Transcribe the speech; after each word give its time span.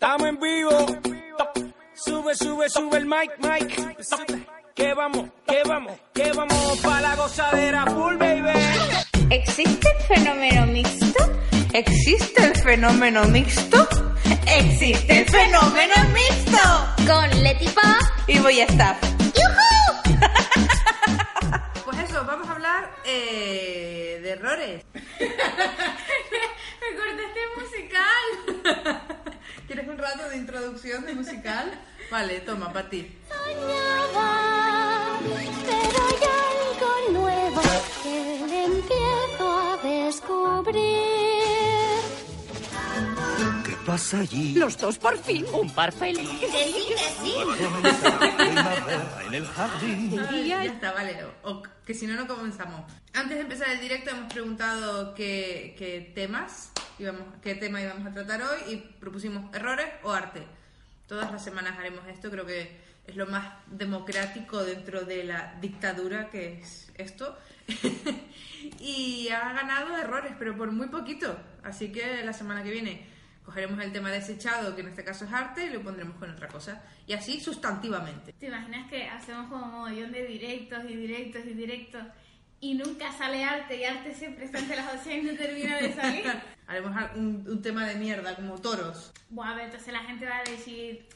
Estamos 0.00 0.28
en 0.28 0.38
vivo. 0.38 0.86
Sube, 1.92 2.32
sube, 2.36 2.70
sube 2.70 2.98
el 2.98 3.06
mic, 3.06 3.36
mic. 3.38 3.96
Que 4.72 4.94
vamos, 4.94 5.28
que 5.44 5.60
vamos, 5.66 5.98
que 6.14 6.30
vamos 6.30 6.78
para 6.84 7.00
la 7.00 7.16
gozadera 7.16 7.84
full, 7.84 8.14
baby. 8.14 8.52
¿Existe 9.28 9.88
el 9.90 9.98
fenómeno 10.04 10.66
mixto? 10.66 11.18
¿Existe 11.72 12.44
el 12.44 12.54
fenómeno 12.54 13.24
mixto? 13.24 13.88
¡Existe 14.46 15.18
el 15.18 15.28
fenómeno 15.28 15.94
mixto! 16.14 16.60
Con 17.04 17.28
Leti 17.42 17.66
Pop 17.66 17.84
Y 18.28 18.38
voy 18.38 18.60
a 18.60 18.66
estar. 18.66 18.96
¡Yujú! 19.34 20.20
Pues 21.84 21.98
eso, 22.08 22.24
vamos 22.24 22.46
a 22.46 22.52
hablar 22.52 22.88
eh, 23.04 24.20
de 24.22 24.30
errores. 24.30 24.84
Me 24.94 25.00
cortaste 26.96 27.40
musical. 27.56 28.28
¿Quieres 29.68 29.86
un 29.86 29.98
rato 29.98 30.26
de 30.27 30.27
introducción 30.38 31.04
de 31.04 31.14
musical? 31.14 31.72
Vale, 32.10 32.40
toma, 32.40 32.72
para 32.72 32.88
ti. 32.88 33.18
Soñaba, 33.28 35.18
pero 35.66 35.98
hay 36.08 36.22
algo 36.48 37.20
nuevo 37.20 37.62
que 38.02 38.64
empiezo 38.64 39.58
a 39.58 39.76
descubrir. 39.82 41.37
¿Qué 43.88 43.92
pasa 43.92 44.18
allí? 44.20 44.52
Los 44.54 44.76
dos 44.76 44.98
por 44.98 45.16
fin, 45.16 45.46
un 45.50 45.70
par 45.70 45.90
feliz. 45.92 46.28
Primavera 48.36 49.22
en 49.26 49.32
el 49.34 49.46
jardín. 49.46 50.10
Ya 50.46 50.62
está, 50.62 50.92
vale. 50.92 51.16
O- 51.42 51.62
que 51.86 51.94
si 51.94 52.06
no, 52.06 52.14
no 52.14 52.26
comenzamos. 52.26 52.82
Antes 53.14 53.38
de 53.38 53.40
empezar 53.44 53.70
el 53.70 53.80
directo 53.80 54.10
hemos 54.10 54.30
preguntado 54.30 55.14
qué, 55.14 55.74
qué 55.78 56.12
temas 56.14 56.70
íbamos, 56.98 57.22
qué 57.40 57.54
tema 57.54 57.80
íbamos 57.80 58.06
a 58.06 58.12
tratar 58.12 58.42
hoy 58.42 58.74
y 58.74 58.76
propusimos 58.76 59.54
errores 59.54 59.86
o 60.02 60.12
arte. 60.12 60.42
Todas 61.06 61.32
las 61.32 61.42
semanas 61.42 61.78
haremos 61.78 62.06
esto, 62.08 62.30
creo 62.30 62.44
que 62.44 62.76
es 63.06 63.16
lo 63.16 63.26
más 63.26 63.54
democrático 63.68 64.64
dentro 64.64 65.06
de 65.06 65.24
la 65.24 65.54
dictadura 65.62 66.28
que 66.28 66.60
es 66.60 66.92
esto. 66.98 67.38
y 68.80 69.30
ha 69.30 69.50
ganado 69.54 69.96
errores, 69.96 70.34
pero 70.38 70.54
por 70.58 70.72
muy 70.72 70.88
poquito. 70.88 71.34
Así 71.64 71.90
que 71.90 72.22
la 72.22 72.34
semana 72.34 72.62
que 72.62 72.70
viene 72.70 73.16
cogeremos 73.48 73.82
el 73.82 73.92
tema 73.92 74.10
desechado, 74.10 74.74
que 74.74 74.82
en 74.82 74.88
este 74.88 75.02
caso 75.02 75.24
es 75.24 75.32
arte, 75.32 75.64
y 75.64 75.70
lo 75.70 75.80
pondremos 75.82 76.16
con 76.16 76.30
otra 76.30 76.48
cosa. 76.48 76.82
Y 77.06 77.14
así 77.14 77.40
sustantivamente. 77.40 78.34
¿Te 78.34 78.48
imaginas 78.48 78.90
que 78.90 79.08
hacemos 79.08 79.48
como 79.48 79.64
un 79.64 79.72
mogollón 79.72 80.12
de 80.12 80.26
directos 80.26 80.84
y 80.86 80.94
directos 80.94 81.46
y 81.46 81.54
directos 81.54 82.02
y 82.60 82.74
nunca 82.74 83.10
sale 83.10 83.42
arte 83.44 83.78
y 83.78 83.84
arte 83.84 84.12
siempre 84.14 84.44
está 84.44 84.58
entre 84.58 84.76
las 84.76 84.92
opciones 84.92 85.24
y 85.24 85.26
no 85.28 85.34
termina 85.34 85.78
de 85.78 85.94
salir? 85.94 86.26
Haremos 86.66 86.94
un, 87.16 87.46
un 87.48 87.62
tema 87.62 87.86
de 87.86 87.94
mierda, 87.94 88.36
como 88.36 88.60
toros. 88.60 89.14
Buah, 89.30 89.54
pero 89.54 89.64
entonces 89.64 89.94
la 89.94 90.00
gente 90.00 90.26
va 90.26 90.40
a 90.40 90.44
decir, 90.44 91.08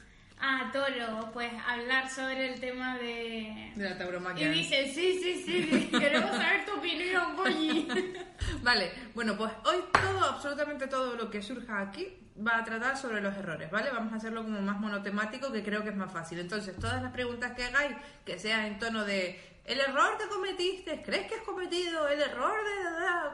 ah, 0.42 0.70
toro, 0.72 1.30
pues 1.32 1.50
hablar 1.66 2.10
sobre 2.10 2.52
el 2.52 2.60
tema 2.60 2.98
de... 2.98 3.72
De 3.74 3.84
la 3.84 3.94
Y 3.94 3.98
tauromaquia. 3.98 4.50
dicen, 4.50 4.92
sí, 4.92 5.18
sí, 5.22 5.42
sí, 5.44 5.68
sí, 5.70 5.88
queremos 5.98 6.30
saber 6.30 6.64
tu 6.66 6.72
opinión, 6.76 7.36
Polly. 7.36 7.88
Vale, 8.62 8.92
bueno, 9.14 9.36
pues 9.36 9.52
hoy 9.64 9.82
todo, 9.92 10.24
absolutamente 10.24 10.86
todo 10.88 11.16
lo 11.16 11.30
que 11.30 11.40
surja 11.40 11.80
aquí 11.80 12.06
va 12.44 12.58
a 12.58 12.64
tratar 12.64 12.96
sobre 12.96 13.20
los 13.20 13.36
errores, 13.36 13.70
¿vale? 13.70 13.90
Vamos 13.92 14.12
a 14.12 14.16
hacerlo 14.16 14.42
como 14.42 14.60
más 14.62 14.80
monotemático, 14.80 15.52
que 15.52 15.62
creo 15.62 15.82
que 15.82 15.90
es 15.90 15.96
más 15.96 16.10
fácil. 16.10 16.38
Entonces, 16.38 16.76
todas 16.76 17.02
las 17.02 17.12
preguntas 17.12 17.52
que 17.52 17.64
hagáis, 17.64 17.94
que 18.24 18.38
sean 18.38 18.64
en 18.64 18.78
tono 18.78 19.04
de 19.04 19.38
el 19.64 19.78
error 19.78 20.18
que 20.18 20.26
cometiste, 20.28 21.02
¿crees 21.02 21.26
que 21.28 21.36
has 21.36 21.42
cometido 21.42 22.08
el 22.08 22.20
error 22.20 22.58
de 22.64 22.82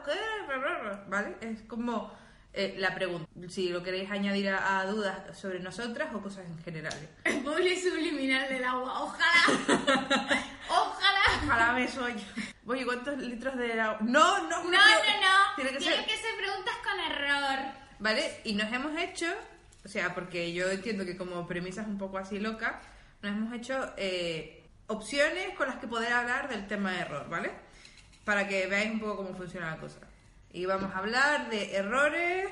qué? 0.05 0.19
¿Vale? 1.07 1.35
Es 1.41 1.61
como 1.63 2.13
eh, 2.59 2.75
la 2.77 2.93
pregunta. 2.93 3.29
Si 3.47 3.69
lo 3.69 3.81
queréis 3.81 4.11
añadir 4.11 4.49
a, 4.49 4.79
a 4.79 4.85
dudas 4.85 5.37
sobre 5.37 5.59
nosotras 5.59 6.09
o 6.13 6.21
cosas 6.21 6.45
en 6.45 6.57
general. 6.63 6.93
El 7.23 7.41
Polly 7.41 7.79
subliminal 7.79 8.49
del 8.49 8.63
agua, 8.63 9.01
ojalá. 9.03 9.43
Ojalá. 10.69 11.19
Ojalá 11.43 11.73
me 11.73 11.87
soy. 11.87 12.13
Oye, 12.67 12.85
¿cuántos 12.85 13.17
litros 13.17 13.57
de 13.57 13.79
agua? 13.79 13.97
No, 14.01 14.43
no, 14.49 14.63
No, 14.63 14.69
no, 14.69 14.69
no. 14.69 15.55
Tiene 15.55 15.71
que 15.71 15.81
ser. 15.81 16.05
que 16.05 16.17
ser 16.17 16.35
preguntas 16.37 16.75
con 16.83 16.99
error. 17.11 17.59
¿Vale? 17.99 18.41
Y 18.43 18.53
nos 18.53 18.71
hemos 18.71 18.95
hecho, 18.99 19.25
o 19.83 19.87
sea, 19.87 20.13
porque 20.13 20.53
yo 20.53 20.69
entiendo 20.69 21.05
que 21.05 21.17
como 21.17 21.47
premisa 21.47 21.81
es 21.81 21.87
un 21.87 21.97
poco 21.97 22.17
así 22.17 22.39
loca, 22.39 22.81
nos 23.21 23.31
hemos 23.31 23.53
hecho 23.53 23.93
eh, 23.97 24.63
opciones 24.87 25.55
con 25.57 25.67
las 25.67 25.77
que 25.77 25.87
poder 25.87 26.11
hablar 26.13 26.49
del 26.49 26.67
tema 26.67 26.91
de 26.91 26.99
error, 26.99 27.27
¿vale? 27.29 27.51
Para 28.25 28.47
que 28.47 28.67
veáis 28.67 28.91
un 28.91 28.99
poco 28.99 29.17
cómo 29.17 29.35
funciona 29.35 29.71
la 29.71 29.77
cosa. 29.77 29.99
Y 30.51 30.65
vamos 30.65 30.93
a 30.93 30.97
hablar 30.99 31.49
de 31.49 31.75
errores 31.75 32.47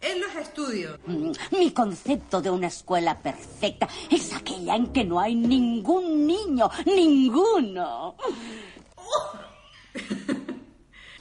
en 0.00 0.20
los 0.20 0.34
estudios. 0.36 0.98
Mm, 1.06 1.32
Mi 1.58 1.70
concepto 1.72 2.40
de 2.42 2.50
una 2.50 2.66
escuela 2.68 3.18
perfecta 3.18 3.88
es 4.10 4.34
aquella 4.34 4.76
en 4.76 4.92
que 4.92 5.04
no 5.04 5.20
hay 5.20 5.34
ningún 5.34 6.26
niño, 6.26 6.70
ninguno. 6.86 8.16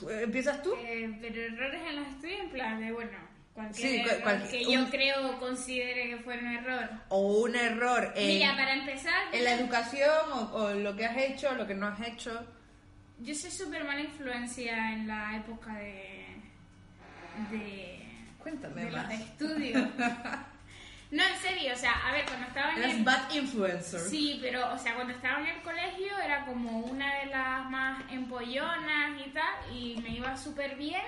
¿Empiezas 0.09 0.61
tú? 0.63 0.73
Eh, 0.75 1.17
pero 1.21 1.41
errores 1.41 1.81
en 1.89 1.95
los 1.97 2.07
estudios, 2.07 2.39
en 2.41 2.49
plan 2.51 2.79
de, 2.79 2.91
bueno, 2.91 3.17
cualquier 3.53 3.87
Sí, 3.89 3.97
error 4.09 4.47
que 4.49 4.65
un- 4.65 4.71
yo 4.73 4.89
creo 4.89 5.29
o 5.35 5.39
considere 5.39 6.09
que 6.09 6.17
fue 6.17 6.37
un 6.37 6.47
error. 6.47 6.89
O 7.09 7.19
un 7.43 7.55
error 7.55 8.11
en, 8.15 8.27
Mira, 8.27 8.55
para 8.55 8.73
empezar, 8.73 9.13
en 9.33 9.43
la 9.43 9.53
educación 9.53 10.09
o, 10.33 10.39
o 10.55 10.73
lo 10.73 10.95
que 10.95 11.05
has 11.05 11.17
hecho, 11.17 11.53
lo 11.53 11.67
que 11.67 11.75
no 11.75 11.87
has 11.87 11.99
hecho. 12.07 12.43
Yo 13.21 13.35
soy 13.35 13.51
súper 13.51 13.83
mala 13.83 14.01
influencia 14.01 14.93
en 14.93 15.07
la 15.07 15.37
época 15.37 15.73
de. 15.75 16.25
de. 17.51 17.99
Cuéntame 18.41 18.85
de 18.85 18.91
los 18.91 19.03
más. 19.03 19.13
estudios. 19.13 19.89
no, 21.11 21.23
en 21.23 21.37
serio, 21.41 21.73
o 21.73 21.77
sea, 21.77 22.07
a 22.07 22.11
ver, 22.11 22.25
cuando 22.25 22.47
estaba 22.47 22.73
en 22.73 22.83
el. 22.83 23.03
bad 23.03 23.31
influencer. 23.33 23.99
Sí, 23.99 24.39
pero, 24.41 24.73
o 24.73 24.77
sea, 24.77 24.95
cuando 24.95 25.13
estaba 25.13 25.41
en 25.41 25.47
el 25.47 25.61
colegio 25.61 26.17
era 26.23 26.45
como 26.45 26.79
una 26.79 27.19
de 27.19 27.25
las 27.27 27.69
más 27.69 28.03
empollonas 28.11 29.19
y 29.25 29.29
tal, 29.31 29.75
y 29.75 29.97
me 30.01 30.09
iba 30.09 30.35
súper 30.37 30.75
bien 30.75 31.01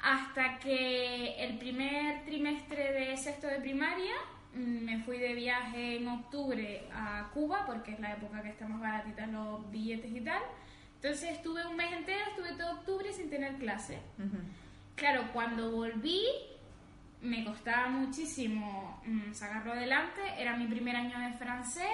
hasta 0.00 0.58
que 0.60 1.44
el 1.44 1.58
primer 1.58 2.24
trimestre 2.24 2.92
de 2.92 3.16
sexto 3.16 3.48
de 3.48 3.58
primaria 3.58 4.14
mm, 4.54 4.84
me 4.84 5.02
fui 5.02 5.18
de 5.18 5.34
viaje 5.34 5.96
en 5.96 6.06
octubre 6.06 6.88
a 6.92 7.28
Cuba, 7.34 7.64
porque 7.66 7.92
es 7.92 8.00
la 8.00 8.12
época 8.12 8.42
que 8.42 8.50
están 8.50 8.70
más 8.70 8.80
baratitas 8.80 9.28
los 9.28 9.68
billetes 9.70 10.12
y 10.12 10.20
tal. 10.20 10.42
Entonces 11.00 11.30
estuve 11.30 11.64
un 11.66 11.76
mes 11.76 11.92
entero, 11.92 12.18
estuve 12.30 12.52
todo 12.54 12.72
octubre 12.72 13.12
sin 13.12 13.30
tener 13.30 13.56
clase. 13.56 13.98
Ujú. 14.18 14.36
Claro, 14.96 15.30
cuando 15.32 15.70
volví 15.70 16.22
me 17.22 17.44
costaba 17.44 17.88
muchísimo 17.88 19.00
mm, 19.06 19.32
sacarlo 19.32 19.72
adelante. 19.72 20.20
Era 20.38 20.56
mi 20.56 20.66
primer 20.66 20.96
año 20.96 21.18
de 21.18 21.32
francés, 21.38 21.86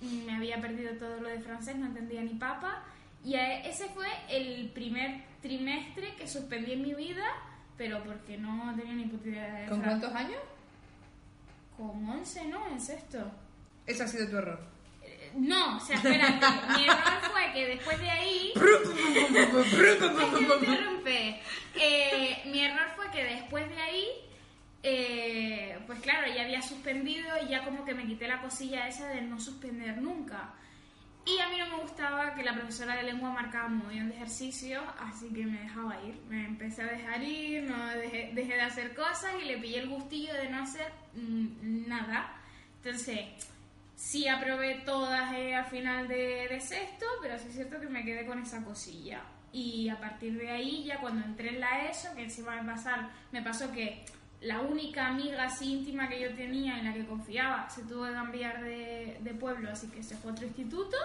me 0.00 0.34
había 0.36 0.60
perdido 0.60 0.94
todo 0.96 1.20
lo 1.20 1.28
de 1.28 1.40
francés, 1.40 1.76
no 1.76 1.86
entendía 1.86 2.22
ni 2.22 2.34
papa. 2.34 2.82
Y 3.24 3.36
a- 3.36 3.60
ese 3.64 3.86
fue 3.88 4.06
el 4.28 4.70
primer 4.70 5.22
trimestre 5.40 6.14
que 6.16 6.26
suspendí 6.26 6.72
en 6.72 6.82
mi 6.82 6.94
vida, 6.94 7.24
pero 7.78 8.02
porque 8.04 8.36
no 8.36 8.74
tenía 8.76 8.94
ni 8.94 9.04
puta 9.06 9.28
idea 9.28 9.54
de 9.60 9.68
¿Con 9.68 9.80
francés. 9.82 10.00
cuántos 10.10 10.14
años? 10.20 10.40
Con 11.76 12.08
11, 12.08 12.48
¿no? 12.48 12.66
En 12.68 12.80
sexto. 12.80 13.30
Ese 13.86 14.02
ha 14.02 14.08
sido 14.08 14.28
tu 14.28 14.36
error. 14.36 14.60
Eh, 15.32 15.36
No, 15.38 15.76
o 15.76 15.80
sea, 15.80 15.96
espérate. 15.96 16.46
mi 16.76 16.84
error 16.84 17.20
fue 17.32 17.52
que 17.52 17.66
después 17.66 17.98
de 18.00 18.10
ahí... 18.10 18.52
interrumpe. 20.60 21.40
Eh, 21.74 22.42
mi 22.46 22.60
error 22.64 22.86
fue 22.96 23.10
que 23.10 23.24
después 23.24 23.68
de 23.68 23.80
ahí, 23.80 24.06
eh, 24.82 25.78
pues 25.86 26.00
claro, 26.00 26.32
ya 26.34 26.42
había 26.42 26.62
suspendido 26.62 27.28
y 27.44 27.48
ya 27.48 27.64
como 27.64 27.84
que 27.84 27.94
me 27.94 28.06
quité 28.06 28.28
la 28.28 28.40
cosilla 28.40 28.88
esa 28.88 29.08
de 29.08 29.22
no 29.22 29.40
suspender 29.40 29.98
nunca. 30.00 30.54
Y 31.24 31.38
a 31.38 31.48
mí 31.48 31.56
no 31.56 31.68
me 31.76 31.82
gustaba 31.82 32.34
que 32.34 32.42
la 32.42 32.52
profesora 32.52 32.96
de 32.96 33.04
lengua 33.04 33.30
marcaba 33.30 33.66
un 33.68 33.78
montón 33.78 34.08
de 34.08 34.16
ejercicios, 34.16 34.82
así 34.98 35.28
que 35.32 35.46
me 35.46 35.60
dejaba 35.60 36.02
ir. 36.02 36.16
Me 36.28 36.46
empecé 36.46 36.82
a 36.82 36.86
dejar 36.86 37.22
ir, 37.22 37.62
no 37.62 37.86
dejé, 37.90 38.32
dejé 38.34 38.54
de 38.54 38.62
hacer 38.62 38.92
cosas 38.94 39.32
y 39.40 39.44
le 39.44 39.58
pillé 39.58 39.78
el 39.78 39.88
gustillo 39.88 40.34
de 40.34 40.48
no 40.50 40.64
hacer 40.64 40.90
mm, 41.14 41.86
nada. 41.88 42.34
Entonces, 42.82 43.20
sí 43.96 44.28
aprobé 44.28 44.82
todas 44.84 45.32
eh, 45.34 45.54
al 45.54 45.66
final 45.66 46.08
de, 46.08 46.48
de 46.48 46.60
sexto, 46.60 47.06
pero 47.22 47.38
sí 47.38 47.46
es 47.48 47.54
cierto 47.54 47.80
que 47.80 47.88
me 47.88 48.04
quedé 48.04 48.26
con 48.26 48.40
esa 48.42 48.62
cosilla. 48.64 49.22
Y 49.52 49.88
a 49.90 50.00
partir 50.00 50.38
de 50.38 50.50
ahí, 50.50 50.84
ya 50.84 50.98
cuando 50.98 51.24
entré 51.26 51.50
en 51.50 51.60
la 51.60 51.84
ESO, 51.88 52.14
que 52.14 52.22
encima 52.24 52.60
me, 52.62 52.72
pasar, 52.72 53.10
me 53.32 53.42
pasó 53.42 53.70
que 53.70 54.04
la 54.40 54.60
única 54.60 55.06
amiga 55.08 55.44
así 55.44 55.72
íntima 55.72 56.08
que 56.08 56.20
yo 56.20 56.34
tenía 56.34 56.78
en 56.78 56.86
la 56.86 56.92
que 56.94 57.06
confiaba 57.06 57.68
se 57.70 57.82
tuvo 57.82 58.06
que 58.06 58.12
cambiar 58.12 58.62
de, 58.64 59.18
de 59.20 59.34
pueblo, 59.34 59.70
así 59.70 59.88
que 59.88 60.02
se 60.02 60.16
fue 60.16 60.30
a 60.30 60.34
otro 60.34 60.46
instituto. 60.46 60.96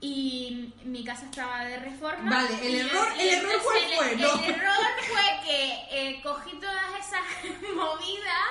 Y 0.00 0.74
mi 0.84 1.02
casa 1.04 1.24
estaba 1.24 1.64
de 1.64 1.78
reforma. 1.78 2.30
Vale, 2.30 2.66
el 2.66 2.86
error- 2.86 3.08
el 3.18 3.28
error 3.30 3.60
cuál 3.64 3.78
el- 3.82 3.96
fue, 3.96 4.12
el 4.12 4.20
¿no? 4.20 4.28
error 4.44 4.86
fue 5.08 5.22
que 5.44 5.72
eh, 5.90 6.20
cogí 6.22 6.58
todas 6.60 6.84
esas 7.00 7.62
movidas 7.74 8.46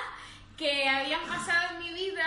que 0.56 0.88
habían 0.88 1.22
pasado 1.22 1.76
en 1.76 1.78
mi 1.78 1.92
vida 1.94 2.26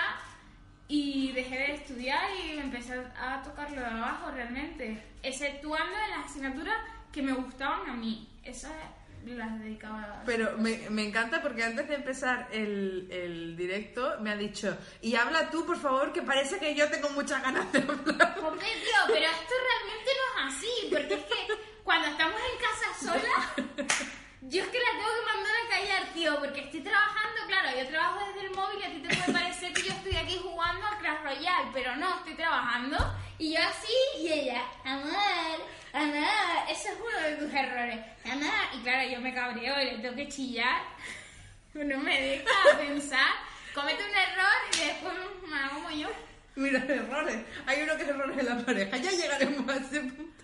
y 0.89 1.31
dejé 1.31 1.55
de 1.55 1.75
estudiar 1.75 2.21
y 2.43 2.55
me 2.55 2.63
empecé 2.63 2.93
a 3.17 3.41
tocarlo 3.43 3.79
de 3.79 3.85
abajo 3.85 4.31
realmente, 4.31 5.01
exceptuando 5.23 5.95
en 5.95 6.19
las 6.19 6.29
asignaturas 6.29 6.75
que 7.13 7.21
me 7.21 7.31
gustaban 7.31 7.89
a 7.89 7.93
mí. 7.93 8.27
Esa 8.43 8.67
es 8.69 8.99
las 9.37 9.59
dedicaba. 9.59 10.23
Pero 10.25 10.57
me, 10.57 10.89
me 10.89 11.07
encanta 11.07 11.41
porque 11.41 11.63
antes 11.63 11.87
de 11.87 11.95
empezar 11.95 12.47
el, 12.51 13.07
el 13.11 13.55
directo 13.55 14.17
me 14.21 14.31
ha 14.31 14.35
dicho, 14.35 14.75
y 15.01 15.15
habla 15.15 15.49
tú, 15.49 15.65
por 15.65 15.77
favor, 15.77 16.11
que 16.13 16.21
parece 16.21 16.57
que 16.59 16.73
yo 16.75 16.89
tengo 16.89 17.09
muchas 17.09 17.41
ganas 17.41 17.71
de 17.71 17.79
hablar. 17.79 18.39
Hombre, 18.43 18.65
tío, 18.65 19.01
pero 19.07 19.25
esto 19.25 19.53
realmente 19.69 20.11
no 20.17 20.47
es 20.47 20.55
así, 20.55 20.69
porque 20.89 21.13
es 21.13 21.25
que 21.25 21.53
cuando 21.83 22.07
estamos 22.07 22.39
en 22.39 22.59
casa 22.59 23.13
sola, 23.13 24.07
yo 24.49 24.63
es 24.63 24.69
que 24.69 24.79
la 24.79 24.91
tengo 24.97 25.13
que 25.19 25.35
mandar 25.35 25.53
a 25.53 25.69
callar, 25.69 26.13
tío, 26.13 26.39
porque 26.39 26.61
estoy 26.61 26.81
trabajando, 26.81 27.41
claro, 27.47 27.69
yo 27.77 27.87
trabajo 27.87 28.27
desde 28.27 28.47
el 28.47 28.55
móvil 28.55 28.79
y 28.79 28.83
a 28.83 28.91
ti 28.91 28.99
te 29.01 29.15
puede 29.15 29.39
parecer 29.39 29.73
que 29.73 29.83
yo 29.83 29.93
estoy 29.93 30.15
aquí 30.15 30.39
jugando 30.41 30.87
a 30.87 30.97
Clash 30.97 31.21
Royale, 31.23 31.69
pero 31.71 31.95
no, 31.97 32.17
estoy 32.17 32.33
trabajando 32.33 32.97
y 33.37 33.53
yo 33.53 33.59
así 33.61 33.93
y 34.17 34.33
ella, 34.33 34.63
amor, 34.83 35.59
amor, 35.93 36.67
eso 36.67 36.89
es 36.89 36.97
uno 36.99 37.27
de 37.27 37.35
tus 37.35 37.53
errores, 37.53 37.99
amor, 38.25 38.65
y 38.73 38.79
claro, 38.79 39.09
yo 39.09 39.21
me 39.21 39.33
cabreo 39.35 39.81
y 39.81 39.85
le 39.85 39.97
tengo 39.99 40.15
que 40.15 40.27
chillar, 40.29 40.81
no 41.75 41.99
me 41.99 42.19
deja 42.19 42.77
pensar, 42.77 43.29
comete 43.75 44.03
un 44.03 44.15
error 44.17 44.57
y 44.73 44.85
después 44.85 45.13
me 45.47 45.57
hago 45.59 45.75
como 45.75 45.91
yo. 45.91 46.09
Mira, 46.55 46.83
errores. 46.89 47.37
Hay 47.67 47.83
uno 47.83 47.95
que 47.95 48.03
es 48.03 48.09
errores 48.09 48.37
en 48.37 48.45
la 48.45 48.65
pareja. 48.65 48.97
Ya 48.97 49.11
llegaremos 49.11 49.69
a 49.69 49.77
ese 49.77 50.01
punto. 50.01 50.43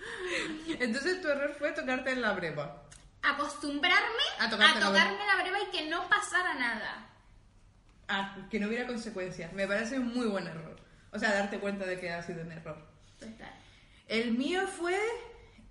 Entonces 0.80 1.22
tu 1.22 1.28
error 1.28 1.54
fue 1.60 1.74
tocarte 1.74 2.12
en 2.12 2.22
la 2.22 2.32
breva. 2.32 2.85
Acostumbrarme 3.32 4.24
A 4.40 4.46
a, 4.46 4.50
tocarte 4.50 4.80
la 4.80 4.86
tocarme 4.88 5.26
la 5.26 5.42
breva 5.42 5.58
y 5.62 5.72
que 5.72 5.90
no 5.90 6.08
pasara 6.10 6.54
nada. 6.54 7.10
Ah, 8.08 8.38
que 8.50 8.60
no 8.60 8.68
hubiera 8.68 8.86
consecuencias. 8.86 9.52
Me 9.54 9.68
parece 9.68 10.00
un 10.00 10.14
muy 10.14 10.28
buen 10.28 10.48
error. 10.48 10.76
O 11.12 11.20
sea, 11.20 11.34
darte 11.34 11.60
cuenta 11.60 11.86
de 11.86 12.00
que 12.00 12.12
ha 12.12 12.22
sido 12.22 12.42
un 12.42 12.52
error. 12.52 12.78
Total. 13.20 13.54
El 14.08 14.34
mío 14.34 14.68
fue 14.68 15.00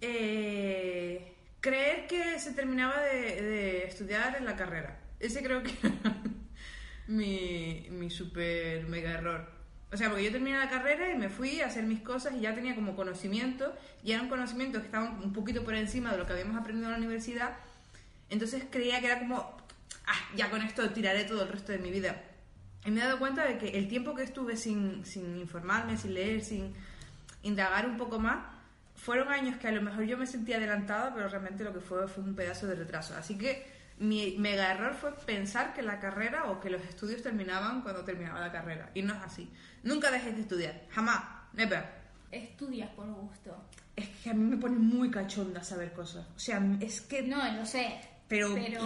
eh, 0.01 1.37
creer 1.61 2.07
que 2.07 2.39
se 2.41 2.53
terminaba 2.53 3.01
de, 3.01 3.43
de 3.43 3.85
estudiar 3.85 4.37
en 4.37 4.45
la 4.45 4.57
carrera. 4.57 4.99
Ese 5.21 5.43
creo 5.43 5.63
que 5.63 5.75
era 5.83 6.17
mi, 7.07 7.87
mi 7.91 8.11
super 8.11 8.85
mega 8.85 9.13
error. 9.13 9.54
O 9.95 9.97
sea, 9.97 10.09
porque 10.09 10.25
yo 10.25 10.33
terminé 10.33 10.59
la 10.59 10.69
carrera 10.69 11.09
y 11.13 11.17
me 11.17 11.29
fui 11.29 11.61
a 11.61 11.67
hacer 11.67 11.85
mis 11.85 12.01
cosas 12.01 12.35
y 12.35 12.41
ya 12.41 12.53
tenía 12.53 12.75
como 12.75 12.97
conocimiento, 12.97 13.73
y 14.03 14.11
eran 14.11 14.29
conocimientos 14.29 14.81
que 14.81 14.87
estaban 14.87 15.23
un 15.23 15.33
poquito 15.33 15.63
por 15.63 15.77
encima 15.77 16.11
de 16.11 16.19
lo 16.19 16.27
que 16.27 16.33
habíamos 16.33 16.57
aprendido 16.57 16.89
en 16.89 16.93
la 16.95 16.99
universidad. 16.99 17.57
Entonces 18.29 18.65
creía 18.69 18.99
que 18.99 19.07
era 19.07 19.21
como, 19.21 19.57
ah, 20.07 20.31
ya 20.35 20.51
con 20.51 20.63
esto 20.63 20.91
tiraré 20.91 21.23
todo 21.23 21.45
el 21.45 21.49
resto 21.49 21.71
de 21.71 21.79
mi 21.79 21.93
vida. 21.93 22.21
Y 22.85 22.91
me 22.91 23.03
he 23.03 23.05
dado 23.05 23.21
cuenta 23.21 23.45
de 23.45 23.57
que 23.57 23.69
el 23.69 23.87
tiempo 23.87 24.17
que 24.17 24.25
estuve 24.25 24.57
sin, 24.57 25.05
sin 25.05 25.39
informarme, 25.39 25.97
sin 25.97 26.13
leer, 26.13 26.43
sin 26.43 26.75
indagar 27.45 27.87
un 27.87 27.97
poco 27.97 28.19
más, 28.19 28.39
fueron 28.97 29.29
años 29.29 29.59
que 29.59 29.69
a 29.69 29.73
lo 29.73 29.81
mejor 29.81 30.03
yo 30.07 30.19
me 30.19 30.27
sentía 30.27 30.57
adelantada, 30.57 31.15
pero 31.15 31.29
realmente 31.29 31.63
lo 31.63 31.73
que 31.73 31.79
fue 31.79 32.09
fue 32.09 32.25
un 32.25 32.35
pedazo 32.35 32.67
de 32.67 32.75
retraso. 32.75 33.15
Así 33.17 33.39
que 33.39 33.65
mi 33.99 34.37
mega 34.39 34.73
error 34.73 34.95
fue 34.95 35.15
pensar 35.15 35.73
que 35.75 35.83
la 35.83 36.01
carrera 36.01 36.51
o 36.51 36.61
que 36.61 36.71
los 36.71 36.83
estudios 36.83 37.23
terminaban 37.23 37.83
cuando 37.83 38.05
terminaba 38.05 38.41
la 38.41 38.53
carrera. 38.53 38.91
Y 38.95 39.03
no 39.03 39.15
es 39.15 39.23
así. 39.23 39.51
Nunca 39.83 40.11
dejes 40.11 40.35
de 40.35 40.43
estudiar. 40.43 40.83
Jamás. 40.91 41.23
Never. 41.53 41.85
Estudias 42.31 42.91
por 42.91 43.07
gusto. 43.07 43.57
Es 43.95 44.09
que 44.23 44.31
a 44.31 44.35
mí 44.35 44.43
me 44.43 44.57
pone 44.57 44.77
muy 44.77 45.11
cachonda 45.11 45.63
saber 45.63 45.93
cosas. 45.93 46.27
O 46.35 46.39
sea, 46.39 46.61
es 46.81 47.01
que... 47.03 47.23
No, 47.23 47.53
lo 47.53 47.65
sé. 47.65 48.01
Pero... 48.27 48.55
Pero. 48.55 48.81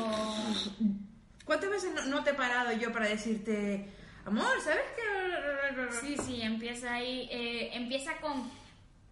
¿Cuántas 1.45 1.71
veces 1.71 1.95
no, 1.95 2.05
no 2.05 2.23
te 2.23 2.31
he 2.31 2.35
parado 2.35 2.73
yo 2.73 2.93
para 2.93 3.09
decirte, 3.09 3.89
amor, 4.27 4.61
¿sabes 4.63 4.83
qué? 4.95 5.99
Sí, 5.99 6.17
sí, 6.23 6.43
empieza 6.43 6.93
ahí. 6.93 7.27
eh, 7.33 7.71
empieza 7.73 8.19
con. 8.21 8.51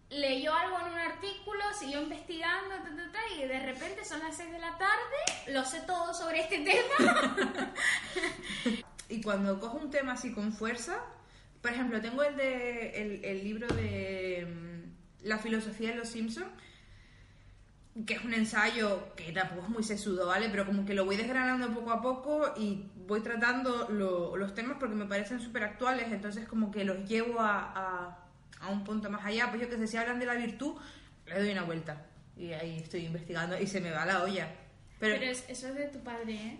Leyó 0.09 0.53
algo 0.53 0.79
en 0.79 0.93
un 0.93 0.99
artículo, 0.99 1.61
siguió 1.77 2.01
investigando, 2.01 2.75
y 3.37 3.45
de 3.45 3.59
repente 3.59 4.05
son 4.05 4.19
las 4.19 4.35
6 4.37 4.51
de 4.51 4.59
la 4.59 4.77
tarde, 4.77 5.51
lo 5.53 5.63
sé 5.65 5.81
todo 5.81 6.13
sobre 6.13 6.41
este 6.41 6.59
tema. 6.59 7.73
Y 9.09 9.21
cuando 9.21 9.57
cojo 9.61 9.77
un 9.77 9.89
tema 9.89 10.13
así 10.13 10.33
con 10.33 10.51
fuerza, 10.51 10.97
por 11.61 11.71
ejemplo, 11.71 12.01
tengo 12.01 12.23
el 12.23 12.35
de 12.35 13.21
el, 13.31 13.41
libro 13.41 13.65
de 13.67 14.45
mm, 14.45 15.25
La 15.27 15.37
filosofía 15.37 15.91
de 15.91 15.95
los 15.95 16.09
Simpsons, 16.09 16.49
que 18.05 18.15
es 18.15 18.25
un 18.25 18.33
ensayo 18.33 19.15
que 19.15 19.31
tampoco 19.31 19.61
es 19.61 19.69
muy 19.69 19.83
sesudo, 19.83 20.27
¿vale? 20.27 20.49
Pero 20.49 20.65
como 20.65 20.85
que 20.85 20.93
lo 20.93 21.05
voy 21.05 21.15
desgranando 21.15 21.73
poco 21.73 21.91
a 21.91 22.01
poco 22.01 22.53
y 22.57 22.91
voy 23.07 23.21
tratando 23.21 23.87
lo- 23.89 24.35
los 24.35 24.53
temas 24.53 24.75
porque 24.77 24.95
me 24.95 25.05
parecen 25.05 25.39
súper 25.39 25.63
actuales, 25.63 26.11
entonces 26.11 26.45
como 26.45 26.69
que 26.69 26.83
los 26.83 27.07
llevo 27.07 27.39
a, 27.39 28.26
a 28.59 28.69
un 28.69 28.83
punto 28.83 29.09
más 29.09 29.25
allá. 29.25 29.49
Pues 29.49 29.61
yo 29.61 29.69
que 29.69 29.77
sé, 29.77 29.87
si 29.87 29.97
hablan 29.97 30.19
de 30.19 30.25
la 30.25 30.35
virtud, 30.35 30.75
le 31.25 31.39
doy 31.39 31.51
una 31.51 31.63
vuelta 31.63 32.05
y 32.35 32.53
ahí 32.53 32.79
estoy 32.79 33.05
investigando 33.05 33.59
y 33.59 33.67
se 33.67 33.81
me 33.81 33.91
va 33.91 34.05
la 34.05 34.23
olla. 34.23 34.47
Pero, 34.99 35.15
Pero, 35.19 35.31
es- 35.31 35.45
eso 35.49 35.67
es 35.69 35.75
de 35.75 35.85
tu 35.87 35.99
padre, 36.03 36.33
¿eh? 36.33 36.59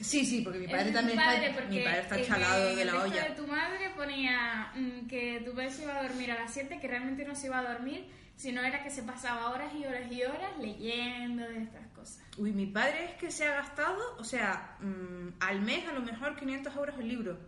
sí, 0.00 0.24
sí, 0.24 0.40
porque 0.42 0.58
mi 0.60 0.66
padre 0.66 0.92
también 0.92 1.16
padre, 1.18 1.50
está, 1.50 1.62
mi 1.66 1.80
padre 1.80 2.00
está 2.00 2.22
chalado 2.24 2.74
de 2.74 2.84
la 2.84 2.92
texto 2.92 3.08
olla. 3.08 3.24
de 3.28 3.34
tu 3.36 3.46
madre 3.46 3.90
ponía 3.96 4.72
mm, 4.74 5.06
que 5.06 5.40
tu 5.44 5.52
padre 5.54 5.70
se 5.70 5.82
iba 5.82 5.98
a 5.98 6.02
dormir 6.02 6.32
a 6.32 6.36
las 6.40 6.52
7, 6.52 6.78
que 6.80 6.88
realmente 6.88 7.24
no 7.24 7.34
se 7.34 7.46
iba 7.48 7.58
a 7.58 7.72
dormir, 7.72 8.08
sino 8.36 8.62
era 8.62 8.82
que 8.82 8.90
se 8.90 9.02
pasaba 9.02 9.50
horas 9.50 9.72
y 9.74 9.84
horas 9.84 10.10
y 10.10 10.22
horas 10.22 10.56
leyendo 10.58 11.46
de 11.46 11.62
estas 11.62 11.86
cosas. 11.88 12.22
Uy, 12.38 12.52
mi 12.52 12.66
padre 12.66 13.04
es 13.04 13.14
que 13.16 13.30
se 13.30 13.44
ha 13.46 13.54
gastado, 13.56 13.98
o 14.18 14.24
sea, 14.24 14.76
mm, 14.80 15.34
al 15.40 15.60
mes 15.60 15.86
a 15.86 15.92
lo 15.92 16.00
mejor 16.00 16.34
500 16.36 16.74
euros 16.74 16.98
el 16.98 17.06
libro. 17.08 17.38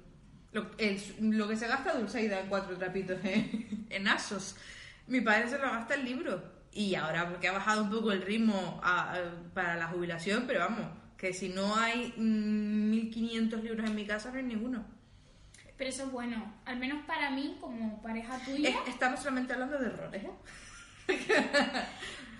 Lo, 0.52 0.70
el- 0.78 1.00
lo 1.36 1.48
que 1.48 1.56
se 1.56 1.66
gasta 1.66 1.94
Dulceida 1.94 2.40
en 2.40 2.48
cuatro 2.48 2.76
trapitos 2.76 3.18
en, 3.24 3.86
en 3.90 4.08
Asos. 4.08 4.56
Mi 5.06 5.20
padre 5.20 5.48
se 5.48 5.58
lo 5.58 5.64
gasta 5.70 5.94
el 5.94 6.04
libro. 6.04 6.42
Y 6.74 6.94
ahora 6.94 7.28
porque 7.28 7.48
ha 7.48 7.52
bajado 7.52 7.82
un 7.84 7.90
poco 7.90 8.12
el 8.12 8.22
ritmo 8.22 8.80
a- 8.82 9.12
a- 9.14 9.52
para 9.54 9.76
la 9.76 9.88
jubilación, 9.88 10.44
pero 10.46 10.60
vamos, 10.60 10.86
que 11.18 11.32
si 11.34 11.48
no 11.50 11.76
hay 11.76 12.14
mm, 12.16 12.90
1500 12.90 13.62
libros 13.62 13.86
en 13.88 13.94
mi 13.94 14.06
casa, 14.06 14.30
no 14.30 14.38
hay 14.38 14.44
ninguno. 14.44 14.84
Pero 15.76 15.90
eso 15.90 16.04
es 16.04 16.12
bueno, 16.12 16.54
al 16.64 16.78
menos 16.78 17.04
para 17.06 17.30
mí, 17.30 17.56
como 17.60 18.00
pareja 18.02 18.38
tuya. 18.44 18.70
Es- 18.70 18.88
estamos 18.88 19.20
solamente 19.20 19.52
hablando 19.52 19.78
de 19.78 19.86
errores, 19.86 20.22
¿eh? 20.24 20.30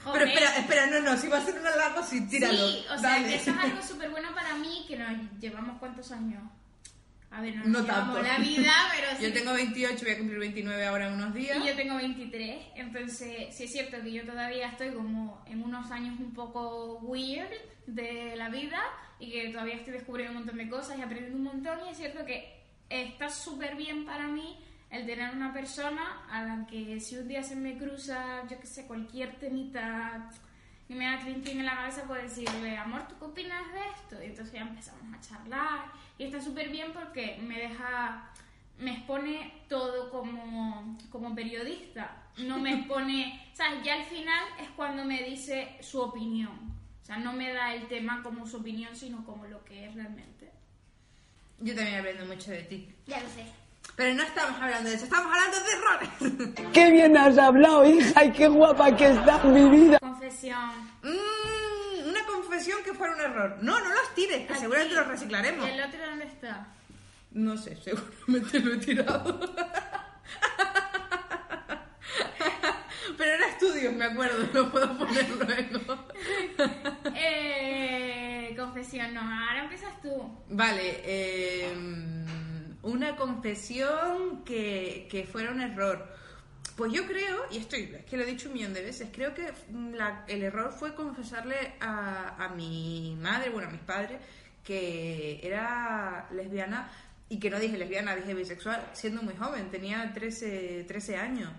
joder, 0.04 0.22
Pero 0.22 0.24
espera, 0.26 0.56
espera, 0.58 0.86
no, 0.86 1.00
no, 1.00 1.16
si 1.16 1.28
va 1.28 1.38
a 1.38 1.44
ser 1.44 1.56
un 1.56 1.64
largo, 1.64 2.02
sí, 2.02 2.26
tíralo. 2.28 2.68
Sí, 2.68 2.84
o 2.90 2.98
sea, 2.98 3.10
dale. 3.10 3.28
que 3.28 3.34
eso 3.36 3.50
es 3.50 3.58
algo 3.58 3.82
súper 3.86 4.10
bueno 4.10 4.34
para 4.34 4.54
mí, 4.56 4.84
que 4.88 4.96
nos 4.96 5.10
llevamos 5.40 5.78
cuántos 5.78 6.10
años. 6.12 6.42
A 7.32 7.40
ver, 7.40 7.56
no, 7.56 7.64
No 7.64 7.84
tanto. 7.84 8.22
la 8.22 8.38
vida, 8.38 8.72
pero 8.94 9.16
sí. 9.16 9.24
Yo 9.24 9.32
tengo 9.32 9.54
28, 9.54 10.04
voy 10.04 10.14
a 10.14 10.18
cumplir 10.18 10.38
29 10.38 10.86
ahora 10.86 11.08
en 11.08 11.14
unos 11.14 11.34
días. 11.34 11.58
Y 11.62 11.66
yo 11.66 11.74
tengo 11.74 11.96
23, 11.96 12.62
entonces 12.76 13.54
sí 13.54 13.64
es 13.64 13.72
cierto 13.72 14.02
que 14.02 14.12
yo 14.12 14.24
todavía 14.24 14.68
estoy 14.68 14.90
como 14.90 15.42
en 15.46 15.62
unos 15.62 15.90
años 15.90 16.18
un 16.20 16.32
poco 16.34 16.98
weird 16.98 17.48
de 17.86 18.36
la 18.36 18.48
vida 18.50 18.82
y 19.18 19.30
que 19.30 19.48
todavía 19.48 19.76
estoy 19.76 19.94
descubriendo 19.94 20.32
un 20.32 20.38
montón 20.44 20.58
de 20.58 20.68
cosas 20.68 20.98
y 20.98 21.02
aprendiendo 21.02 21.38
un 21.38 21.44
montón 21.44 21.78
y 21.86 21.90
es 21.90 21.96
cierto 21.96 22.24
que 22.26 22.62
está 22.90 23.28
súper 23.28 23.76
bien 23.76 24.04
para 24.04 24.28
mí 24.28 24.58
el 24.90 25.06
tener 25.06 25.34
una 25.34 25.52
persona 25.54 26.26
a 26.30 26.42
la 26.44 26.66
que 26.66 27.00
si 27.00 27.16
un 27.16 27.26
día 27.26 27.42
se 27.42 27.56
me 27.56 27.78
cruza, 27.78 28.42
yo 28.50 28.60
que 28.60 28.66
sé, 28.66 28.86
cualquier 28.86 29.38
temita 29.38 30.28
y 30.92 30.94
me 30.94 31.06
da 31.06 31.18
clink 31.18 31.48
en 31.48 31.64
la 31.64 31.76
cabeza, 31.76 32.04
puedo 32.04 32.20
decirle, 32.20 32.76
amor, 32.76 33.08
¿tú 33.08 33.14
qué 33.18 33.24
opinas 33.24 33.72
de 33.72 33.80
esto? 33.96 34.22
Y 34.22 34.26
entonces 34.26 34.52
ya 34.52 34.60
empezamos 34.60 35.02
a 35.14 35.20
charlar 35.20 35.86
y 36.18 36.24
está 36.24 36.40
súper 36.40 36.68
bien 36.68 36.92
porque 36.92 37.38
me 37.40 37.58
deja 37.58 38.30
me 38.78 38.92
expone 38.92 39.52
todo 39.68 40.10
como, 40.10 40.98
como 41.10 41.34
periodista. 41.34 42.24
No 42.38 42.58
me 42.58 42.74
expone, 42.74 43.40
¿sabes? 43.54 43.84
Ya 43.84 43.94
al 43.94 44.04
final 44.04 44.44
es 44.60 44.68
cuando 44.70 45.04
me 45.04 45.22
dice 45.22 45.76
su 45.80 46.00
opinión. 46.00 46.72
O 47.02 47.04
sea, 47.04 47.18
no 47.18 47.32
me 47.32 47.52
da 47.52 47.74
el 47.74 47.86
tema 47.88 48.22
como 48.22 48.46
su 48.46 48.58
opinión, 48.58 48.94
sino 48.94 49.24
como 49.24 49.46
lo 49.46 49.64
que 49.64 49.86
es 49.86 49.94
realmente. 49.94 50.50
Yo 51.60 51.74
también 51.74 52.00
aprendo 52.00 52.26
mucho 52.26 52.50
de 52.50 52.62
ti. 52.62 52.94
Ya 53.06 53.20
lo 53.20 53.28
sé. 53.28 53.44
Pero 53.96 54.14
no 54.14 54.22
estamos 54.22 54.60
hablando 54.60 54.88
de 54.88 54.96
eso, 54.96 55.04
estamos 55.04 55.32
hablando 55.32 55.58
de 55.60 55.72
errores. 55.72 56.08
Qué 56.72 56.90
bien 56.90 57.16
has 57.16 57.36
hablado, 57.36 57.84
hija, 57.84 58.24
y 58.24 58.32
qué 58.32 58.48
guapa 58.48 58.96
que 58.96 59.10
está 59.10 59.42
mi 59.44 59.68
vida. 59.68 59.98
Confesión. 59.98 60.70
Mm, 61.02 62.08
una 62.08 62.24
confesión 62.24 62.82
que 62.84 62.94
fuera 62.94 63.14
un 63.14 63.20
error. 63.20 63.58
No, 63.60 63.78
no 63.78 63.88
los 63.88 64.14
tires, 64.14 64.46
que 64.46 64.54
seguramente 64.54 64.94
los 64.94 65.06
reciclaremos. 65.06 65.66
¿Y 65.66 65.70
el 65.70 65.82
otro 65.82 65.98
dónde 66.08 66.24
está? 66.24 66.68
No 67.32 67.56
sé, 67.56 67.76
seguramente 67.76 68.60
lo 68.60 68.74
he 68.74 68.78
tirado. 68.78 69.40
Pero 73.18 73.30
era 73.30 73.46
estudios, 73.48 73.92
me 73.94 74.04
acuerdo, 74.06 74.48
lo 74.52 74.70
puedo 74.72 74.98
poner 74.98 75.28
luego. 75.30 76.06
Eh, 77.14 78.54
confesión, 78.56 79.12
no. 79.14 79.20
Ahora 79.20 79.62
empiezas 79.64 80.00
tú. 80.00 80.10
Vale, 80.48 81.02
eh, 81.04 81.72
una 82.82 83.16
confesión 83.16 84.44
que, 84.44 85.06
que 85.10 85.24
fuera 85.24 85.50
un 85.50 85.60
error. 85.60 86.08
Pues 86.76 86.92
yo 86.92 87.06
creo, 87.06 87.46
y 87.50 87.58
estoy, 87.58 87.94
es 87.94 88.04
que 88.04 88.16
lo 88.16 88.22
he 88.22 88.26
dicho 88.26 88.48
un 88.48 88.54
millón 88.54 88.72
de 88.72 88.82
veces, 88.82 89.10
creo 89.12 89.34
que 89.34 89.52
el 90.28 90.42
error 90.42 90.72
fue 90.72 90.94
confesarle 90.94 91.74
a, 91.80 92.42
a 92.42 92.48
mi 92.50 93.16
madre, 93.20 93.50
bueno, 93.50 93.68
a 93.68 93.72
mis 93.72 93.82
padres, 93.82 94.20
que 94.64 95.40
era 95.42 96.28
lesbiana 96.32 96.90
y 97.28 97.38
que 97.38 97.50
no 97.50 97.58
dije 97.58 97.76
lesbiana, 97.76 98.16
dije 98.16 98.34
bisexual, 98.34 98.90
siendo 98.92 99.22
muy 99.22 99.34
joven, 99.34 99.70
tenía 99.70 100.12
13, 100.12 100.84
13 100.84 101.16
años. 101.16 101.50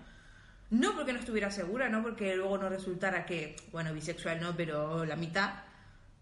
No 0.70 0.94
porque 0.96 1.12
no 1.12 1.20
estuviera 1.20 1.50
segura, 1.50 1.88
no 1.88 2.02
porque 2.02 2.34
luego 2.34 2.58
no 2.58 2.68
resultara 2.68 3.24
que, 3.24 3.56
bueno, 3.70 3.92
bisexual 3.92 4.40
no, 4.40 4.56
pero 4.56 5.04
la 5.04 5.16
mitad. 5.16 5.62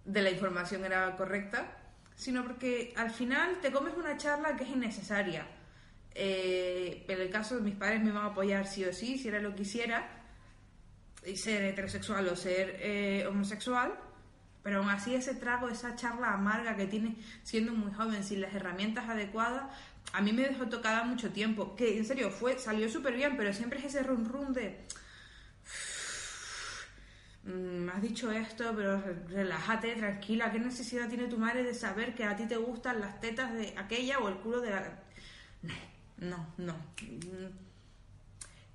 de 0.04 0.20
la 0.22 0.30
información 0.30 0.84
era 0.84 1.16
correcta, 1.16 1.81
sino 2.22 2.44
porque 2.44 2.94
al 2.96 3.10
final 3.10 3.58
te 3.60 3.72
comes 3.72 3.94
una 3.96 4.16
charla 4.16 4.54
que 4.54 4.62
es 4.62 4.70
innecesaria. 4.70 5.44
Eh, 6.14 7.04
en 7.08 7.20
el 7.20 7.30
caso 7.30 7.56
de 7.56 7.62
mis 7.62 7.74
padres 7.74 8.00
me 8.00 8.10
iban 8.10 8.24
a 8.24 8.28
apoyar 8.28 8.64
sí 8.66 8.84
o 8.84 8.92
sí, 8.92 9.18
si 9.18 9.26
era 9.26 9.40
lo 9.40 9.50
que 9.50 9.62
quisiera, 9.62 10.08
y 11.26 11.36
ser 11.36 11.64
heterosexual 11.64 12.28
o 12.28 12.36
ser 12.36 12.76
eh, 12.80 13.26
homosexual, 13.28 13.92
pero 14.62 14.78
aún 14.78 14.90
así 14.90 15.16
ese 15.16 15.34
trago, 15.34 15.68
esa 15.68 15.96
charla 15.96 16.32
amarga 16.32 16.76
que 16.76 16.86
tiene 16.86 17.16
siendo 17.42 17.72
muy 17.72 17.92
joven, 17.92 18.22
sin 18.22 18.40
las 18.40 18.54
herramientas 18.54 19.08
adecuadas, 19.08 19.64
a 20.12 20.20
mí 20.20 20.32
me 20.32 20.42
dejó 20.42 20.68
tocada 20.68 21.02
mucho 21.02 21.30
tiempo. 21.30 21.74
Que 21.74 21.98
en 21.98 22.04
serio, 22.04 22.30
fue, 22.30 22.56
salió 22.56 22.88
súper 22.88 23.14
bien, 23.14 23.36
pero 23.36 23.52
siempre 23.52 23.80
es 23.80 23.86
ese 23.86 24.04
run 24.04 24.26
run 24.26 24.52
de. 24.52 24.84
"Mm, 27.44 27.50
Me 27.84 27.92
has 27.92 28.02
dicho 28.02 28.30
esto, 28.32 28.72
pero 28.76 29.00
re- 29.00 29.24
relájate, 29.28 29.94
tranquila. 29.96 30.50
¿Qué 30.52 30.58
necesidad 30.58 31.08
tiene 31.08 31.26
tu 31.28 31.38
madre 31.38 31.62
de 31.64 31.74
saber 31.74 32.14
que 32.14 32.24
a 32.24 32.36
ti 32.36 32.46
te 32.46 32.56
gustan 32.56 33.00
las 33.00 33.20
tetas 33.20 33.52
de 33.54 33.74
aquella 33.76 34.18
o 34.20 34.28
el 34.28 34.36
culo 34.36 34.60
de 34.60 34.70
la.? 34.70 34.98
No, 35.62 35.74
no, 36.18 36.46
no. 36.58 36.72
Mm, 37.02 37.50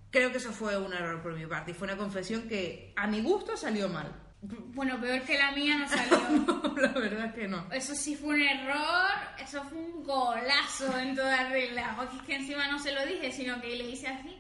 Creo 0.10 0.32
que 0.32 0.38
eso 0.38 0.52
fue 0.54 0.78
un 0.78 0.94
error 0.94 1.22
por 1.22 1.34
mi 1.34 1.46
parte 1.46 1.72
y 1.72 1.74
fue 1.74 1.86
una 1.88 1.98
confesión 1.98 2.48
que 2.48 2.94
a 2.96 3.08
mi 3.08 3.22
gusto 3.22 3.56
salió 3.58 3.90
mal. 3.90 4.12
Bueno, 4.42 5.00
peor 5.02 5.22
que 5.24 5.38
la 5.38 5.52
mía 5.52 5.78
no 5.80 5.88
salió. 5.90 6.74
la 6.78 6.88
verdad 6.94 7.26
es 7.26 7.34
que 7.34 7.48
no. 7.48 7.68
Eso 7.72 7.94
sí 7.94 8.16
fue 8.16 8.36
un 8.36 8.42
error, 8.42 9.12
eso 9.38 9.64
fue 9.66 9.78
un 9.78 10.04
golazo 10.04 10.98
en 10.98 11.16
toda 11.16 11.50
regla. 11.50 11.94
Porque 11.98 12.16
es 12.18 12.22
que 12.24 12.36
encima 12.36 12.68
no 12.72 12.80
se 12.80 12.94
lo 12.94 13.06
dije, 13.06 13.32
sino 13.32 13.60
que 13.62 13.76
le 13.76 13.90
hice 13.90 14.08
así. 14.08 14.38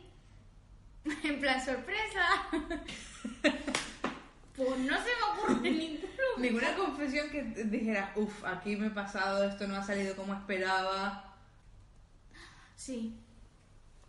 En 1.23 1.39
plan 1.39 1.63
sorpresa. 1.63 2.25
Pues 4.57 4.79
no 4.79 4.97
se 4.97 5.03
me 5.05 5.53
ocurre 5.53 5.69
ninguno. 5.71 6.07
Ninguna 6.39 6.75
confesión 6.75 7.29
que 7.29 7.43
dijera, 7.43 8.11
uff, 8.15 8.43
aquí 8.43 8.75
me 8.75 8.87
he 8.87 8.91
pasado, 8.91 9.47
esto 9.47 9.67
no 9.67 9.75
ha 9.77 9.83
salido 9.83 10.15
como 10.15 10.33
esperaba. 10.33 11.35
Sí. 12.75 13.15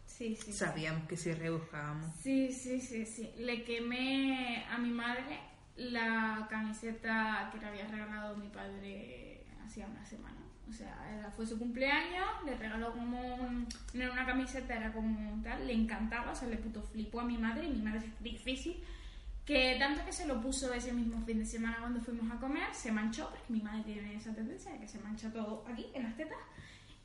Sí, 0.07 0.35
sí. 0.37 0.53
Sabíamos 0.53 1.07
que 1.07 1.17
si 1.17 1.33
rebuscábamos. 1.33 2.15
Sí, 2.21 2.53
sí, 2.53 2.81
sí, 2.81 3.07
sí. 3.07 3.31
Le 3.39 3.63
quemé 3.65 4.65
a 4.71 4.79
mi 4.79 4.91
madre 4.91 5.39
la 5.77 6.47
camiseta 6.51 7.49
que 7.53 7.59
le 7.61 7.67
había 7.67 7.87
regalado 7.87 8.37
mi 8.37 8.49
padre 8.49 9.45
hacía 9.65 9.87
una 9.87 10.05
semana. 10.05 10.35
O 10.69 10.73
sea, 10.73 11.33
fue 11.37 11.47
su 11.47 11.59
cumpleaños, 11.59 12.27
le 12.45 12.57
regaló 12.57 12.93
como 12.93 13.37
un- 13.37 13.67
no 13.95 14.03
era 14.03 14.13
una 14.13 14.27
camiseta, 14.27 14.75
era 14.77 14.93
como 14.93 15.33
un 15.33 15.43
tal, 15.43 15.67
le 15.67 15.73
encantaba, 15.73 16.33
o 16.33 16.35
sea, 16.35 16.49
le 16.49 16.57
puto 16.57 16.83
flipó 16.83 17.21
a 17.21 17.25
mi 17.25 17.39
madre 17.39 17.67
y 17.67 17.71
mi 17.71 17.83
madre 17.83 18.01
es 18.01 18.23
difícil. 18.23 18.83
Que 19.49 19.77
tanto 19.79 20.05
que 20.05 20.13
se 20.13 20.27
lo 20.27 20.43
puso 20.43 20.71
ese 20.75 20.93
mismo 20.93 21.25
fin 21.25 21.39
de 21.39 21.47
semana 21.47 21.79
cuando 21.81 22.03
fuimos 22.03 22.31
a 22.31 22.39
comer, 22.39 22.75
se 22.75 22.93
manchó, 22.93 23.31
porque 23.31 23.51
mi 23.51 23.63
madre 23.63 23.83
tiene 23.83 24.15
esa 24.15 24.35
tendencia 24.35 24.71
de 24.73 24.81
que 24.81 24.87
se 24.87 24.99
mancha 24.99 25.33
todo 25.33 25.65
aquí, 25.67 25.87
en 25.95 26.03
las 26.03 26.15
tetas. 26.19 26.37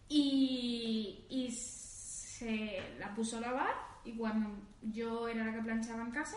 Y, 0.09 1.25
y 1.29 1.49
se 1.51 2.83
la 2.99 3.15
puso 3.15 3.37
a 3.37 3.39
lavar 3.39 3.73
y 4.03 4.17
cuando 4.17 4.49
yo 4.81 5.29
era 5.29 5.45
la 5.45 5.53
que 5.53 5.61
planchaba 5.61 6.03
en 6.03 6.11
casa, 6.11 6.35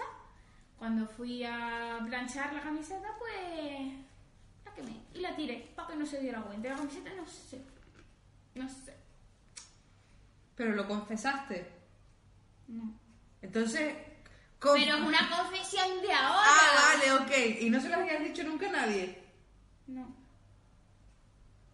cuando 0.79 1.09
fui 1.09 1.43
a 1.43 1.99
planchar 2.07 2.53
la 2.53 2.61
camiseta, 2.61 3.09
pues 3.19 3.93
la 4.65 4.75
quemé 4.75 5.01
y 5.13 5.19
la 5.19 5.35
tiré 5.35 5.73
para 5.75 5.89
que 5.89 5.97
no 5.97 6.07
se 6.07 6.21
diera 6.21 6.41
cuenta. 6.41 6.69
La 6.69 6.77
camiseta 6.77 7.11
no 7.17 7.27
sé, 7.27 7.65
no 8.55 8.69
sé, 8.69 8.95
Pero 10.55 10.77
lo 10.77 10.87
confesaste. 10.87 11.69
no. 12.69 12.97
Entonces. 13.43 13.93
Con- 14.59 14.79
Pero 14.81 14.97
es 14.97 15.03
una 15.03 15.31
confesión 15.31 16.01
de 16.03 16.13
ahora. 16.13 16.43
Ah, 16.45 16.95
vale, 16.97 17.13
ok. 17.13 17.61
¿Y 17.63 17.71
no 17.71 17.81
se 17.81 17.89
lo 17.89 17.97
habías 17.97 18.23
dicho 18.23 18.43
nunca 18.45 18.69
a 18.69 18.73
nadie? 18.73 19.23
No. 19.87 20.15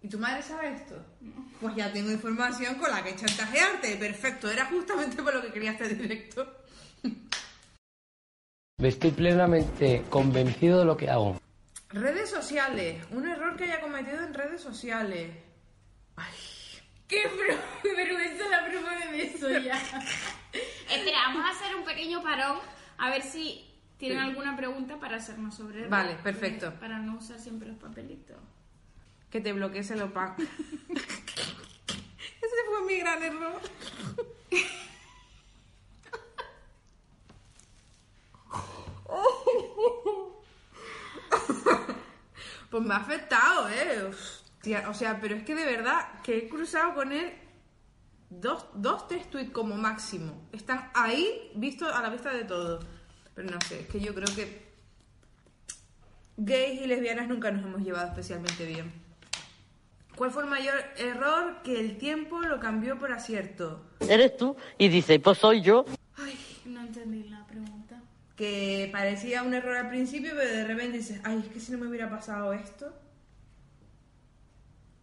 ¿Y 0.02 0.08
tu 0.08 0.18
madre 0.18 0.42
sabe 0.42 0.74
esto? 0.74 0.96
Pues 1.60 1.76
ya 1.76 1.92
tengo 1.92 2.10
información 2.10 2.74
con 2.74 2.90
la 2.90 3.04
que 3.04 3.14
chantajearte. 3.14 3.96
Perfecto, 3.96 4.50
era 4.50 4.66
justamente 4.66 5.22
por 5.22 5.32
lo 5.34 5.40
que 5.42 5.52
quería 5.52 5.72
este 5.72 5.88
directo. 5.90 6.58
Estoy 8.78 9.12
plenamente 9.12 10.04
convencido 10.10 10.80
de 10.80 10.84
lo 10.84 10.96
que 10.96 11.08
hago. 11.08 11.40
Redes 11.90 12.30
sociales. 12.30 13.04
Un 13.12 13.28
error 13.28 13.56
que 13.56 13.64
haya 13.64 13.80
cometido 13.80 14.18
en 14.24 14.34
redes 14.34 14.60
sociales. 14.60 15.30
Ay. 16.16 16.32
¡Qué 17.12 17.28
ver- 17.28 17.60
vergüenza 17.96 18.48
la 18.48 18.64
prueba 18.66 18.96
de 18.96 19.06
beso 19.12 19.50
ya! 19.58 19.76
Espera, 20.90 21.18
vamos 21.26 21.44
a 21.44 21.50
hacer 21.50 21.76
un 21.76 21.84
pequeño 21.84 22.22
parón 22.22 22.58
a 22.96 23.10
ver 23.10 23.20
si 23.22 23.68
tienen 23.98 24.18
Sí. 24.18 24.24
alguna 24.30 24.56
pregunta 24.56 24.98
para 24.98 25.18
hacernos 25.18 25.54
sobre 25.54 25.86
Vale, 25.88 26.14
perfecto. 26.22 26.72
Para 26.80 26.98
no 26.98 27.18
usar 27.18 27.38
siempre 27.38 27.68
los 27.68 27.76
papelitos. 27.76 28.38
Que 29.30 29.40
te 29.42 29.52
bloquees 29.52 29.90
el 29.90 30.00
opac. 30.02 30.38
Ese 30.40 30.48
fue 32.66 32.82
mi 32.86 32.96
gran 32.98 33.22
error. 33.22 33.60
Pues 42.70 42.82
me 42.84 42.94
ha 42.94 42.98
afectado, 42.98 43.68
¿eh? 43.68 44.10
O 44.88 44.94
sea, 44.94 45.18
pero 45.20 45.34
es 45.34 45.42
que 45.42 45.54
de 45.54 45.64
verdad 45.64 46.20
que 46.22 46.38
he 46.38 46.48
cruzado 46.48 46.94
con 46.94 47.12
él 47.12 47.32
dos, 48.30 48.66
dos 48.74 49.08
tres 49.08 49.28
tweets 49.28 49.50
como 49.50 49.76
máximo. 49.76 50.48
Están 50.52 50.90
ahí, 50.94 51.50
visto 51.54 51.92
a 51.92 52.00
la 52.00 52.10
vista 52.10 52.32
de 52.32 52.44
todo. 52.44 52.80
Pero 53.34 53.50
no 53.50 53.60
sé, 53.62 53.80
es 53.80 53.86
que 53.88 54.00
yo 54.00 54.14
creo 54.14 54.28
que 54.34 54.62
gays 56.36 56.80
y 56.80 56.86
lesbianas 56.86 57.28
nunca 57.28 57.50
nos 57.50 57.64
hemos 57.64 57.82
llevado 57.82 58.08
especialmente 58.08 58.66
bien. 58.66 58.92
¿Cuál 60.16 60.30
fue 60.30 60.42
el 60.42 60.50
mayor 60.50 60.74
error? 60.96 61.62
Que 61.62 61.80
el 61.80 61.96
tiempo 61.98 62.40
lo 62.42 62.60
cambió 62.60 62.98
por 62.98 63.12
acierto. 63.12 63.82
Eres 64.00 64.36
tú 64.36 64.56
y 64.78 64.88
dice, 64.88 65.18
pues 65.18 65.38
soy 65.38 65.62
yo. 65.62 65.84
No 66.66 66.80
entendí 66.80 67.24
la 67.24 67.44
pregunta. 67.46 68.00
Que 68.36 68.88
parecía 68.92 69.42
un 69.42 69.54
error 69.54 69.76
al 69.76 69.88
principio, 69.88 70.32
pero 70.36 70.48
de 70.48 70.66
repente 70.66 70.98
dices, 70.98 71.20
ay, 71.24 71.42
es 71.44 71.52
que 71.52 71.60
si 71.60 71.72
no 71.72 71.78
me 71.78 71.88
hubiera 71.88 72.10
pasado 72.10 72.52
esto. 72.52 72.92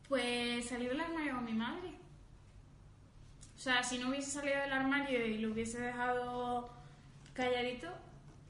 Pues 0.10 0.66
salir 0.66 0.90
del 0.90 1.00
armario 1.00 1.36
con 1.36 1.46
mi 1.46 1.54
madre. 1.54 1.90
O 3.56 3.60
sea, 3.60 3.84
si 3.84 4.00
no 4.00 4.10
hubiese 4.10 4.32
salido 4.32 4.60
del 4.60 4.74
armario 4.74 5.26
y 5.26 5.38
lo 5.38 5.52
hubiese 5.52 5.80
dejado 5.80 6.74
calladito, 7.34 7.90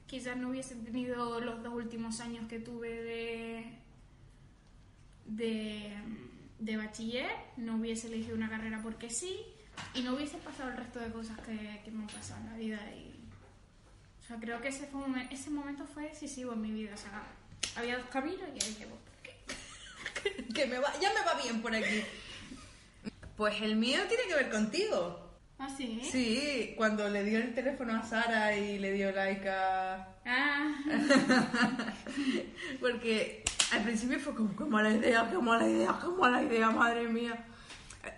quizás 0.06 0.36
no 0.36 0.48
hubiese 0.48 0.74
tenido 0.76 1.40
los 1.40 1.62
dos 1.62 1.74
últimos 1.74 2.20
años 2.20 2.48
que 2.48 2.60
tuve 2.60 3.02
de, 3.02 3.72
de, 5.26 5.92
de 6.58 6.76
bachiller, 6.76 7.30
no 7.56 7.76
hubiese 7.76 8.06
elegido 8.06 8.36
una 8.36 8.48
carrera 8.48 8.80
porque 8.82 9.10
sí, 9.10 9.40
y 9.94 10.02
no 10.02 10.14
hubiese 10.14 10.38
pasado 10.38 10.70
el 10.70 10.76
resto 10.76 10.98
de 10.98 11.12
cosas 11.12 11.38
que, 11.40 11.82
que 11.84 11.90
me 11.90 12.02
han 12.02 12.08
pasado 12.08 12.40
en 12.40 12.46
la 12.46 12.56
vida. 12.56 12.78
Y, 12.96 13.14
o 14.20 14.26
sea, 14.26 14.38
creo 14.38 14.60
que 14.60 14.68
ese, 14.68 14.86
fue 14.86 15.02
ese 15.30 15.50
momento 15.50 15.84
fue 15.84 16.04
decisivo 16.04 16.52
en 16.54 16.62
mi 16.62 16.70
vida. 16.70 16.94
O 16.94 16.96
sea, 16.96 17.26
había 17.76 17.98
dos 17.98 18.06
caminos 18.06 18.48
y 18.54 18.64
ahí 18.64 18.76
llevo. 18.78 18.96
Que 20.54 20.66
me 20.66 20.78
va, 20.78 20.92
ya 21.00 21.12
me 21.12 21.24
va 21.24 21.34
bien 21.42 21.60
por 21.60 21.74
aquí. 21.74 22.04
Pues 23.36 23.60
el 23.62 23.76
mío 23.76 24.00
tiene 24.08 24.24
que 24.28 24.34
ver 24.34 24.50
contigo. 24.50 25.30
¿Ah, 25.58 25.68
sí? 25.76 26.00
Sí, 26.10 26.74
cuando 26.76 27.08
le 27.08 27.22
dio 27.22 27.38
el 27.38 27.54
teléfono 27.54 27.94
a 27.94 28.02
Sara 28.02 28.56
y 28.56 28.78
le 28.78 28.92
dio 28.92 29.12
like 29.12 29.48
a... 29.48 30.08
Ah. 30.24 30.74
Porque 32.80 33.44
al 33.72 33.82
principio 33.82 34.18
fue 34.18 34.34
como, 34.34 34.56
qué 34.56 34.64
mala 34.64 34.90
idea, 34.90 35.28
qué 35.30 35.38
mala 35.38 35.68
idea, 35.68 35.98
qué 36.00 36.08
mala 36.08 36.42
idea, 36.42 36.70
madre 36.70 37.06
mía. 37.08 37.44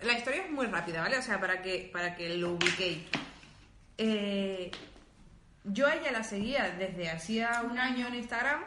La 0.03 0.13
historia 0.13 0.43
es 0.43 0.51
muy 0.51 0.67
rápida, 0.67 1.01
¿vale? 1.01 1.17
O 1.17 1.21
sea, 1.21 1.39
para 1.39 1.61
que, 1.61 1.89
para 1.91 2.15
que 2.15 2.37
lo 2.37 2.53
ubiquéis. 2.53 2.99
Eh, 3.97 4.71
yo 5.65 5.87
a 5.87 5.95
ella 5.95 6.11
la 6.11 6.23
seguía 6.23 6.69
desde 6.77 7.09
hacía 7.09 7.63
un 7.69 7.77
año 7.77 8.07
en 8.07 8.15
Instagram 8.15 8.63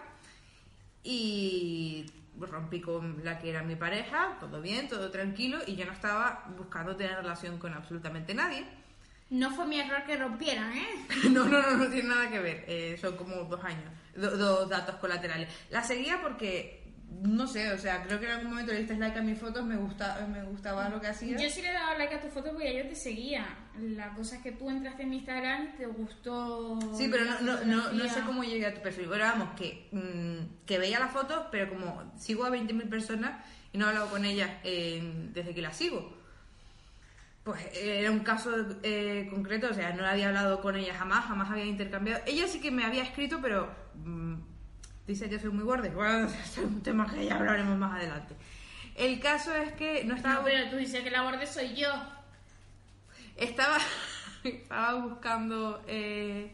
y 1.03 2.07
rompí 2.41 2.81
con 2.81 3.25
la 3.25 3.39
que 3.39 3.51
era 3.51 3.63
mi 3.63 3.77
pareja, 3.77 4.37
todo 4.41 4.61
bien, 4.61 4.89
todo 4.89 5.11
tranquilo, 5.11 5.59
y 5.67 5.77
yo 5.77 5.87
no 5.87 5.93
estaba 5.93 6.45
buscando 6.57 6.95
tener 6.97 7.17
relación 7.17 7.59
con 7.59 7.73
absolutamente 7.75 8.35
nadie. 8.35 8.65
No 9.31 9.51
fue 9.51 9.67
mi 9.67 9.81
error 9.81 10.05
que 10.07 10.17
rompieran, 10.17 10.73
¿eh? 10.77 10.87
No, 11.31 11.45
no, 11.47 11.61
no, 11.63 11.77
no 11.79 11.89
tiene 11.89 12.09
nada 12.09 12.31
que 12.31 12.39
ver. 12.39 12.65
Eh, 12.69 12.97
son 13.01 13.17
como 13.17 13.35
dos 13.45 13.63
años, 13.65 13.91
do- 14.15 14.37
dos 14.37 14.69
datos 14.69 14.97
colaterales. 14.97 15.49
La 15.71 15.83
seguía 15.83 16.21
porque, 16.23 16.86
no 17.09 17.47
sé, 17.47 17.73
o 17.73 17.79
sea, 17.79 18.03
creo 18.03 18.21
que 18.21 18.27
en 18.27 18.33
algún 18.33 18.51
momento 18.51 18.73
le 18.73 18.81
diste 18.81 18.97
like 18.97 19.19
a 19.19 19.23
mis 19.23 19.39
fotos, 19.39 19.65
me, 19.65 19.77
gusta, 19.77 20.27
me 20.31 20.43
gustaba 20.43 20.89
lo 20.89 21.01
que 21.01 21.09
hacía. 21.09 21.37
Yo 21.37 21.49
sí 21.49 21.63
le 21.63 21.73
daba 21.73 21.97
like 21.97 22.15
a 22.15 22.21
tu 22.21 22.29
foto 22.29 22.53
porque 22.53 22.77
yo 22.77 22.89
te 22.89 22.95
seguía. 22.95 23.47
La 23.81 24.13
cosa 24.15 24.37
es 24.37 24.43
que 24.43 24.53
tú 24.53 24.69
entraste 24.69 25.03
en 25.03 25.11
mi 25.11 25.17
Instagram 25.17 25.71
y 25.75 25.77
te 25.77 25.87
gustó. 25.87 26.79
Sí, 26.97 27.09
pero 27.11 27.25
no, 27.25 27.41
no, 27.41 27.65
no, 27.65 27.93
no 27.93 28.09
sé 28.09 28.21
cómo 28.21 28.45
llegué 28.45 28.67
a 28.67 28.75
tu 28.75 28.83
perfil. 28.83 29.07
Pero 29.11 29.25
vamos, 29.25 29.49
que, 29.57 29.89
mm, 29.93 30.67
que 30.67 30.79
veía 30.79 30.99
las 30.99 31.13
fotos, 31.13 31.47
pero 31.51 31.69
como 31.71 32.13
sigo 32.17 32.45
a 32.45 32.51
20.000 32.51 32.89
personas 32.89 33.45
y 33.73 33.79
no 33.79 33.87
he 33.87 33.89
hablado 33.89 34.11
con 34.11 34.25
ellas 34.25 34.51
eh, 34.65 35.29
desde 35.33 35.55
que 35.55 35.63
las 35.63 35.77
sigo. 35.77 36.17
Pues 37.45 37.65
eh, 37.75 38.01
era 38.01 38.11
un 38.11 38.21
caso 38.21 38.51
eh, 38.83 39.29
concreto, 39.31 39.69
o 39.71 39.75
sea, 39.75 39.93
no 39.93 40.05
había 40.05 40.29
hablado 40.29 40.61
con 40.61 40.77
ella 40.77 40.95
jamás, 40.95 41.27
jamás 41.27 41.51
había 41.51 41.67
intercambiado. 41.67 42.23
Ella 42.27 42.49
sí 42.49 42.61
que 42.61 42.71
me 42.71 42.85
había 42.85 43.05
escrito, 43.05 43.39
pero 43.41 43.71
mm, 43.95 44.35
dice 45.07 45.29
que 45.29 45.39
soy 45.39 45.51
muy 45.51 45.65
borde. 45.65 45.91
Bueno, 45.91 46.29
es 46.45 46.59
un 46.59 46.83
tema 46.83 47.07
que 47.07 47.25
ya 47.25 47.37
hablaremos 47.37 47.79
más 47.79 47.95
adelante. 47.99 48.35
El 48.95 49.21
caso 49.21 49.55
es 49.55 49.73
que 49.73 50.05
no 50.05 50.17
estaba... 50.17 50.37
No, 50.37 50.45
pero 50.45 50.71
tú 50.71 50.77
dices 50.77 51.03
que 51.03 51.11
la 51.11 51.23
borde 51.23 51.47
soy 51.47 51.75
yo. 51.75 51.91
Estaba, 53.37 53.79
estaba 54.45 54.95
buscando 54.95 55.83
eh, 55.87 56.51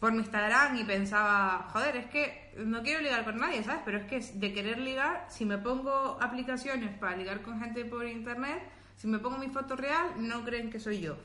por 0.00 0.12
mi 0.12 0.18
Instagram 0.18 0.76
y 0.78 0.84
pensaba, 0.84 1.68
joder, 1.72 1.96
es 1.96 2.06
que 2.06 2.54
no 2.56 2.82
quiero 2.82 3.02
ligar 3.02 3.24
con 3.24 3.36
nadie, 3.36 3.62
¿sabes? 3.62 3.82
Pero 3.84 3.98
es 3.98 4.04
que 4.06 4.20
de 4.20 4.52
querer 4.52 4.78
ligar, 4.78 5.26
si 5.28 5.44
me 5.44 5.58
pongo 5.58 6.18
aplicaciones 6.20 6.96
para 6.98 7.16
ligar 7.16 7.42
con 7.42 7.60
gente 7.60 7.84
por 7.84 8.06
internet, 8.06 8.62
si 8.96 9.06
me 9.06 9.18
pongo 9.18 9.36
mi 9.38 9.48
foto 9.48 9.76
real, 9.76 10.14
no 10.16 10.44
creen 10.44 10.70
que 10.70 10.80
soy 10.80 11.00
yo. 11.00 11.16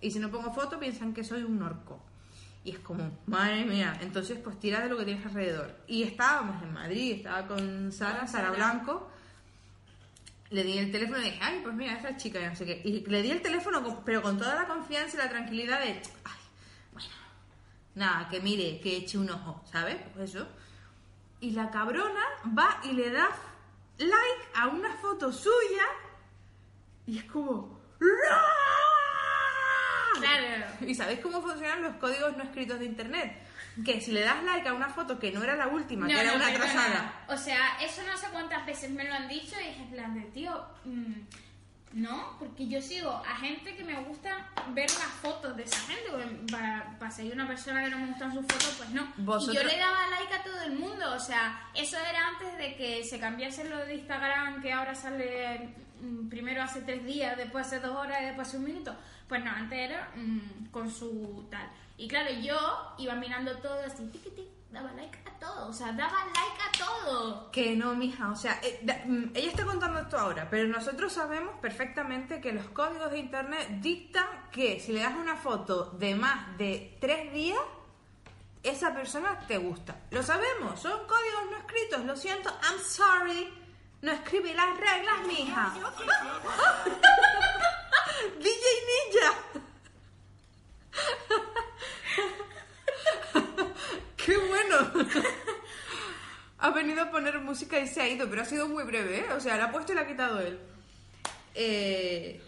Y 0.00 0.10
si 0.10 0.18
no 0.18 0.30
pongo 0.30 0.52
foto, 0.52 0.78
piensan 0.78 1.14
que 1.14 1.24
soy 1.24 1.44
un 1.44 1.62
orco. 1.62 1.98
Y 2.64 2.70
es 2.70 2.78
como, 2.78 3.18
madre 3.26 3.64
mía, 3.64 3.98
entonces 4.00 4.38
pues 4.38 4.58
tira 4.60 4.80
de 4.80 4.88
lo 4.88 4.96
que 4.96 5.04
tienes 5.04 5.26
alrededor. 5.26 5.74
Y 5.86 6.04
estábamos 6.04 6.62
en 6.62 6.72
Madrid, 6.72 7.12
estaba 7.16 7.46
con 7.46 7.90
Sara, 7.90 8.26
Sara 8.28 8.50
Blanco. 8.50 9.10
Le 10.50 10.62
di 10.62 10.78
el 10.78 10.92
teléfono 10.92 11.18
y 11.18 11.24
dije, 11.24 11.40
ay, 11.42 11.60
pues 11.62 11.74
mira, 11.74 11.94
esa 11.94 12.16
chica, 12.16 12.40
y 12.40 12.46
no 12.46 12.54
sé 12.54 12.66
qué. 12.66 12.80
Y 12.84 13.04
le 13.06 13.22
di 13.22 13.30
el 13.30 13.42
teléfono, 13.42 14.02
pero 14.04 14.22
con 14.22 14.38
toda 14.38 14.54
la 14.54 14.66
confianza 14.66 15.16
y 15.16 15.18
la 15.18 15.28
tranquilidad 15.28 15.80
de, 15.80 16.02
ay, 16.24 16.40
bueno, 16.92 17.08
nada, 17.94 18.28
que 18.28 18.40
mire, 18.40 18.78
que 18.80 18.98
eche 18.98 19.18
un 19.18 19.30
ojo, 19.30 19.64
¿sabes? 19.72 19.96
Pues 20.14 20.34
eso. 20.34 20.46
Y 21.40 21.50
la 21.50 21.70
cabrona 21.70 22.22
va 22.56 22.80
y 22.84 22.92
le 22.92 23.10
da 23.10 23.28
like 23.98 24.48
a 24.54 24.68
una 24.68 24.94
foto 24.96 25.32
suya 25.32 25.84
y 27.06 27.18
es 27.18 27.24
como, 27.24 27.80
¡No! 27.98 28.08
Claro. 30.18 30.66
¿Y 30.86 30.94
sabéis 30.94 31.20
cómo 31.20 31.40
funcionan 31.42 31.82
los 31.82 31.96
códigos 31.96 32.36
no 32.36 32.44
escritos 32.44 32.78
de 32.78 32.86
internet? 32.86 33.42
Que 33.84 34.00
si 34.00 34.12
le 34.12 34.20
das 34.20 34.42
like 34.44 34.68
a 34.68 34.74
una 34.74 34.88
foto 34.90 35.18
que 35.18 35.30
no 35.32 35.42
era 35.42 35.56
la 35.56 35.68
última, 35.68 36.06
que 36.06 36.12
era 36.20 36.34
una 36.34 36.46
perdona. 36.46 36.64
trazada. 36.72 37.24
O 37.28 37.36
sea, 37.38 37.78
eso 37.80 38.02
no 38.04 38.16
sé 38.18 38.26
cuántas 38.30 38.66
veces 38.66 38.90
me 38.90 39.04
lo 39.04 39.14
han 39.14 39.28
dicho 39.28 39.56
y 39.60 39.68
es 39.68 39.76
en 39.78 39.90
plan 39.90 40.14
de, 40.14 40.20
tío, 40.30 40.62
mm, 40.84 41.12
no, 41.94 42.36
porque 42.38 42.68
yo 42.68 42.80
sigo 42.80 43.10
a 43.10 43.36
gente 43.36 43.74
que 43.76 43.84
me 43.84 43.94
gusta 44.04 44.48
ver 44.74 44.90
las 44.90 45.08
fotos 45.22 45.56
de 45.56 45.62
esa 45.64 45.78
gente. 45.86 46.10
Para, 46.50 46.96
para 46.98 47.10
seguir 47.10 47.32
una 47.34 47.46
persona 47.46 47.82
que 47.84 47.90
no 47.90 47.98
me 47.98 48.06
gustan 48.08 48.32
sus 48.32 48.42
fotos, 48.42 48.74
pues 48.78 48.90
no. 48.90 49.02
Y 49.16 49.22
Vosotros- 49.22 49.56
yo 49.56 49.68
le 49.68 49.76
daba 49.78 50.06
like 50.08 50.34
a 50.34 50.42
todo 50.42 50.62
el 50.62 50.72
mundo. 50.72 51.12
O 51.14 51.20
sea, 51.20 51.68
eso 51.74 51.96
era 51.98 52.28
antes 52.28 52.56
de 52.58 52.76
que 52.76 53.04
se 53.04 53.18
cambiase 53.20 53.64
lo 53.68 53.78
de 53.84 53.94
Instagram, 53.96 54.62
que 54.62 54.72
ahora 54.72 54.94
sale 54.94 55.68
mm, 56.00 56.28
primero 56.28 56.62
hace 56.62 56.80
tres 56.82 57.04
días, 57.04 57.36
después 57.36 57.66
hace 57.66 57.80
dos 57.80 57.94
horas 57.96 58.20
y 58.22 58.24
después 58.26 58.48
hace 58.48 58.56
un 58.58 58.64
minuto. 58.64 58.96
Pues 59.32 59.42
no, 59.46 59.50
antes 59.50 59.78
era 59.78 60.10
mm, 60.14 60.66
con 60.70 60.90
su 60.90 61.46
tal. 61.50 61.66
Y 61.96 62.06
claro, 62.06 62.30
yo 62.42 62.54
iba 62.98 63.14
mirando 63.14 63.56
todo 63.60 63.80
así, 63.82 64.04
tiqui, 64.12 64.28
tiqui, 64.28 64.46
daba 64.70 64.92
like 64.92 65.18
a 65.26 65.38
todo. 65.38 65.68
O 65.68 65.72
sea, 65.72 65.90
daba 65.92 66.18
like 66.26 66.62
a 66.68 66.84
todo. 66.84 67.50
Que 67.50 67.74
no, 67.74 67.94
mija, 67.94 68.30
o 68.30 68.36
sea, 68.36 68.60
eh, 68.62 68.80
da- 68.82 69.00
mm, 69.06 69.30
ella 69.34 69.48
está 69.48 69.64
contando 69.64 70.00
esto 70.00 70.18
ahora, 70.18 70.50
pero 70.50 70.68
nosotros 70.68 71.14
sabemos 71.14 71.54
perfectamente 71.62 72.42
que 72.42 72.52
los 72.52 72.66
códigos 72.68 73.10
de 73.10 73.20
internet 73.20 73.68
dictan 73.80 74.26
que 74.50 74.78
si 74.80 74.92
le 74.92 75.00
das 75.00 75.14
una 75.14 75.36
foto 75.36 75.86
de 75.92 76.14
más 76.14 76.58
de 76.58 76.98
tres 77.00 77.32
días, 77.32 77.58
esa 78.62 78.92
persona 78.92 79.38
te 79.48 79.56
gusta. 79.56 79.96
Lo 80.10 80.22
sabemos, 80.22 80.78
son 80.78 81.06
códigos 81.06 81.50
no 81.52 81.56
escritos, 81.56 82.04
lo 82.04 82.16
siento, 82.16 82.50
I'm 82.50 82.78
sorry. 82.84 83.48
No 84.02 84.12
escribí 84.12 84.52
las 84.52 84.76
reglas, 84.76 85.26
mija. 85.26 85.72
DJ 88.38 88.64
Ninja. 88.88 89.38
¡Qué 94.16 94.36
bueno! 94.36 94.76
ha 96.58 96.70
venido 96.70 97.02
a 97.02 97.10
poner 97.10 97.40
música 97.40 97.78
y 97.80 97.88
se 97.88 98.00
ha 98.02 98.08
ido, 98.08 98.28
pero 98.30 98.42
ha 98.42 98.44
sido 98.44 98.68
muy 98.68 98.84
breve, 98.84 99.18
¿eh? 99.20 99.32
O 99.32 99.40
sea, 99.40 99.56
la 99.56 99.64
ha 99.64 99.72
puesto 99.72 99.92
y 99.92 99.94
la 99.96 100.02
ha 100.02 100.06
quitado 100.06 100.40
él. 100.40 100.60
Eh, 101.54 102.40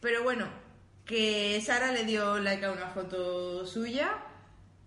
pero 0.00 0.22
bueno, 0.24 0.48
que 1.06 1.60
Sara 1.64 1.92
le 1.92 2.04
dio 2.04 2.38
like 2.40 2.64
a 2.64 2.72
una 2.72 2.88
foto 2.88 3.64
suya 3.64 4.12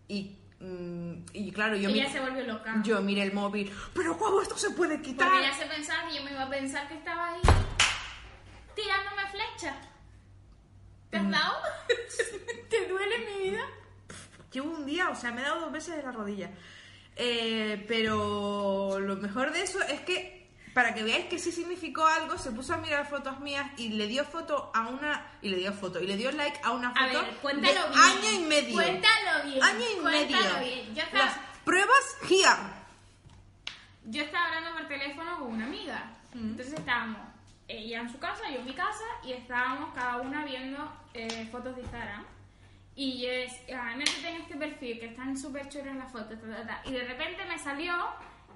y, 0.09 0.35
mm, 0.59 1.13
y 1.33 1.51
claro, 1.53 1.77
yo, 1.77 1.89
Ella 1.89 2.05
mi- 2.07 2.11
se 2.11 2.19
volvió 2.19 2.43
loca. 2.45 2.75
yo 2.83 3.01
miré 3.01 3.23
el 3.23 3.31
móvil, 3.33 3.71
pero 3.93 4.17
¿cómo 4.17 4.41
esto 4.41 4.57
se 4.57 4.71
puede 4.71 5.01
quitar? 5.01 5.29
Porque 5.29 5.45
ella 5.47 5.55
se 5.57 5.65
pensaba 5.65 6.09
que 6.09 6.15
yo 6.17 6.23
me 6.23 6.31
iba 6.31 6.43
a 6.43 6.49
pensar 6.49 6.87
que 6.89 6.95
estaba 6.95 7.29
ahí 7.35 7.41
tirándome 8.75 9.21
flecha. 9.31 9.75
¿Te 11.13 11.19
Mm. 11.19 11.25
has 11.27 11.31
dado? 11.43 11.57
¿Te 12.69 12.87
duele 12.87 13.19
mi 13.19 13.49
vida? 13.49 13.61
Llevo 14.51 14.71
un 14.71 14.85
día, 14.85 15.09
o 15.09 15.15
sea, 15.15 15.31
me 15.31 15.41
he 15.41 15.43
dado 15.43 15.61
dos 15.61 15.71
veces 15.71 15.95
de 15.95 16.01
la 16.03 16.11
rodilla. 16.11 16.49
Eh, 17.15 17.85
pero 17.87 18.99
lo 18.99 19.15
mejor 19.17 19.51
de 19.51 19.61
eso 19.61 19.79
es 19.83 20.01
que, 20.01 20.49
para 20.73 20.95
que 20.95 21.03
veáis 21.03 21.25
que 21.25 21.37
sí 21.37 21.51
significó 21.51 22.05
algo, 22.07 22.37
se 22.39 22.49
puso 22.51 22.73
a 22.73 22.77
mirar 22.77 23.07
fotos 23.07 23.39
mías 23.41 23.69
y 23.77 23.89
le 23.89 24.07
dio 24.07 24.25
foto 24.25 24.71
a 24.73 24.87
una. 24.87 25.23
Y 25.43 25.49
le 25.49 25.57
dio 25.57 25.71
foto, 25.73 25.99
y 26.01 26.07
le 26.07 26.17
dio 26.17 26.31
like 26.31 26.59
a 26.63 26.71
una 26.71 26.89
A 26.89 27.07
foto. 27.09 27.21
ver, 27.21 27.35
cuéntalo 27.37 27.81
de 27.83 27.89
bien. 27.89 27.99
Año 28.01 28.31
y 28.31 28.39
medio. 28.47 28.73
Cuéntalo 28.73 29.43
bien. 29.49 29.63
Año 29.63 29.85
y 29.97 30.01
Cuéntalo 30.01 30.59
medio. 30.59 30.75
bien. 30.75 30.95
Yo 30.95 31.03
estaba- 31.03 31.25
Las 31.25 31.37
pruebas 31.63 32.17
here. 32.27 32.83
Yo 34.05 34.23
estaba 34.23 34.45
hablando 34.47 34.71
por 34.79 34.87
teléfono 34.87 35.39
con 35.39 35.51
una 35.53 35.65
amiga. 35.65 36.11
Entonces 36.33 36.73
estábamos 36.73 37.21
ella 37.67 38.01
en 38.01 38.11
su 38.11 38.17
casa, 38.19 38.41
yo 38.51 38.59
en 38.59 38.65
mi 38.65 38.73
casa, 38.73 39.03
y 39.23 39.33
estábamos 39.33 39.93
cada 39.93 40.17
una 40.17 40.43
viendo 40.43 40.91
eh, 41.13 41.47
fotos 41.51 41.75
de 41.75 41.81
Instagram. 41.81 42.25
Y 42.95 43.21
yo 43.21 43.29
decía, 43.29 43.95
métete 43.97 44.29
en 44.29 44.41
este 44.41 44.55
perfil, 44.55 44.99
que 44.99 45.07
están 45.07 45.35
súper 45.37 45.67
chulas 45.67 45.95
las 45.95 46.11
fotos, 46.11 46.39
ta, 46.39 46.47
ta, 46.47 46.67
ta". 46.67 46.81
Y 46.85 46.91
de 46.91 47.03
repente 47.03 47.43
me 47.45 47.57
salió 47.57 47.93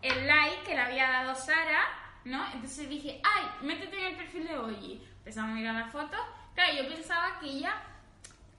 el 0.02 0.28
like 0.28 0.64
que 0.66 0.76
le 0.76 0.82
había 0.82 1.10
dado 1.10 1.34
Sara, 1.34 1.86
¿no? 2.26 2.46
Entonces 2.54 2.88
dije, 2.88 3.20
ay, 3.24 3.68
métete 3.68 3.98
en 3.98 4.06
el 4.06 4.16
perfil 4.16 4.48
de 4.48 4.58
Oji. 4.58 5.02
Empezamos 5.20 5.52
a 5.52 5.56
mirar 5.56 5.76
las 5.76 5.92
fotos. 5.92 6.20
Claro, 6.54 6.74
yo 6.76 6.88
pensaba 6.88 7.40
que 7.40 7.48
ella 7.48 7.82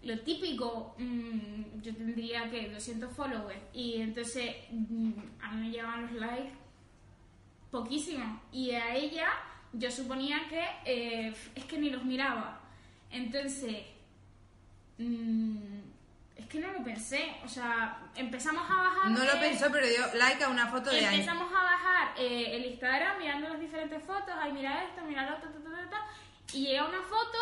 lo 0.03 0.19
típico, 0.21 0.95
mm, 0.99 1.81
yo 1.81 1.95
tendría 1.95 2.49
que 2.51 2.71
200 2.71 3.13
followers 3.13 3.61
y 3.73 4.01
entonces 4.01 4.55
mm, 4.71 5.13
a 5.41 5.51
mí 5.53 5.67
me 5.67 5.71
llegaban 5.71 6.03
los 6.03 6.13
likes 6.13 6.53
poquísimo 7.71 8.41
y 8.53 8.71
a 8.71 8.95
ella 8.95 9.29
yo 9.73 9.91
suponía 9.91 10.49
que 10.49 10.65
eh, 10.85 11.35
es 11.55 11.65
que 11.65 11.79
ni 11.79 11.91
los 11.91 12.05
miraba. 12.05 12.58
Entonces, 13.11 13.85
mm, 14.99 15.57
es 16.37 16.47
que 16.47 16.61
no 16.61 16.73
lo 16.73 16.85
pensé, 16.85 17.37
o 17.45 17.49
sea, 17.49 17.99
empezamos 18.15 18.69
a 18.71 18.75
bajar... 18.75 19.11
No 19.11 19.25
lo 19.25 19.41
pensó, 19.41 19.67
pero 19.73 19.87
dio 19.87 20.15
like 20.15 20.43
a 20.45 20.49
una 20.49 20.69
foto 20.69 20.91
de 20.91 20.99
año. 20.99 21.11
Empezamos 21.11 21.51
a 21.53 21.63
bajar 21.63 22.15
eh, 22.17 22.57
el 22.57 22.67
Instagram 22.67 23.19
mirando 23.19 23.49
las 23.49 23.61
diferentes 23.61 24.03
fotos, 24.03 24.35
ay, 24.41 24.53
mira 24.53 24.85
esto, 24.85 25.03
mira 25.07 25.29
lo 25.29 25.37
otro, 25.37 25.51
ta, 25.51 25.59
ta, 25.59 25.71
ta, 25.71 25.91
ta, 25.91 26.07
y 26.53 26.67
llega 26.67 26.87
una 26.87 27.03
foto 27.03 27.39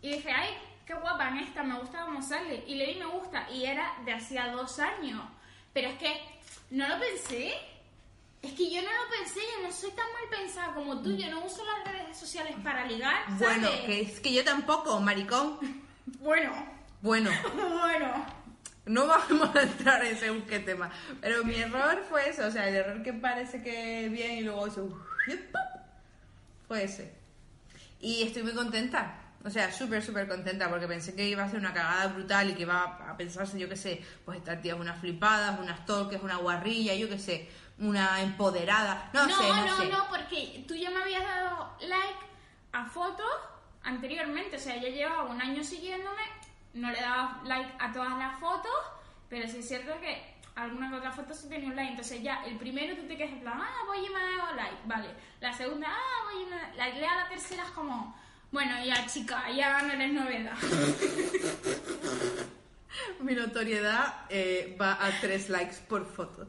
y 0.00 0.12
dije, 0.12 0.30
ay, 0.32 0.48
qué 0.84 0.94
guapa 0.94 1.28
en 1.28 1.38
esta, 1.38 1.62
me 1.62 1.78
gusta 1.78 2.04
cómo 2.04 2.20
sale. 2.20 2.64
Y 2.66 2.74
le 2.74 2.86
di 2.86 2.94
me 2.98 3.06
gusta 3.06 3.48
y 3.50 3.64
era 3.64 3.94
de 4.04 4.12
hacía 4.12 4.48
dos 4.48 4.78
años. 4.78 5.22
Pero 5.72 5.88
es 5.88 5.98
que 5.98 6.20
no 6.70 6.88
lo 6.88 6.98
pensé. 6.98 7.54
Es 8.42 8.52
que 8.54 8.70
yo 8.70 8.82
no 8.82 8.88
lo 8.88 9.10
pensé, 9.18 9.40
yo 9.56 9.66
no 9.66 9.72
soy 9.72 9.90
tan 9.90 10.06
mal 10.12 10.38
pensada 10.38 10.74
como 10.74 11.00
tú, 11.00 11.16
yo 11.16 11.30
no 11.30 11.44
uso 11.44 11.62
las 11.64 11.92
redes 11.92 12.16
sociales 12.16 12.56
para 12.62 12.84
ligar. 12.86 13.24
¿sabes? 13.38 13.38
Bueno, 13.38 13.68
que 13.86 14.00
es 14.00 14.20
que 14.20 14.32
yo 14.32 14.44
tampoco, 14.44 14.98
maricón. 15.00 15.58
Bueno, 16.20 16.52
Bueno. 17.00 17.30
bueno. 17.54 18.42
No 18.84 19.06
vamos 19.06 19.54
a 19.54 19.62
entrar 19.62 20.04
en 20.04 20.18
según 20.18 20.42
qué 20.42 20.58
tema. 20.58 20.90
Pero 21.20 21.44
mi 21.44 21.54
error 21.54 22.04
fue 22.08 22.28
eso, 22.28 22.46
o 22.46 22.50
sea, 22.50 22.68
el 22.68 22.74
error 22.74 23.02
que 23.04 23.12
parece 23.12 23.62
que 23.62 24.08
bien 24.08 24.38
y 24.38 24.40
luego 24.40 24.66
eso. 24.66 24.88
Fue 26.66 26.82
ese. 26.82 27.14
Y 28.00 28.24
estoy 28.24 28.42
muy 28.42 28.54
contenta. 28.54 29.18
O 29.44 29.50
sea, 29.50 29.72
súper, 29.72 30.02
súper 30.02 30.28
contenta 30.28 30.68
porque 30.68 30.86
pensé 30.86 31.14
que 31.14 31.28
iba 31.28 31.42
a 31.42 31.50
ser 31.50 31.58
una 31.58 31.72
cagada 31.72 32.08
brutal 32.08 32.50
y 32.50 32.54
que 32.54 32.62
iba 32.62 32.82
a 32.82 33.16
pensarse, 33.16 33.58
yo 33.58 33.68
qué 33.68 33.76
sé, 33.76 34.00
pues 34.24 34.38
esta 34.38 34.60
tía 34.60 34.74
es 34.74 34.80
unas 34.80 35.00
flipadas, 35.00 35.58
unas 35.58 35.84
toques, 35.84 36.22
una 36.22 36.36
guarrilla, 36.36 36.94
yo 36.94 37.08
qué 37.08 37.18
sé, 37.18 37.48
una 37.82 38.20
empoderada. 38.22 39.10
No, 39.12 39.26
No, 39.26 39.36
sé, 39.36 39.48
no, 39.48 39.66
no, 39.66 39.76
sé. 39.76 39.88
no, 39.88 40.06
porque 40.08 40.64
tú 40.68 40.74
ya 40.74 40.90
me 40.90 41.02
habías 41.02 41.24
dado 41.24 41.76
like 41.80 42.18
a 42.72 42.84
fotos 42.86 43.26
anteriormente, 43.82 44.56
o 44.56 44.60
sea, 44.60 44.76
ya 44.76 44.88
llevaba 44.88 45.24
un 45.24 45.40
año 45.42 45.62
siguiéndome, 45.64 46.22
no 46.74 46.90
le 46.90 47.00
daba 47.00 47.40
like 47.44 47.72
a 47.78 47.92
todas 47.92 48.16
las 48.18 48.38
fotos, 48.38 48.72
pero 49.28 49.48
sí 49.48 49.58
es 49.58 49.68
cierto 49.68 49.98
que 50.00 50.32
alguna 50.54 50.90
que 50.90 50.96
otra 50.96 51.10
foto 51.10 51.34
sí 51.34 51.48
tenía 51.48 51.68
un 51.68 51.76
like, 51.76 51.90
entonces 51.90 52.22
ya 52.22 52.44
el 52.44 52.56
primero 52.56 52.94
tú 52.96 53.06
te 53.08 53.16
quedas 53.16 53.32
en 53.32 53.40
plan, 53.40 53.60
ah, 53.60 53.82
voy 53.86 54.06
y 54.06 54.10
me 54.10 54.20
ha 54.20 54.36
dado 54.38 54.54
like, 54.54 54.76
vale, 54.86 55.08
la 55.40 55.52
segunda, 55.52 55.88
ah, 55.90 56.24
voy 56.32 56.42
y 56.42 56.46
me 56.46 56.76
la, 56.76 56.88
la, 56.88 57.14
la 57.24 57.28
tercera 57.28 57.64
es 57.64 57.70
como, 57.70 58.16
bueno, 58.52 58.82
ya 58.84 59.04
chica, 59.06 59.50
ya 59.50 59.82
no 59.82 59.92
eres 59.92 60.12
novedad. 60.12 60.56
Mi 63.20 63.34
notoriedad 63.34 64.26
eh, 64.28 64.76
va 64.80 65.04
a 65.04 65.10
tres 65.20 65.48
likes 65.48 65.76
por 65.88 66.06
foto. 66.06 66.46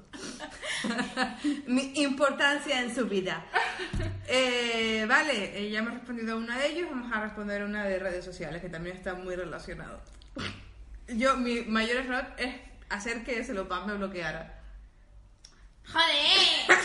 Mi 1.67 1.93
importancia 1.95 2.81
en 2.81 2.93
su 2.93 3.05
vida. 3.07 3.45
Eh, 4.25 5.05
vale, 5.05 5.59
eh, 5.59 5.69
ya 5.69 5.79
hemos 5.79 5.93
respondido 5.95 6.33
a 6.33 6.37
una 6.37 6.57
de 6.57 6.67
ellos, 6.67 6.89
vamos 6.89 7.11
a 7.11 7.19
responder 7.19 7.61
a 7.61 7.65
una 7.65 7.83
de 7.83 7.99
redes 7.99 8.23
sociales 8.23 8.61
que 8.61 8.69
también 8.69 8.95
está 8.95 9.15
muy 9.15 9.35
relacionado. 9.35 10.01
Yo, 11.09 11.35
mi 11.35 11.61
mayor 11.63 11.97
error 11.97 12.25
es 12.37 12.55
hacer 12.89 13.25
que 13.25 13.43
Celopan 13.43 13.85
me 13.85 13.93
bloqueara. 13.95 14.61
¡Joder! 15.85 16.79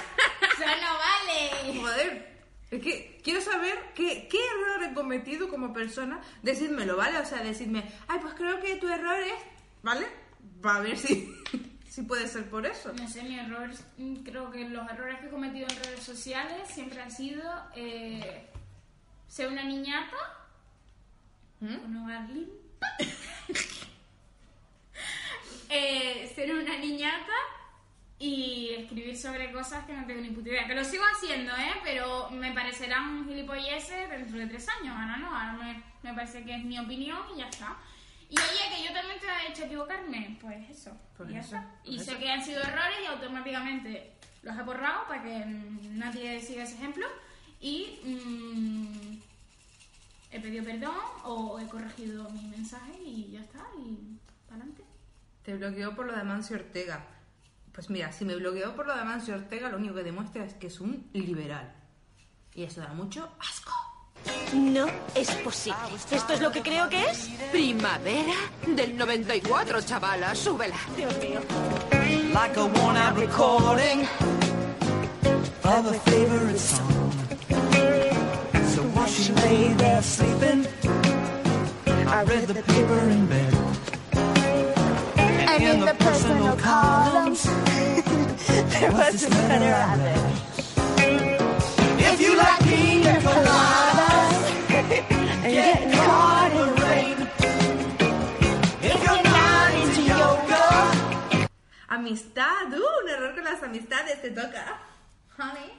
¡Eso 0.53 0.67
no 0.67 0.99
vale! 0.99 1.81
Joder, 1.81 2.38
es 2.71 2.83
que 2.83 3.21
quiero 3.25 3.41
saber 3.41 3.79
qué, 3.95 4.29
qué 4.31 4.39
error 4.39 4.85
he 4.85 4.95
cometido 4.95 5.49
como 5.49 5.73
persona. 5.73 6.21
Decídmelo, 6.43 6.97
¿vale? 6.97 7.19
O 7.19 7.25
sea, 7.25 7.43
decirme, 7.43 7.91
ay, 8.09 8.19
pues 8.21 8.35
creo 8.35 8.61
que 8.61 8.77
tu 8.77 8.89
error 8.89 9.19
es, 9.21 9.43
¿vale? 9.83 10.07
Va 10.65 10.77
a 10.77 10.81
ver 10.81 10.99
si, 10.99 11.35
si 11.89 12.03
puede 12.03 12.29
ser 12.29 12.51
por 12.51 12.67
eso. 12.67 12.93
No 12.93 13.09
sé, 13.09 13.23
mi 13.23 13.39
error, 13.39 13.71
mm, 13.97 14.17
creo 14.17 14.51
que 14.51 14.69
los 14.69 14.89
errores 14.91 15.19
que 15.21 15.27
he 15.27 15.31
cometido 15.31 15.67
en 15.69 15.85
redes 15.85 16.03
sociales 16.03 16.69
siempre 16.69 17.01
han 17.01 17.11
sido 17.11 17.43
eh, 17.75 18.51
ser 19.29 19.49
una 19.49 19.65
niñata 19.65 20.17
con 21.59 21.97
hogar 21.97 22.29
limpio. 22.29 22.55
Eh, 25.71 26.33
ser 26.35 26.55
una 26.55 26.79
niñata 26.79 27.33
y 28.19 28.71
escribir 28.77 29.17
sobre 29.17 29.53
cosas 29.53 29.85
que 29.85 29.93
no 29.93 30.05
tengo 30.07 30.21
ni 30.21 30.31
puta 30.31 30.49
idea. 30.49 30.67
Que 30.67 30.75
lo 30.75 30.85
sigo 30.85 31.05
haciendo, 31.15 31.53
¿eh? 31.57 31.75
Pero 31.85 32.31
me 32.31 32.53
parecerán 32.53 33.27
gilipolleces 33.29 34.11
dentro 34.11 34.39
de 34.39 34.47
tres 34.47 34.67
años. 34.81 34.97
Ahora 34.99 35.17
no, 35.19 35.27
ahora 35.29 35.53
me, 35.53 35.83
me 36.03 36.15
parece 36.15 36.45
que 36.45 36.57
es 36.57 36.65
mi 36.65 36.79
opinión 36.79 37.19
y 37.35 37.39
ya 37.39 37.49
está. 37.49 37.77
Y 38.29 38.35
oye, 38.37 38.77
que 38.77 38.83
yo 38.87 38.93
también 38.93 39.21
te 39.21 39.27
he 39.27 39.51
hecho 39.51 39.65
equivocarme, 39.65 40.37
pues 40.41 40.69
eso. 40.69 40.97
Pues 41.17 41.31
y 41.31 41.35
ya 41.35 41.41
eso, 41.41 41.57
está. 41.57 41.71
pues 41.85 41.95
y 41.95 41.99
sé 42.01 42.19
que 42.19 42.31
han 42.31 42.45
sido 42.45 42.61
errores 42.61 42.99
y 43.03 43.07
automáticamente 43.07 44.13
los 44.43 44.59
he 44.59 44.63
borrado 44.63 45.07
para 45.07 45.23
que 45.23 45.39
mm, 45.47 45.99
nadie 45.99 46.41
siga 46.41 46.65
ese 46.65 46.75
ejemplo. 46.75 47.07
Y 47.61 48.01
mm, 48.05 49.19
he 50.33 50.41
pedido 50.41 50.65
perdón 50.65 50.95
o 51.25 51.59
he 51.61 51.67
corregido 51.69 52.29
mi 52.31 52.43
mensaje 52.49 52.99
y 53.05 53.31
ya 53.31 53.41
está. 53.41 53.65
Y 53.79 54.19
para 54.47 54.57
adelante. 54.63 54.83
Te 55.45 55.55
bloqueó 55.57 55.95
por 55.95 56.07
lo 56.07 56.15
de 56.15 56.21
Amancio 56.21 56.57
Ortega. 56.57 57.05
Pues 57.79 57.91
mira, 57.91 58.11
si 58.11 58.25
me 58.25 58.35
bloqueó 58.35 58.75
por 58.75 58.89
lo 58.89 58.93
de 58.93 59.03
Amancio 59.03 59.37
Ortega, 59.37 59.69
lo 59.69 59.77
único 59.77 59.95
que 59.95 60.03
demuestra 60.03 60.45
es 60.45 60.53
que 60.55 60.67
es 60.67 60.81
un 60.81 61.09
liberal. 61.13 61.73
Y 62.53 62.65
eso 62.65 62.81
da 62.81 62.89
mucho 62.89 63.29
asco. 63.39 63.71
No 64.53 64.89
es 65.15 65.31
posible. 65.37 65.79
¿Esto 66.11 66.33
es 66.33 66.41
lo 66.41 66.51
que 66.51 66.61
creo 66.61 66.89
que 66.89 67.05
es? 67.09 67.29
Primavera 67.53 68.35
del 68.67 68.97
94, 68.97 69.81
chavala, 69.83 70.35
súbela. 70.35 70.75
Dios 70.97 71.17
mío. 71.19 71.39
Like 72.35 72.59
a 72.59 72.65
worn 72.65 72.97
out 72.97 73.17
recording 73.17 74.01
of 75.63 75.87
a 75.87 75.95
favorite 76.01 76.59
song. 76.59 77.13
So 78.75 78.83
while 78.93 79.07
she 79.07 79.33
lay 79.35 79.73
there 79.75 80.03
sleeping, 80.03 80.67
I 82.09 82.25
read 82.25 82.49
the 82.49 82.61
paper 82.61 83.09
in 83.09 83.27
bed. 83.29 83.55
And 85.61 85.63
in 85.63 85.81
the 85.85 85.95
personal 85.95 86.57
columns, 86.57 87.18
there 87.35 88.91
was 88.91 89.23
I 89.29 89.97
read. 90.01 90.33
If 92.01 92.21
you 92.23 92.33
like 92.35 92.61
pina 92.65 93.21
coladas 93.21 94.37
and 95.45 95.53
get 95.53 95.93
caught 95.93 96.53
in 96.53 96.57
the 96.57 96.81
rain, 96.89 97.19
if 98.81 98.99
you're 99.05 99.25
not 99.29 99.75
into 99.77 100.03
yoga. 100.09 100.65
Amistad, 101.91 102.73
uh, 102.73 102.81
un 102.81 103.09
error 103.11 103.35
con 103.35 103.45
las 103.45 103.63
amistades, 103.63 104.23
te 104.23 104.31
toca. 104.31 104.79
Honey. 105.37 105.71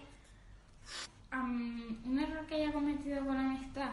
Am, 1.31 1.97
un 2.05 2.19
error 2.19 2.45
que 2.45 2.55
haya 2.55 2.71
cometido 2.71 3.25
con 3.25 3.33
la 3.33 3.41
amistad. 3.41 3.89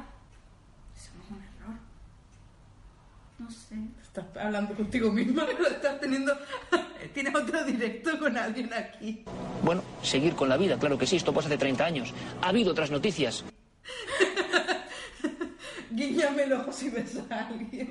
Eso 0.95 1.11
no 1.17 1.25
es 1.25 1.31
un 1.31 1.41
error. 1.41 1.79
No 3.39 3.51
sé. 3.51 3.77
Estás 4.03 4.27
hablando 4.45 4.75
contigo 4.75 5.11
misma, 5.11 5.47
estás 5.71 6.01
teniendo. 6.01 6.37
Tienes 7.17 7.35
otro 7.35 7.65
directo 7.65 8.19
con 8.19 8.37
alguien 8.37 8.71
aquí. 8.75 9.25
Bueno, 9.63 9.83
seguir 10.03 10.35
con 10.35 10.51
la 10.51 10.59
vida, 10.59 10.79
claro 10.79 10.99
que 10.99 11.07
sí, 11.07 11.17
esto 11.17 11.33
pasó 11.33 11.49
hace 11.49 11.57
30 11.57 11.83
años. 11.83 12.13
Ha 12.43 12.51
habido 12.51 12.73
otras 12.73 12.91
noticias. 12.91 13.43
Guíñame 15.91 16.43
el 16.43 16.53
ojo 16.53 16.71
si 16.71 16.91
ves 16.91 17.19
a 17.31 17.47
alguien. 17.47 17.91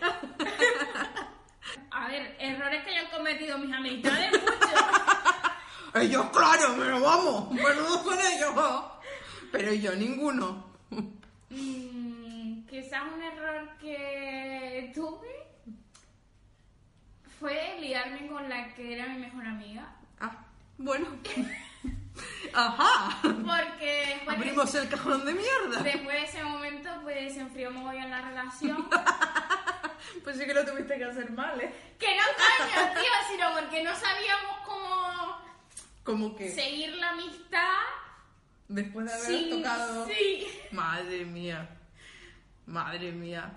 A 1.90 2.08
ver, 2.08 2.36
errores 2.38 2.82
que 2.84 2.90
hayan 2.92 3.10
cometido 3.10 3.58
mis 3.58 3.70
amistades, 3.70 4.32
muchos. 4.40 6.02
Ellos, 6.02 6.24
claro, 6.30 6.74
pero 6.78 7.00
vamos, 7.02 7.50
menudo 7.50 8.02
con 8.02 8.18
ellos. 8.18 8.54
Pero 9.52 9.74
yo 9.74 9.94
ninguno. 9.94 10.64
Mm, 11.50 12.64
quizás 12.64 13.02
un 13.14 13.22
error 13.22 13.76
que 13.78 14.90
tuve 14.94 15.43
fue 17.44 17.76
liarme 17.78 18.26
con 18.26 18.48
la 18.48 18.72
que 18.74 18.94
era 18.94 19.06
mi 19.08 19.18
mejor 19.18 19.44
amiga. 19.46 19.86
Ah, 20.18 20.34
bueno. 20.78 21.06
Ajá. 22.54 23.18
Porque 23.22 24.06
después, 24.14 24.36
Abrimos 24.38 24.74
el 24.76 24.88
cajón 24.88 25.26
de 25.26 25.34
mierda. 25.34 25.82
después 25.82 26.16
de 26.16 26.24
ese 26.24 26.42
momento 26.42 26.88
pues 27.02 27.34
se 27.34 27.40
enfrió 27.40 27.70
muy 27.70 27.98
en 27.98 28.10
la 28.10 28.22
relación. 28.22 28.88
Pues 30.22 30.38
sí 30.38 30.46
que 30.46 30.54
lo 30.54 30.64
tuviste 30.64 30.96
que 30.96 31.04
hacer 31.04 31.30
mal, 31.32 31.60
¿eh? 31.60 31.70
que 31.98 32.06
no 32.16 32.22
coño, 32.22 32.92
tío, 32.94 33.12
sino 33.30 33.52
porque 33.58 33.82
no 33.82 33.94
sabíamos 33.96 34.56
cómo 34.64 35.38
Como 36.04 36.36
que 36.36 36.50
seguir 36.50 36.94
la 36.96 37.10
amistad. 37.10 37.72
después 38.68 39.06
de 39.06 39.12
haber 39.12 39.26
Sí, 39.26 39.50
tocado. 39.50 40.06
sí. 40.06 40.46
Madre 40.70 41.24
mía. 41.24 41.68
Madre 42.66 43.12
mía. 43.12 43.50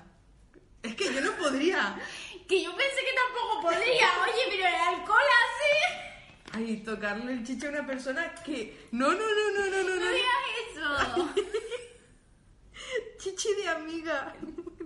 Es 0.88 0.96
que 0.96 1.14
yo 1.14 1.22
no 1.22 1.32
podría. 1.34 2.00
Que 2.48 2.64
yo 2.64 2.72
pensé 2.76 2.96
que 3.02 3.14
tampoco 3.14 3.62
podría. 3.62 4.08
Oye, 4.24 4.44
pero 4.50 4.68
el 4.68 4.76
alcohol 4.76 5.20
hace... 5.44 6.58
Ay, 6.58 6.78
tocarle 6.78 7.34
el 7.34 7.46
chicho 7.46 7.68
a 7.68 7.72
una 7.72 7.86
persona 7.86 8.34
que. 8.36 8.88
No, 8.92 9.10
no, 9.12 9.18
no, 9.20 9.52
no, 9.52 9.66
no, 9.66 9.84
no. 9.84 9.96
No 9.96 10.06
no. 10.06 10.12
digas 10.12 10.46
eso. 10.72 11.34
Chichi 13.20 13.54
de 13.56 13.68
amiga. 13.68 14.34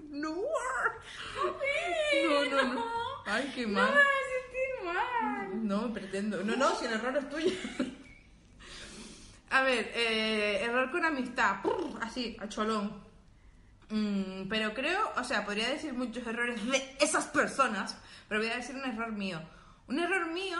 No. 0.09 0.35
No, 2.23 2.45
no, 2.45 2.73
no. 2.73 2.85
Ay, 3.25 3.51
qué 3.55 3.67
No 3.67 3.73
mal. 3.73 3.91
me 3.91 3.97
vas 3.97 4.07
a 4.07 4.25
sentir 4.41 4.85
mal. 4.93 5.67
No, 5.67 5.93
pretendo. 5.93 6.43
No, 6.43 6.55
no, 6.55 6.75
si 6.75 6.85
el 6.85 6.93
error 6.93 7.15
es 7.17 7.29
tuyo. 7.29 7.51
A 9.51 9.61
ver, 9.63 9.91
eh, 9.93 10.61
error 10.63 10.89
con 10.91 11.05
amistad. 11.05 11.57
Así, 12.01 12.35
a 12.39 12.49
cholón. 12.49 13.10
Mm, 13.91 14.47
pero 14.47 14.73
creo, 14.73 15.11
o 15.17 15.23
sea, 15.23 15.45
podría 15.45 15.69
decir 15.69 15.93
muchos 15.93 16.25
errores 16.25 16.65
de 16.65 16.95
esas 17.01 17.25
personas, 17.25 17.97
pero 18.29 18.39
voy 18.39 18.49
a 18.49 18.55
decir 18.55 18.75
un 18.75 18.85
error 18.85 19.11
mío. 19.11 19.41
Un 19.87 19.99
error 19.99 20.27
mío 20.27 20.59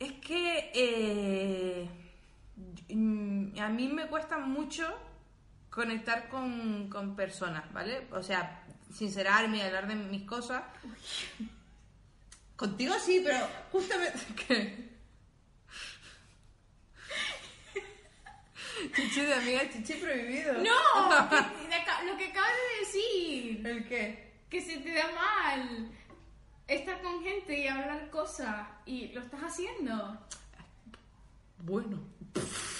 es 0.00 0.12
que 0.14 0.70
eh, 0.74 1.88
mm, 2.88 3.58
a 3.60 3.68
mí 3.68 3.88
me 3.88 4.08
cuesta 4.08 4.38
mucho 4.38 4.92
conectar 5.70 6.28
con, 6.28 6.88
con 6.90 7.14
personas, 7.14 7.72
¿vale? 7.72 8.08
O 8.10 8.22
sea, 8.22 8.64
sincerarme 8.92 9.58
y 9.58 9.60
hablar 9.60 9.86
de 9.86 9.94
mis 9.94 10.24
cosas. 10.24 10.64
Contigo 12.56 12.94
sí, 12.98 13.22
pero 13.24 13.46
justamente... 13.70 14.18
¿Qué? 14.48 14.88
Chichi 18.94 19.20
de 19.20 19.34
amiga, 19.34 19.60
chichi 19.70 19.94
prohibido. 19.94 20.54
No, 20.54 21.28
lo 22.04 22.16
que 22.16 22.26
acabas 22.26 22.50
de 22.50 22.86
decir. 22.86 23.66
¿El 23.66 23.88
qué? 23.88 24.32
Que 24.48 24.60
se 24.60 24.78
te 24.78 24.92
da 24.92 25.10
mal 25.12 25.90
estar 26.66 27.00
con 27.02 27.22
gente 27.22 27.58
y 27.58 27.66
hablar 27.66 28.10
cosas. 28.10 28.66
Y 28.86 29.08
lo 29.08 29.20
estás 29.22 29.40
haciendo. 29.40 30.26
Bueno. 31.58 32.00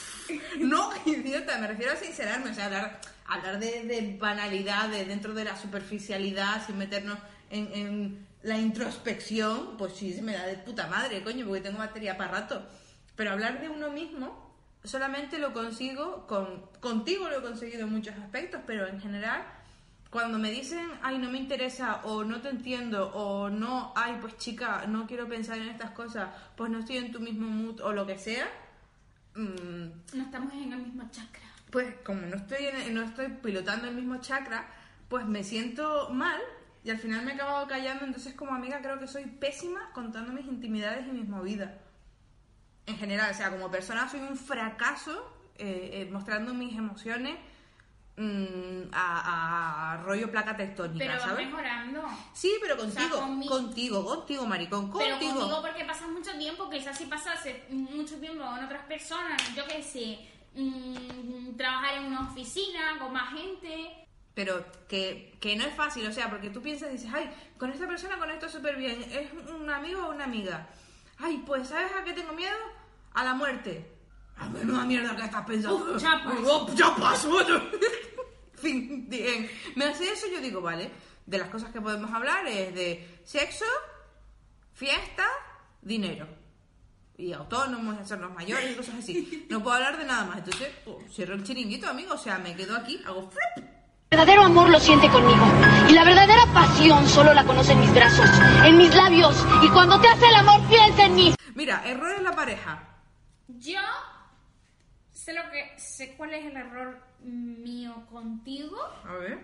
No, 0.59 0.91
idiota, 1.07 1.57
me 1.57 1.69
refiero 1.69 1.93
a 1.93 1.97
sincerarme, 1.97 2.51
o 2.51 2.55
sea, 2.55 2.67
hablar, 2.67 3.01
hablar 3.25 3.59
de, 3.59 3.85
de 3.85 4.19
banalidades 4.19 5.09
dentro 5.09 5.33
de 5.33 5.43
la 5.43 5.57
superficialidad 5.57 6.67
sin 6.67 6.77
meternos 6.77 7.19
en, 7.49 7.73
en 7.73 8.27
la 8.43 8.59
introspección, 8.59 9.79
pues 9.79 9.95
sí, 9.95 10.13
se 10.13 10.21
me 10.21 10.35
da 10.35 10.47
de 10.47 10.57
puta 10.57 10.87
madre, 10.87 11.23
coño, 11.23 11.47
porque 11.47 11.63
tengo 11.63 11.79
materia 11.79 12.19
para 12.19 12.33
rato. 12.33 12.69
Pero 13.17 13.33
hablar 13.33 13.61
de 13.61 13.71
uno 13.71 13.91
mismo 13.91 14.48
solamente 14.85 15.39
lo 15.39 15.53
consigo 15.53 16.27
con 16.27 16.63
contigo 16.81 17.29
lo 17.29 17.39
he 17.39 17.43
conseguido 17.43 17.83
en 17.87 17.93
muchos 17.93 18.15
aspectos, 18.17 18.61
pero 18.67 18.87
en 18.87 19.01
general 19.01 19.43
cuando 20.11 20.39
me 20.39 20.51
dicen, 20.51 20.89
ay, 21.03 21.19
no 21.19 21.31
me 21.31 21.37
interesa, 21.37 21.97
o 22.05 22.25
no 22.25 22.41
te 22.41 22.49
entiendo, 22.49 23.09
o 23.13 23.51
no, 23.51 23.93
ay, 23.95 24.17
pues 24.23 24.39
chica, 24.39 24.87
no 24.89 25.07
quiero 25.07 25.29
pensar 25.29 25.59
en 25.59 25.69
estas 25.69 25.91
cosas, 25.91 26.31
pues 26.57 26.71
no 26.71 26.79
estoy 26.79 26.97
en 26.97 27.13
tu 27.13 27.21
mismo 27.21 27.47
mood, 27.47 27.81
o 27.83 27.93
lo 27.93 28.07
que 28.07 28.17
sea, 28.19 28.47
mm, 29.35 30.17
No 30.17 30.23
estamos 30.25 30.53
en 30.55 30.73
el 30.73 30.79
mismo 30.81 31.07
chakra. 31.11 31.43
pues 31.71 31.95
como 32.07 32.23
no 32.23 32.37
estoy, 32.37 32.65
en- 32.67 32.95
no 32.95 33.03
estoy 33.03 33.29
pilotando 33.43 33.87
el 33.89 33.95
mismo 33.95 34.17
chakra, 34.19 34.67
pues 35.11 35.27
me 35.27 35.45
siento 35.45 36.09
mal 36.11 36.41
y 36.85 36.89
al 36.91 36.99
final 36.99 37.23
me 37.27 37.33
he 37.33 37.35
acabado 37.35 37.67
callando, 37.69 38.07
entonces 38.07 38.33
como 38.33 38.55
amiga 38.55 38.81
creo 38.81 38.99
que 38.99 39.07
soy 39.09 39.27
pésima 39.27 39.91
contando 39.93 40.33
mis 40.33 40.47
intimidades 40.47 41.07
y 41.07 41.11
mis 41.11 41.29
movidas. 41.29 41.71
En 42.89 42.97
general, 42.99 43.31
o 43.31 43.35
sea, 43.35 43.51
como 43.51 43.71
persona 43.71 44.09
soy 44.09 44.21
un 44.21 44.37
fracaso 44.37 45.13
eh, 45.57 45.91
eh, 45.93 46.09
mostrando 46.11 46.55
mis 46.55 46.77
emociones 46.77 47.37
mm, 48.17 48.89
a, 48.93 49.93
a 49.93 49.97
rollo 50.05 50.31
placa 50.31 50.57
tectónica, 50.57 50.99
Pero 51.05 51.13
vas 51.19 51.23
¿sabes? 51.29 51.47
mejorando. 51.47 52.03
Sí, 52.33 52.53
pero 52.61 52.75
O 52.75 52.79
sea, 52.79 52.87
contigo, 53.09 53.21
con 53.21 53.39
mi- 53.39 53.47
contigo, 53.47 54.05
contigo, 54.05 54.47
maricón, 54.47 54.91
Pero 54.97 55.19
contigo. 55.19 55.61
porque 55.63 55.85
pasas 55.85 56.09
mucho 56.09 56.33
tiempo, 56.39 56.71
quizás 56.71 56.97
si 56.97 57.05
pasase 57.07 57.65
mucho 57.71 58.17
tiempo 58.19 58.43
con 58.45 58.65
otras 58.65 58.85
personas, 58.87 59.41
yo 59.55 59.67
qué 59.67 59.83
sé, 59.83 60.19
mm, 60.55 61.57
trabajar 61.57 61.99
en 61.99 62.05
una 62.07 62.23
oficina 62.31 62.99
con 62.99 63.13
más 63.13 63.33
gente. 63.35 64.05
Pero 64.35 64.65
que, 64.89 65.37
que 65.41 65.57
no 65.57 65.65
es 65.65 65.75
fácil, 65.75 66.07
o 66.07 66.13
sea, 66.13 66.31
porque 66.31 66.49
tú 66.51 66.63
piensas 66.63 66.89
y 66.91 66.93
dices, 66.93 67.11
ay, 67.13 67.29
con 67.59 67.71
esta 67.71 67.87
persona 67.89 68.17
conecto 68.19 68.49
súper 68.49 68.77
bien, 68.77 69.03
¿es 69.13 69.31
un 69.51 69.69
amigo 69.69 70.07
o 70.07 70.11
una 70.13 70.25
amiga? 70.25 70.69
Ay, 71.19 71.43
pues, 71.45 71.69
¿sabes 71.69 71.91
a 71.93 72.05
qué 72.05 72.13
tengo 72.13 72.33
miedo? 72.33 72.57
A 73.15 73.25
la 73.25 73.35
muerte. 73.35 73.95
A 74.37 74.49
menuda 74.49 74.85
mierda 74.85 75.17
que 75.17 75.25
estás 75.25 75.45
pensando. 75.45 75.95
Uf, 75.95 76.01
ya 76.01 76.23
pasó. 76.23 76.65
Uf, 76.65 76.75
ya 76.75 76.95
pasó. 76.97 77.31
fin, 78.55 79.09
bien. 79.09 79.51
Me 79.77 79.87
hace 79.87 80.13
eso, 80.13 80.27
yo 80.33 80.41
digo, 80.41 80.61
vale, 80.61 80.91
de 81.27 81.39
las 81.39 81.49
cosas 81.49 81.71
que 81.71 81.81
podemos 81.81 82.13
hablar 82.13 82.47
es 82.47 82.75
de 82.75 83.21
sexo, 83.25 83.65
fiesta, 84.73 85.27
dinero. 85.83 86.27
Y 87.17 87.33
autónomos, 87.33 87.99
hacernos 87.99 88.33
mayores 88.33 88.71
y 88.71 88.75
cosas 88.75 88.97
así. 88.97 89.47
No 89.51 89.63
puedo 89.63 89.77
hablar 89.77 89.99
de 89.99 90.05
nada 90.05 90.25
más. 90.25 90.39
Entonces, 90.39 90.69
pues, 90.85 90.97
cierro 91.13 91.35
el 91.35 91.43
chiringuito, 91.43 91.89
amigo. 91.89 92.15
O 92.15 92.19
sea, 92.19 92.39
me 92.39 92.55
quedo 92.55 92.77
aquí, 92.77 93.01
hago 93.05 93.29
flip. 93.29 93.67
El 94.11 94.19
verdadero 94.19 94.45
amor 94.45 94.71
lo 94.71 94.79
siente 94.79 95.11
conmigo. 95.11 95.45
Y 95.89 95.93
la 95.93 96.05
verdadera 96.05 96.47
pasión 96.55 97.07
solo 97.09 97.35
la 97.35 97.45
conoce 97.45 97.73
en 97.73 97.81
mis 97.81 97.93
brazos, 97.93 98.31
en 98.65 98.79
mis 98.79 98.95
labios. 98.95 99.45
Y 99.63 99.69
cuando 99.69 100.01
te 100.01 100.09
hace 100.09 100.29
el 100.29 100.35
amor, 100.37 100.61
piensa 100.69 101.07
en 101.07 101.15
mí. 101.15 101.35
Mira, 101.55 101.83
error 101.85 102.15
en 102.17 102.25
la 102.25 102.33
pareja. 102.33 102.89
Yo 103.49 103.81
sé 105.13 105.33
lo 105.33 105.51
que 105.51 105.79
sé 105.79 106.15
cuál 106.17 106.35
es 106.35 106.47
el 106.47 106.57
error 106.57 107.01
mío 107.21 108.07
contigo, 108.11 108.79
A 109.05 109.15
ver. 109.15 109.39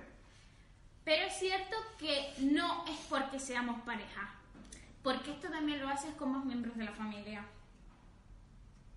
pero 1.04 1.26
es 1.26 1.34
cierto 1.38 1.76
que 1.98 2.32
no 2.38 2.84
es 2.86 2.98
porque 3.08 3.38
seamos 3.40 3.80
pareja, 3.82 4.30
porque 5.02 5.32
esto 5.32 5.48
también 5.50 5.80
lo 5.80 5.88
haces 5.88 6.14
con 6.14 6.32
más 6.32 6.44
miembros 6.44 6.76
de 6.76 6.84
la 6.84 6.92
familia. 6.92 7.44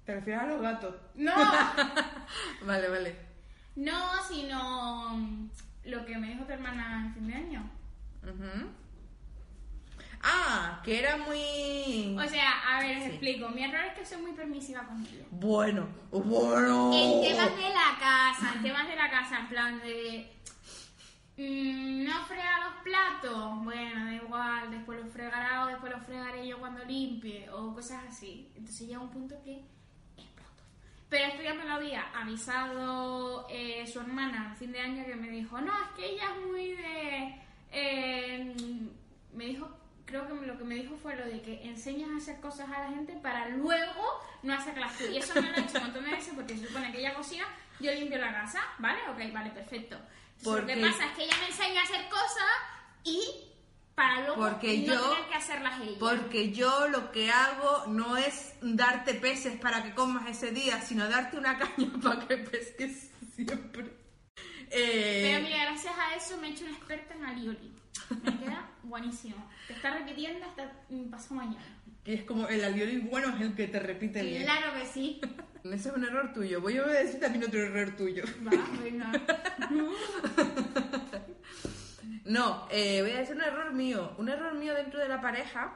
¿Te 0.05 0.15
refieres 0.15 0.43
a 0.43 0.47
los 0.47 0.61
gatos? 0.61 0.95
No, 1.15 1.33
Vale, 2.65 2.87
vale. 2.89 3.15
no, 3.75 4.23
sino 4.27 5.39
lo 5.85 6.05
que 6.05 6.17
me 6.17 6.27
dijo 6.33 6.45
tu 6.45 6.51
hermana 6.53 7.05
en 7.07 7.13
fin 7.13 7.27
de 7.27 7.33
año. 7.33 7.69
Ah, 10.23 10.81
que 10.83 10.99
era 10.99 11.17
muy... 11.17 12.17
O 12.17 12.27
sea, 12.29 12.51
a 12.67 12.81
ver, 12.81 12.97
os 12.97 13.03
explico. 13.05 13.49
Mi 13.49 13.63
error 13.63 13.85
es 13.85 13.93
que 13.93 14.05
soy 14.05 14.21
muy 14.21 14.31
permisiva 14.33 14.83
contigo. 14.83 15.25
Bueno, 15.31 15.87
bueno. 16.11 16.91
En 16.93 17.21
temas 17.21 17.55
de 17.55 17.69
la 17.69 17.97
casa, 17.99 18.53
en 18.55 18.63
temas 18.63 18.87
de 18.87 18.95
la 18.95 19.09
casa, 19.09 19.39
en 19.39 19.47
plan 19.49 19.79
de. 19.81 20.33
mm, 21.37 22.03
no 22.05 22.25
frega 22.25 22.59
los 22.65 22.73
platos, 22.83 23.63
bueno, 23.63 24.05
da 24.05 24.13
igual, 24.13 24.71
después 24.71 24.99
los 25.03 25.13
fregará 25.13 25.65
o 25.65 25.67
después 25.67 25.91
los 25.91 26.03
fregaré 26.03 26.47
yo 26.47 26.57
cuando 26.59 26.83
limpie, 26.85 27.49
o 27.51 27.73
cosas 27.73 28.03
así. 28.09 28.51
Entonces 28.55 28.87
llega 28.87 28.99
un 28.99 29.09
punto 29.11 29.35
que 29.43 29.63
exploto. 30.17 30.63
Pero 31.09 31.25
esto 31.27 31.43
ya 31.43 31.53
me 31.53 31.65
lo 31.65 31.73
había 31.73 32.01
avisado 32.19 33.47
eh, 33.49 33.85
su 33.85 33.99
hermana 33.99 34.51
a 34.51 34.55
fin 34.55 34.71
de 34.71 34.79
año 34.81 35.05
que 35.05 35.15
me 35.15 35.29
dijo: 35.29 35.59
No, 35.61 35.71
es 35.73 35.89
que 35.95 36.05
ella 36.13 36.23
es 36.35 36.45
muy 36.51 36.71
de. 36.71 37.41
eh, 37.71 38.55
me 39.33 39.45
dijo. 39.45 39.69
Creo 40.07 40.25
que 40.27 40.33
lo 40.47 40.57
que 40.57 40.63
me 40.63 40.75
dijo 40.75 40.95
fue 40.97 41.15
lo 41.15 41.25
de 41.25 41.41
que 41.41 41.61
enseñas 41.67 42.09
a 42.09 42.17
hacer 42.17 42.39
cosas 42.39 42.67
a 42.69 42.79
la 42.79 42.89
gente 42.89 43.13
para 43.21 43.49
luego 43.49 44.03
no 44.41 44.53
hacerlas 44.53 44.97
tú. 44.97 45.03
Y 45.11 45.17
eso 45.17 45.39
me 45.39 45.51
lo 45.51 45.57
he 45.57 45.59
hecho 45.59 45.77
un 45.77 45.83
montón 45.83 46.05
de 46.05 46.11
veces 46.11 46.33
porque 46.33 46.57
se 46.57 46.65
supone 46.67 46.91
que 46.91 46.99
ella 46.99 47.13
cocina, 47.13 47.43
yo 47.79 47.91
limpio 47.93 48.17
la 48.17 48.31
casa, 48.33 48.61
¿vale? 48.79 48.99
Ok, 49.09 49.33
vale, 49.33 49.51
perfecto. 49.51 49.97
Entonces, 50.39 50.61
Lo 50.61 50.67
que 50.67 50.81
pasa 50.81 51.05
es 51.07 51.11
que 51.17 51.23
ella 51.25 51.35
me 51.41 51.47
enseña 51.47 51.81
a 51.81 51.83
hacer 51.83 52.07
cosas 52.09 52.51
y 53.03 53.21
para 53.95 54.21
luego 54.21 54.35
Porque 54.35 54.77
no 54.87 54.93
yo- 54.93 55.09
tener 55.09 55.27
que 55.29 55.35
hacerlas 55.35 55.81
ella. 55.81 55.97
Porque 55.99 56.51
yo 56.53 56.87
lo 56.87 57.11
que 57.11 57.29
hago 57.31 57.87
no 57.87 58.15
es 58.15 58.53
darte 58.61 59.13
peces 59.15 59.59
para 59.59 59.83
que 59.83 59.93
comas 59.93 60.27
ese 60.29 60.51
día, 60.51 60.79
sino 60.81 61.09
darte 61.09 61.37
una 61.37 61.57
caña 61.59 61.91
para 62.01 62.25
que 62.27 62.37
pesques 62.37 63.11
siempre. 63.35 63.91
Eh, 64.71 65.29
Pero 65.31 65.43
mira, 65.45 65.63
gracias 65.65 65.93
a 65.97 66.15
eso 66.15 66.37
me 66.37 66.47
he 66.47 66.51
hecho 66.51 66.65
una 66.65 66.73
experta 66.75 67.13
en 67.13 67.25
alioli. 67.25 67.71
Me 68.23 68.37
queda 68.39 68.69
buenísimo. 68.83 69.35
Te 69.67 69.73
está 69.73 69.93
repitiendo 69.97 70.45
hasta 70.45 70.71
pasado 71.11 71.35
mañana. 71.35 71.65
y 72.05 72.13
es 72.13 72.23
como 72.23 72.47
el 72.47 72.63
alioli 72.63 72.97
bueno 72.99 73.29
es 73.35 73.41
el 73.41 73.55
que 73.55 73.67
te 73.67 73.79
repite 73.79 74.21
bien. 74.23 74.43
Claro 74.43 74.73
que 74.79 74.85
sí. 74.85 75.21
Ese 75.63 75.89
es 75.89 75.95
un 75.95 76.03
error 76.05 76.31
tuyo. 76.33 76.61
Voy 76.61 76.77
a 76.77 76.83
decir 76.83 77.19
también 77.19 77.43
otro 77.43 77.59
error 77.59 77.95
tuyo. 77.97 78.23
Va, 78.45 78.51
venga. 78.81 79.11
No, 82.25 82.67
eh, 82.71 83.01
voy 83.01 83.11
a 83.11 83.17
decir 83.19 83.35
un 83.35 83.41
error 83.41 83.73
mío. 83.73 84.13
Un 84.17 84.29
error 84.29 84.53
mío 84.53 84.73
dentro 84.73 84.99
de 84.99 85.07
la 85.07 85.21
pareja. 85.21 85.73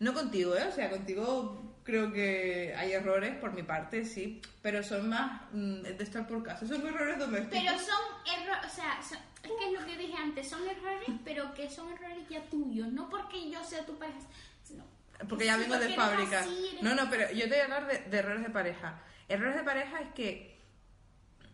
No 0.00 0.12
contigo, 0.12 0.54
¿eh? 0.56 0.64
O 0.68 0.72
sea, 0.72 0.90
contigo 0.90 1.75
creo 1.86 2.12
que 2.12 2.74
hay 2.76 2.92
errores 2.92 3.34
por 3.36 3.52
mi 3.54 3.62
parte, 3.62 4.04
sí. 4.04 4.42
Pero 4.60 4.82
son 4.82 5.08
más 5.08 5.40
mm, 5.52 5.82
de 5.82 6.02
estar 6.04 6.26
por 6.26 6.42
casa. 6.42 6.66
Son 6.66 6.84
errores 6.86 7.18
domésticos. 7.18 7.58
Pero 7.62 7.78
son 7.78 8.02
errores, 8.42 8.70
o 8.70 8.74
sea, 8.74 9.00
son- 9.02 9.18
es 9.44 9.50
que 9.58 9.66
es 9.72 9.80
lo 9.80 9.86
que 9.86 9.96
dije 9.96 10.16
antes, 10.18 10.48
son 10.48 10.68
errores, 10.68 11.08
pero 11.24 11.54
que 11.54 11.70
son 11.70 11.90
errores 11.92 12.28
ya 12.28 12.42
tuyos, 12.42 12.88
no 12.92 13.08
porque 13.08 13.48
yo 13.48 13.62
sea 13.64 13.86
tu 13.86 13.96
pareja, 13.96 14.18
sino 14.64 14.84
Porque 15.28 15.46
ya 15.46 15.56
vengo 15.56 15.78
de 15.78 15.94
fábrica. 15.94 16.40
así, 16.40 16.78
No, 16.82 16.94
no, 16.96 17.08
pero 17.08 17.30
yo 17.30 17.44
te 17.44 17.50
voy 17.50 17.58
a 17.60 17.64
hablar 17.64 17.86
de, 17.86 17.98
de 18.10 18.18
errores 18.18 18.42
de 18.42 18.50
pareja. 18.50 19.00
Errores 19.28 19.54
de 19.54 19.62
pareja 19.62 20.00
es 20.00 20.08
que 20.14 20.58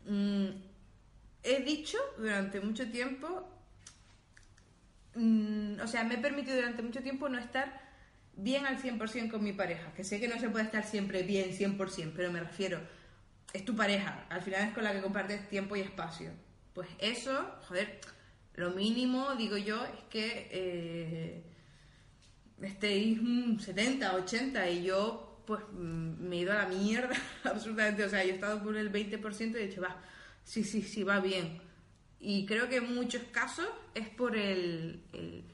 mm, 0.06 0.46
he 1.42 1.60
dicho 1.62 1.98
durante 2.16 2.58
mucho 2.60 2.90
tiempo, 2.90 3.46
mm, 5.14 5.80
o 5.80 5.86
sea, 5.86 6.04
me 6.04 6.14
he 6.14 6.18
permitido 6.18 6.56
durante 6.56 6.82
mucho 6.82 7.02
tiempo 7.02 7.28
no 7.28 7.38
estar 7.38 7.81
bien 8.36 8.66
al 8.66 8.80
100% 8.80 9.30
con 9.30 9.42
mi 9.42 9.52
pareja. 9.52 9.92
Que 9.94 10.04
sé 10.04 10.20
que 10.20 10.28
no 10.28 10.38
se 10.38 10.48
puede 10.48 10.64
estar 10.64 10.84
siempre 10.84 11.22
bien 11.22 11.50
100%, 11.50 12.12
pero 12.14 12.30
me 12.32 12.40
refiero, 12.40 12.80
es 13.52 13.64
tu 13.64 13.76
pareja, 13.76 14.26
al 14.30 14.42
final 14.42 14.68
es 14.68 14.74
con 14.74 14.84
la 14.84 14.92
que 14.92 15.02
compartes 15.02 15.48
tiempo 15.48 15.76
y 15.76 15.80
espacio. 15.80 16.30
Pues 16.72 16.88
eso, 16.98 17.56
joder, 17.68 18.00
lo 18.54 18.70
mínimo, 18.70 19.34
digo 19.36 19.56
yo, 19.56 19.84
es 19.84 20.04
que... 20.10 20.48
eh, 20.50 21.42
estéis 22.62 23.20
mm, 23.20 23.58
70, 23.58 24.14
80 24.14 24.70
y 24.70 24.84
yo 24.84 25.42
pues 25.46 25.62
mm, 25.72 26.28
me 26.28 26.36
he 26.36 26.40
ido 26.40 26.52
a 26.52 26.56
la 26.56 26.68
mierda 26.68 27.16
absolutamente, 27.44 28.04
o 28.04 28.08
sea, 28.08 28.24
yo 28.24 28.30
he 28.30 28.34
estado 28.34 28.62
por 28.62 28.76
el 28.76 28.92
20% 28.92 29.54
y 29.54 29.56
he 29.56 29.66
dicho, 29.68 29.82
va, 29.82 30.00
sí, 30.44 30.64
sí, 30.64 30.82
sí, 30.82 31.02
va 31.02 31.20
bien. 31.20 31.60
Y 32.20 32.46
creo 32.46 32.68
que 32.68 32.76
en 32.76 32.94
muchos 32.94 33.22
casos 33.32 33.66
es 33.94 34.08
por 34.08 34.36
el, 34.36 35.02
el, 35.12 35.44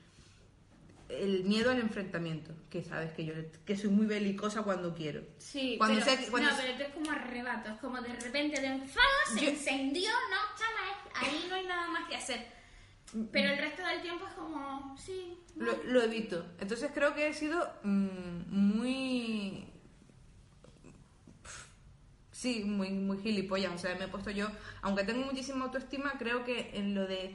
el 1.08 1.44
miedo 1.44 1.70
al 1.70 1.80
enfrentamiento, 1.80 2.52
que 2.70 2.82
sabes 2.82 3.12
que 3.12 3.24
yo 3.24 3.32
que 3.64 3.76
soy 3.76 3.90
muy 3.90 4.06
belicosa 4.06 4.62
cuando 4.62 4.94
quiero. 4.94 5.22
Sí, 5.38 5.76
Cuando 5.78 6.00
pero, 6.04 6.30
cuando 6.30 6.50
no, 6.50 6.56
pero 6.56 6.68
esto 6.72 6.82
es 6.84 6.94
como 6.94 7.10
arrebato, 7.10 7.70
es 7.70 7.78
como 7.80 8.00
de 8.02 8.12
repente 8.14 8.60
te 8.60 8.66
enfadas, 8.66 9.28
se 9.34 9.40
Yo- 9.44 9.50
encendió, 9.50 10.10
no, 10.10 10.36
chama, 10.58 11.26
ahí 11.26 11.46
no 11.48 11.54
hay 11.54 11.66
nada 11.66 11.88
más 11.88 12.08
que 12.08 12.16
hacer. 12.16 12.46
Pero 13.32 13.50
el 13.52 13.58
resto 13.58 13.86
del 13.86 14.02
tiempo 14.02 14.26
es 14.26 14.34
como, 14.34 14.94
sí, 14.98 15.38
Lo, 15.56 15.82
lo 15.84 16.02
evito. 16.02 16.44
Entonces 16.60 16.90
creo 16.92 17.14
que 17.14 17.28
he 17.28 17.32
sido 17.32 17.66
mm, 17.82 18.50
muy... 18.50 19.64
Sí, 22.30 22.62
muy, 22.64 22.90
muy 22.90 23.18
gilipollas. 23.18 23.72
O 23.74 23.78
sea, 23.78 23.94
me 23.96 24.04
he 24.04 24.08
puesto 24.08 24.30
yo... 24.30 24.46
Aunque 24.82 25.04
tengo 25.04 25.24
muchísima 25.24 25.64
autoestima, 25.64 26.12
creo 26.18 26.44
que 26.44 26.70
en 26.74 26.94
lo 26.94 27.06
de 27.06 27.34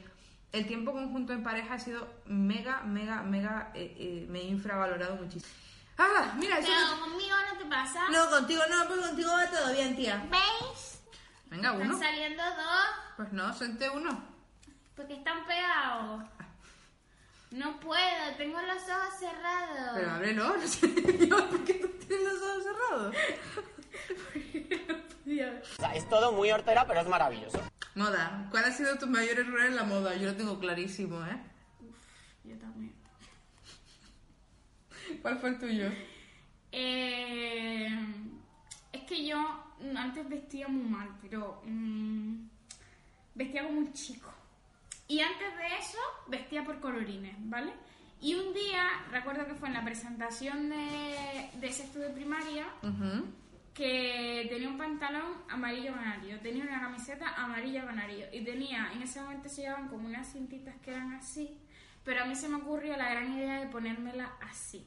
el 0.54 0.66
tiempo 0.66 0.92
conjunto 0.92 1.32
en 1.32 1.42
pareja 1.42 1.74
ha 1.74 1.78
sido 1.78 2.06
mega, 2.26 2.80
mega, 2.82 3.22
mega... 3.22 3.70
eh, 3.74 3.94
eh, 3.98 4.26
me 4.28 4.40
he 4.40 4.44
infravalorado 4.44 5.16
muchísimo. 5.16 5.52
¡Ah! 5.98 6.32
Mira, 6.36 6.58
eso... 6.58 6.68
pero 6.68 7.00
conmigo 7.00 7.36
no 7.52 7.58
te 7.58 7.64
pasa. 7.66 8.08
No, 8.08 8.30
contigo 8.30 8.62
no, 8.70 8.86
pues 8.88 9.00
contigo 9.00 9.30
va 9.32 9.46
todo 9.50 9.72
bien, 9.72 9.96
tía. 9.96 10.24
¿Veis? 10.30 11.00
Venga, 11.46 11.72
Están 11.72 11.88
uno. 11.90 11.98
saliendo 11.98 12.42
dos 12.42 12.86
Pues 13.16 13.32
no, 13.32 13.52
senté 13.52 13.90
uno. 13.90 14.22
porque 14.96 15.14
están 15.14 15.44
pegados. 15.46 16.22
No 17.50 17.78
puedo, 17.78 18.34
tengo 18.36 18.60
los 18.60 18.82
ojos 18.82 19.14
cerrados. 19.18 19.90
Pero 19.94 20.10
ábrelo, 20.10 20.56
no 20.56 20.66
sé 20.66 21.26
yo, 21.28 21.48
¿por 21.50 21.64
qué 21.64 21.74
tú 21.74 21.88
tienes 22.06 22.26
los 22.32 22.42
ojos 22.42 22.64
cerrados? 22.64 23.16
O 25.26 25.76
sea, 25.80 25.94
es 25.94 26.08
todo 26.08 26.32
muy 26.32 26.50
hortera, 26.52 26.86
pero 26.86 27.00
es 27.00 27.08
maravilloso. 27.08 27.58
Moda. 27.94 28.48
¿Cuál 28.50 28.64
ha 28.64 28.72
sido 28.72 28.98
tu 28.98 29.06
mayor 29.06 29.38
error 29.38 29.60
en 29.60 29.76
la 29.76 29.84
moda? 29.84 30.16
Yo 30.16 30.30
lo 30.30 30.36
tengo 30.36 30.58
clarísimo, 30.58 31.24
¿eh? 31.24 31.38
Yo 32.44 32.56
también. 32.58 32.92
¿Cuál 35.22 35.38
fue 35.38 35.50
el 35.50 35.58
tuyo? 35.58 35.90
Eh, 36.72 37.88
es 38.92 39.02
que 39.04 39.26
yo 39.26 39.38
antes 39.96 40.28
vestía 40.28 40.66
muy 40.66 40.82
mal, 40.82 41.08
pero 41.22 41.62
mm, 41.64 42.46
vestía 43.34 43.64
como 43.64 43.78
un 43.78 43.92
chico. 43.92 44.32
Y 45.06 45.20
antes 45.20 45.56
de 45.56 45.66
eso 45.78 45.98
vestía 46.26 46.64
por 46.64 46.80
colorines, 46.80 47.36
¿vale? 47.48 47.72
Y 48.20 48.34
un 48.34 48.54
día, 48.54 48.88
recuerdo 49.10 49.46
que 49.46 49.54
fue 49.54 49.68
en 49.68 49.74
la 49.74 49.84
presentación 49.84 50.70
de, 50.70 51.50
de 51.60 51.72
sexto 51.72 51.98
de 51.98 52.08
primaria, 52.10 52.66
Ujú. 52.82 53.26
Que 53.74 54.46
tenía 54.48 54.68
un 54.68 54.78
pantalón 54.78 55.42
amarillo 55.48 55.92
canario, 55.92 56.38
tenía 56.40 56.62
una 56.62 56.80
camiseta 56.80 57.34
amarilla 57.34 57.84
canario 57.84 58.26
y 58.32 58.44
tenía, 58.44 58.92
en 58.92 59.02
ese 59.02 59.20
momento 59.20 59.48
se 59.48 59.62
llevaban 59.62 59.88
como 59.88 60.06
unas 60.06 60.32
cintitas 60.32 60.76
que 60.76 60.92
eran 60.92 61.12
así, 61.14 61.58
pero 62.04 62.22
a 62.22 62.26
mí 62.26 62.36
se 62.36 62.48
me 62.48 62.56
ocurrió 62.56 62.96
la 62.96 63.10
gran 63.10 63.36
idea 63.36 63.60
de 63.60 63.66
ponérmela 63.66 64.32
así. 64.40 64.86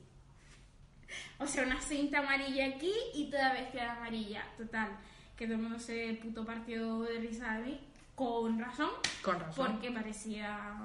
O 1.37 1.45
sea, 1.45 1.65
una 1.65 1.81
cinta 1.81 2.19
amarilla 2.19 2.65
aquí 2.67 2.93
y 3.13 3.29
toda 3.29 3.53
vestida 3.53 3.83
de 3.83 3.89
amarilla, 3.89 4.43
total. 4.57 4.97
Que 5.35 5.45
todo 5.45 5.55
el 5.55 5.61
mundo 5.61 5.79
se 5.79 6.19
puto 6.21 6.45
partido 6.45 7.03
de 7.03 7.19
risa 7.19 7.57
de 7.57 7.65
mí, 7.65 7.79
con 8.15 8.59
razón. 8.59 8.89
Con 9.21 9.39
razón. 9.39 9.73
Porque 9.73 9.91
parecía, 9.91 10.75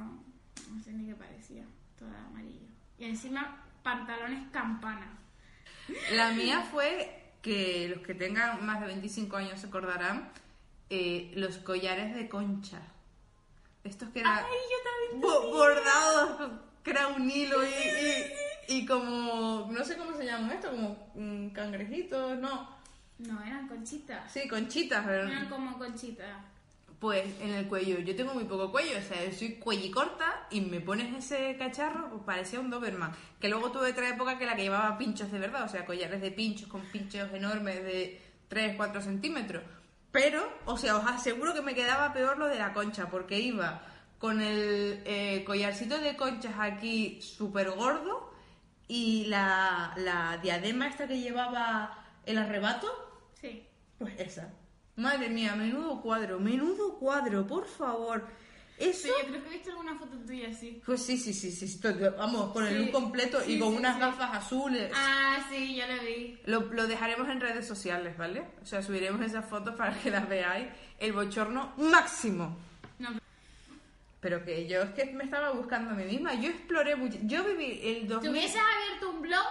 no 0.71 0.83
sé 0.83 0.93
ni 0.93 1.07
qué 1.07 1.15
parecía, 1.15 1.65
toda 1.99 2.27
amarillo. 2.27 2.67
Y 2.99 3.05
encima 3.05 3.65
pantalones 3.83 4.49
campana. 4.51 5.19
La 6.13 6.33
mía 6.33 6.63
fue 6.71 7.22
que 7.43 7.89
los 7.95 8.07
que 8.07 8.15
tengan 8.15 8.65
más 8.65 8.81
de 8.81 8.87
25 8.87 9.37
años 9.37 9.61
se 9.61 9.67
acordarán, 9.67 10.31
eh, 10.91 11.33
los 11.35 11.59
collares 11.59 12.15
de 12.15 12.29
concha. 12.29 12.81
Estos 13.85 14.09
que 14.11 14.21
eran 14.21 14.45
bordados, 15.21 16.53
que 16.83 16.91
era 16.91 17.09
un 17.09 17.29
hilo 17.31 17.65
y, 17.65 17.69
y, 18.69 18.77
y 18.79 18.87
como, 18.87 19.69
no 19.71 19.85
sé 19.85 19.97
cómo 19.97 20.17
se 20.17 20.25
llama 20.25 20.55
esto, 20.55 20.71
como 20.71 21.51
cangrejitos, 21.53 22.39
no. 22.39 22.81
No, 23.19 23.43
eran 23.43 23.69
conchitas. 23.69 24.33
Sí, 24.33 24.49
conchitas, 24.49 25.05
pero- 25.07 25.29
Eran 25.29 25.49
como 25.49 25.79
conchitas. 25.79 26.29
Pues 27.03 27.25
en 27.41 27.51
el 27.53 27.67
cuello, 27.67 27.99
yo 27.99 28.15
tengo 28.15 28.33
muy 28.33 28.45
poco 28.45 28.71
cuello, 28.71 28.97
o 28.97 29.03
sea, 29.03 29.25
yo 29.25 29.33
soy 29.37 29.55
cuellicorta 29.57 30.47
y 30.51 30.61
me 30.61 30.81
pones 30.81 31.13
ese 31.13 31.57
cacharro, 31.59 32.09
pues 32.11 32.23
parecía 32.25 32.61
un 32.61 32.71
Doberman. 32.71 33.11
Que 33.41 33.49
luego 33.49 33.73
tuve 33.73 33.91
otra 33.91 34.09
época 34.09 34.39
que 34.39 34.47
la 34.47 34.55
que 34.55 34.63
llevaba 34.63 34.97
pinchos 34.97 35.33
de 35.33 35.41
verdad, 35.41 35.65
o 35.65 35.69
sea, 35.69 35.85
collares 35.85 36.21
de 36.21 36.31
pinchos 36.31 36.69
con 36.69 36.81
pinchos 36.93 37.29
enormes 37.33 37.83
de 37.83 38.23
3, 38.47 38.77
4 38.77 39.03
centímetros. 39.03 39.65
Pero, 40.13 40.49
o 40.65 40.77
sea, 40.77 40.97
os 40.97 41.05
aseguro 41.05 41.53
que 41.55 41.63
me 41.63 41.75
quedaba 41.75 42.13
peor 42.13 42.39
lo 42.39 42.47
de 42.47 42.57
la 42.61 42.73
concha, 42.73 43.11
porque 43.11 43.41
iba 43.41 43.83
con 44.21 44.41
el 44.41 45.03
eh, 45.05 45.43
collarcito 45.45 45.99
de 45.99 46.15
conchas 46.15 46.55
aquí 46.61 47.21
súper 47.21 47.71
gordo 47.73 48.33
y 48.87 49.25
la, 49.25 49.93
la 49.97 50.39
diadema 50.41 50.87
esta 50.87 51.09
que 51.09 51.19
llevaba 51.19 51.99
el 52.27 52.39
arrebato, 52.39 52.87
Sí. 53.41 53.67
pues 53.99 54.15
esa. 54.21 54.55
Madre 54.97 55.29
mía, 55.31 55.55
menudo 55.57 56.01
cuadro, 56.03 56.39
menudo 56.39 56.99
cuadro, 56.99 57.47
por 57.47 57.67
favor. 57.67 58.27
Eso. 58.79 59.03
Sí, 59.07 59.09
yo 59.23 59.29
creo 59.29 59.43
que 59.43 59.49
he 59.49 59.53
visto 59.53 59.71
alguna 59.71 59.97
foto 59.99 60.17
tuya 60.27 60.49
así. 60.49 60.83
Pues 60.85 61.03
sí, 61.05 61.17
sí, 61.17 61.33
sí, 61.33 61.51
sí, 61.53 61.81
todo- 61.81 62.17
vamos, 62.17 62.53
con 62.53 62.67
el 62.67 62.79
look 62.83 62.91
completo 62.91 63.41
sí, 63.41 63.55
y 63.55 63.59
con 63.59 63.73
sí, 63.73 63.77
unas 63.79 63.99
gafas 63.99 64.35
azules. 64.35 64.91
Ah, 64.95 65.47
sí, 65.51 65.77
yo 65.77 65.87
lo 65.87 66.03
vi. 66.03 66.39
Lo, 66.47 66.61
lo 66.73 66.87
dejaremos 66.87 67.29
en 67.29 67.41
redes 67.41 67.67
sociales, 67.67 68.17
¿vale? 68.19 68.43
O 68.63 68.67
sea, 68.67 68.83
subiremos 68.83 69.21
esas 69.23 69.49
fotos 69.49 69.77
para 69.77 69.95
que 69.99 70.11
las 70.11 70.29
veáis. 70.29 70.69
El 70.99 71.13
bochorno 71.13 71.75
máximo. 71.77 72.57
No, 72.99 73.11
Pero 74.21 74.45
que 74.45 74.67
yo 74.69 74.83
es 74.83 74.91
que 74.91 75.07
me 75.07 75.25
estaba 75.25 75.51
buscando 75.53 75.91
a 75.91 75.95
mí 75.95 76.05
misma. 76.05 76.35
Yo 76.35 76.49
exploré 76.51 76.97
mucho. 76.97 77.19
Yo 77.23 77.45
viví 77.45 77.81
el 77.85 78.09
2000. 78.09 78.21
Te 78.21 78.29
hubieses 78.31 78.61
abierto 78.61 79.11
un 79.11 79.23
blog 79.23 79.47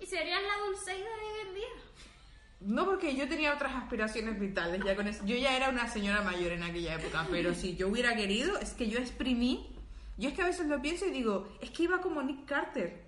y 0.00 0.06
serías 0.06 0.42
la 0.42 0.64
Dulceida 0.66 0.98
de 1.04 1.24
hoy 1.24 1.48
en 1.48 1.54
día. 1.54 1.68
No, 2.60 2.84
porque 2.86 3.14
yo 3.14 3.28
tenía 3.28 3.54
otras 3.54 3.74
aspiraciones 3.74 4.38
vitales. 4.40 4.82
Ya 4.84 4.96
con 4.96 5.06
eso. 5.06 5.24
Yo 5.26 5.36
ya 5.36 5.56
era 5.56 5.68
una 5.68 5.88
señora 5.88 6.22
mayor 6.22 6.52
en 6.52 6.62
aquella 6.62 6.94
época, 6.94 7.26
pero 7.30 7.54
si 7.54 7.76
yo 7.76 7.88
hubiera 7.88 8.16
querido, 8.16 8.58
es 8.58 8.72
que 8.72 8.88
yo 8.88 8.98
exprimí. 8.98 9.72
Yo 10.16 10.30
es 10.30 10.34
que 10.34 10.42
a 10.42 10.46
veces 10.46 10.66
lo 10.66 10.80
pienso 10.80 11.06
y 11.06 11.10
digo, 11.10 11.46
es 11.60 11.70
que 11.70 11.82
iba 11.84 12.00
como 12.00 12.22
Nick 12.22 12.46
Carter. 12.46 13.04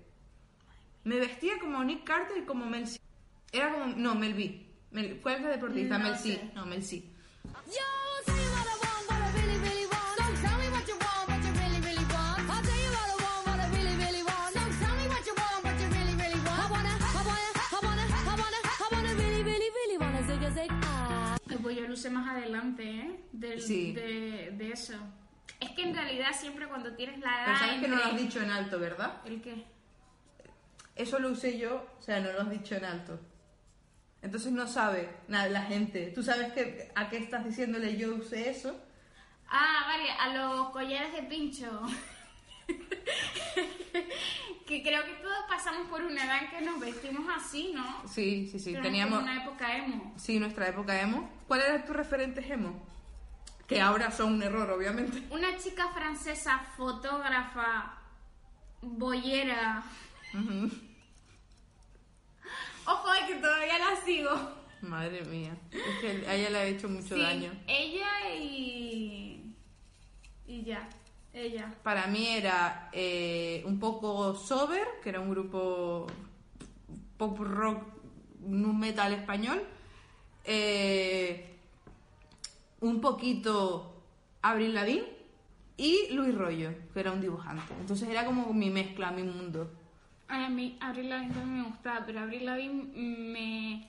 Me 1.04 1.16
vestía 1.16 1.58
como 1.58 1.82
Nick 1.82 2.04
Carter 2.04 2.36
y 2.36 2.44
como 2.44 2.66
Mel 2.66 2.86
C. 2.86 3.00
Era 3.52 3.72
como. 3.72 3.86
No, 3.86 4.14
Mel 4.14 4.34
B. 4.34 4.66
Mel- 4.90 5.20
¿Cuál 5.22 5.36
es 5.36 5.42
la 5.42 5.48
deportista? 5.50 5.96
No 5.98 6.04
Mel 6.04 6.16
C. 6.18 6.34
sé. 6.34 6.50
No, 6.54 6.66
Mel 6.66 6.82
C. 6.84 7.02
Pues 7.42 7.64
luce 21.98 22.10
más 22.10 22.28
adelante, 22.28 22.84
¿eh? 22.88 23.20
Del- 23.32 23.60
Sí. 23.60 23.92
de, 23.92 24.52
de 24.56 24.70
eso. 24.70 24.94
Es 25.58 25.70
que 25.70 25.82
en 25.82 25.94
realidad 25.94 26.28
siempre 26.32 26.68
cuando 26.68 26.94
tienes 26.94 27.18
la 27.18 27.42
edad... 27.42 27.44
Pero 27.46 27.58
sabes 27.58 27.80
que 27.80 27.88
no 27.88 27.96
lo 27.96 28.04
has 28.04 28.16
dicho 28.16 28.40
en 28.40 28.50
alto, 28.50 28.78
¿verdad? 28.78 29.20
¿El 29.24 29.42
qué? 29.42 29.64
Eso 30.94 31.18
lo 31.18 31.30
usé 31.30 31.58
yo, 31.58 31.88
o 31.98 32.02
sea, 32.02 32.20
no 32.20 32.30
lo 32.32 32.42
has 32.42 32.50
dicho 32.50 32.76
en 32.76 32.84
alto. 32.84 33.18
Entonces 34.22 34.52
no 34.52 34.68
sabe 34.68 35.08
nada 35.26 35.48
la 35.48 35.62
gente. 35.62 36.12
¿Tú 36.14 36.22
sabes 36.22 36.52
que, 36.52 36.90
a 36.94 37.08
qué 37.08 37.16
estás 37.18 37.44
diciéndole 37.44 37.96
yo 37.96 38.14
usé 38.14 38.48
eso? 38.50 38.80
Ah, 39.48 39.84
vale, 39.86 40.10
a 40.10 40.34
los 40.36 40.70
collares 40.70 41.12
de 41.14 41.22
pincho. 41.24 41.82
que 44.66 44.82
creo 44.82 45.02
que 45.04 45.14
todos 45.22 45.38
pasamos 45.48 45.88
por 45.88 46.02
una 46.02 46.24
edad 46.24 46.44
en 46.44 46.50
que 46.50 46.60
nos 46.60 46.78
vestimos 46.80 47.24
así, 47.34 47.72
¿no? 47.74 48.02
Sí, 48.06 48.46
sí, 48.50 48.58
sí. 48.58 48.64
Tenemos 48.72 48.82
Teníamos. 48.82 49.22
una 49.22 49.42
época 49.44 49.76
emo. 49.76 50.14
Sí, 50.18 50.38
nuestra 50.38 50.68
época 50.68 51.00
emo. 51.00 51.30
¿Cuál 51.46 51.62
era 51.62 51.84
tu 51.84 51.92
referente 51.94 52.40
emo? 52.52 52.86
Que 53.66 53.80
ahora 53.80 54.10
son 54.10 54.34
un 54.34 54.42
error, 54.42 54.70
obviamente. 54.70 55.22
Una 55.30 55.56
chica 55.58 55.88
francesa, 55.88 56.58
fotógrafa, 56.76 57.98
boyera. 58.80 59.82
Ojo, 62.86 63.14
es 63.14 63.24
que 63.28 63.34
todavía 63.36 63.78
la 63.78 63.96
sigo. 64.04 64.30
Madre 64.80 65.22
mía. 65.24 65.54
Es 65.70 65.98
que 66.00 66.26
a 66.26 66.34
ella 66.34 66.50
le 66.50 66.58
ha 66.58 66.64
hecho 66.64 66.88
mucho 66.88 67.14
Sí, 67.14 67.20
daño. 67.20 67.52
ella 67.66 68.34
y. 68.38 69.54
Y 70.46 70.62
ya, 70.62 70.88
ella. 71.44 71.74
Para 71.82 72.06
mí 72.06 72.26
era 72.28 72.90
eh, 72.92 73.62
un 73.66 73.78
poco 73.78 74.34
Sober, 74.34 74.86
que 75.02 75.10
era 75.10 75.20
un 75.20 75.30
grupo 75.30 76.06
pop 77.16 77.38
rock 77.38 77.82
nu 78.40 78.72
metal 78.72 79.12
español. 79.12 79.62
Eh, 80.44 81.56
un 82.80 83.00
poquito 83.00 84.02
Avril 84.42 84.74
Lavigne 84.74 85.08
y 85.76 86.12
Luis 86.12 86.34
Rollo, 86.34 86.70
que 86.92 87.00
era 87.00 87.12
un 87.12 87.20
dibujante. 87.20 87.74
Entonces 87.80 88.08
era 88.08 88.24
como 88.24 88.52
mi 88.52 88.70
mezcla, 88.70 89.10
mi 89.10 89.22
mundo. 89.22 89.70
Ay, 90.28 90.44
a 90.44 90.48
mí 90.48 90.76
Abril 90.80 91.08
Lavigne 91.08 91.34
también 91.34 91.62
me 91.62 91.68
gustaba, 91.68 92.04
pero 92.04 92.20
Abril 92.20 92.44
Lavigne 92.44 92.84
me 92.94 93.88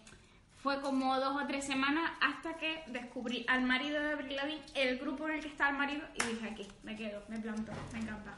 fue 0.61 0.81
como 0.81 1.17
dos 1.19 1.41
o 1.41 1.47
tres 1.47 1.65
semanas 1.65 2.11
hasta 2.21 2.57
que 2.57 2.83
descubrí 2.87 3.45
al 3.47 3.63
marido 3.63 4.01
de 4.01 4.11
Abril 4.11 4.35
Lavigne, 4.35 4.63
el 4.75 4.99
grupo 4.99 5.27
en 5.27 5.35
el 5.35 5.41
que 5.41 5.47
está 5.47 5.69
el 5.69 5.77
marido, 5.77 6.01
y 6.15 6.23
dije 6.23 6.49
aquí, 6.49 6.67
me 6.83 6.95
quedo, 6.95 7.23
me 7.29 7.39
planto, 7.39 7.71
me 7.93 7.99
encanta. 7.99 8.35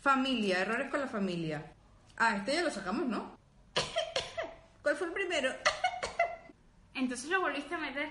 Familia, 0.00 0.60
errores 0.60 0.90
con 0.90 1.00
la 1.00 1.06
familia. 1.06 1.72
Ah, 2.16 2.36
este 2.36 2.54
ya 2.54 2.62
lo 2.62 2.70
sacamos, 2.70 3.06
¿no? 3.06 3.38
¿Cuál 4.82 4.96
fue 4.96 5.06
el 5.06 5.12
primero? 5.12 5.52
Entonces 6.94 7.30
lo 7.30 7.40
volviste 7.40 7.74
a 7.74 7.78
meter. 7.78 8.10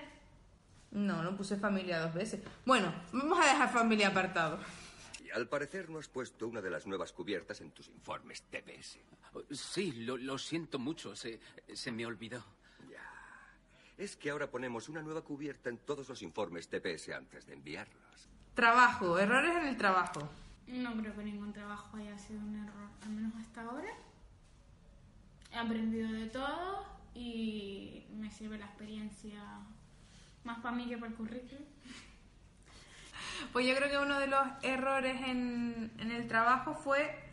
No, 0.90 1.22
no 1.22 1.36
puse 1.36 1.56
familia 1.56 2.00
dos 2.00 2.14
veces. 2.14 2.40
Bueno, 2.64 2.92
vamos 3.12 3.38
a 3.38 3.46
dejar 3.46 3.70
familia 3.70 4.08
apartado. 4.08 4.58
Y 5.24 5.30
al 5.30 5.48
parecer 5.48 5.88
no 5.90 5.98
has 5.98 6.08
puesto 6.08 6.48
una 6.48 6.60
de 6.60 6.70
las 6.70 6.86
nuevas 6.86 7.12
cubiertas 7.12 7.60
en 7.60 7.70
tus 7.70 7.88
informes 7.88 8.42
TPS. 8.50 8.98
Sí, 9.50 9.92
lo, 9.92 10.16
lo 10.16 10.38
siento 10.38 10.78
mucho. 10.78 11.14
Se, 11.16 11.40
se 11.72 11.92
me 11.92 12.04
olvidó. 12.04 12.44
Es 14.02 14.16
que 14.16 14.30
ahora 14.30 14.50
ponemos 14.50 14.88
una 14.88 15.00
nueva 15.00 15.22
cubierta 15.22 15.70
en 15.70 15.78
todos 15.78 16.08
los 16.08 16.22
informes 16.22 16.68
TPS 16.68 17.10
antes 17.10 17.46
de 17.46 17.52
enviarlos. 17.52 18.28
Trabajo, 18.52 19.16
errores 19.16 19.54
en 19.54 19.68
el 19.68 19.76
trabajo. 19.76 20.28
No 20.66 20.96
creo 20.96 21.14
que 21.14 21.22
ningún 21.22 21.52
trabajo 21.52 21.96
haya 21.96 22.18
sido 22.18 22.40
un 22.40 22.56
error, 22.56 22.88
al 23.00 23.10
menos 23.10 23.32
hasta 23.36 23.62
ahora. 23.62 23.94
He 25.52 25.56
aprendido 25.56 26.10
de 26.10 26.26
todo 26.26 26.84
y 27.14 28.04
me 28.10 28.28
sirve 28.28 28.58
la 28.58 28.66
experiencia 28.66 29.40
más 30.42 30.58
para 30.58 30.74
mí 30.74 30.88
que 30.88 30.98
para 30.98 31.12
el 31.12 31.16
currículum. 31.16 31.62
Pues 33.52 33.68
yo 33.68 33.76
creo 33.76 33.88
que 33.88 33.98
uno 33.98 34.18
de 34.18 34.26
los 34.26 34.44
errores 34.62 35.22
en, 35.28 35.92
en 36.00 36.10
el 36.10 36.26
trabajo 36.26 36.74
fue... 36.74 37.31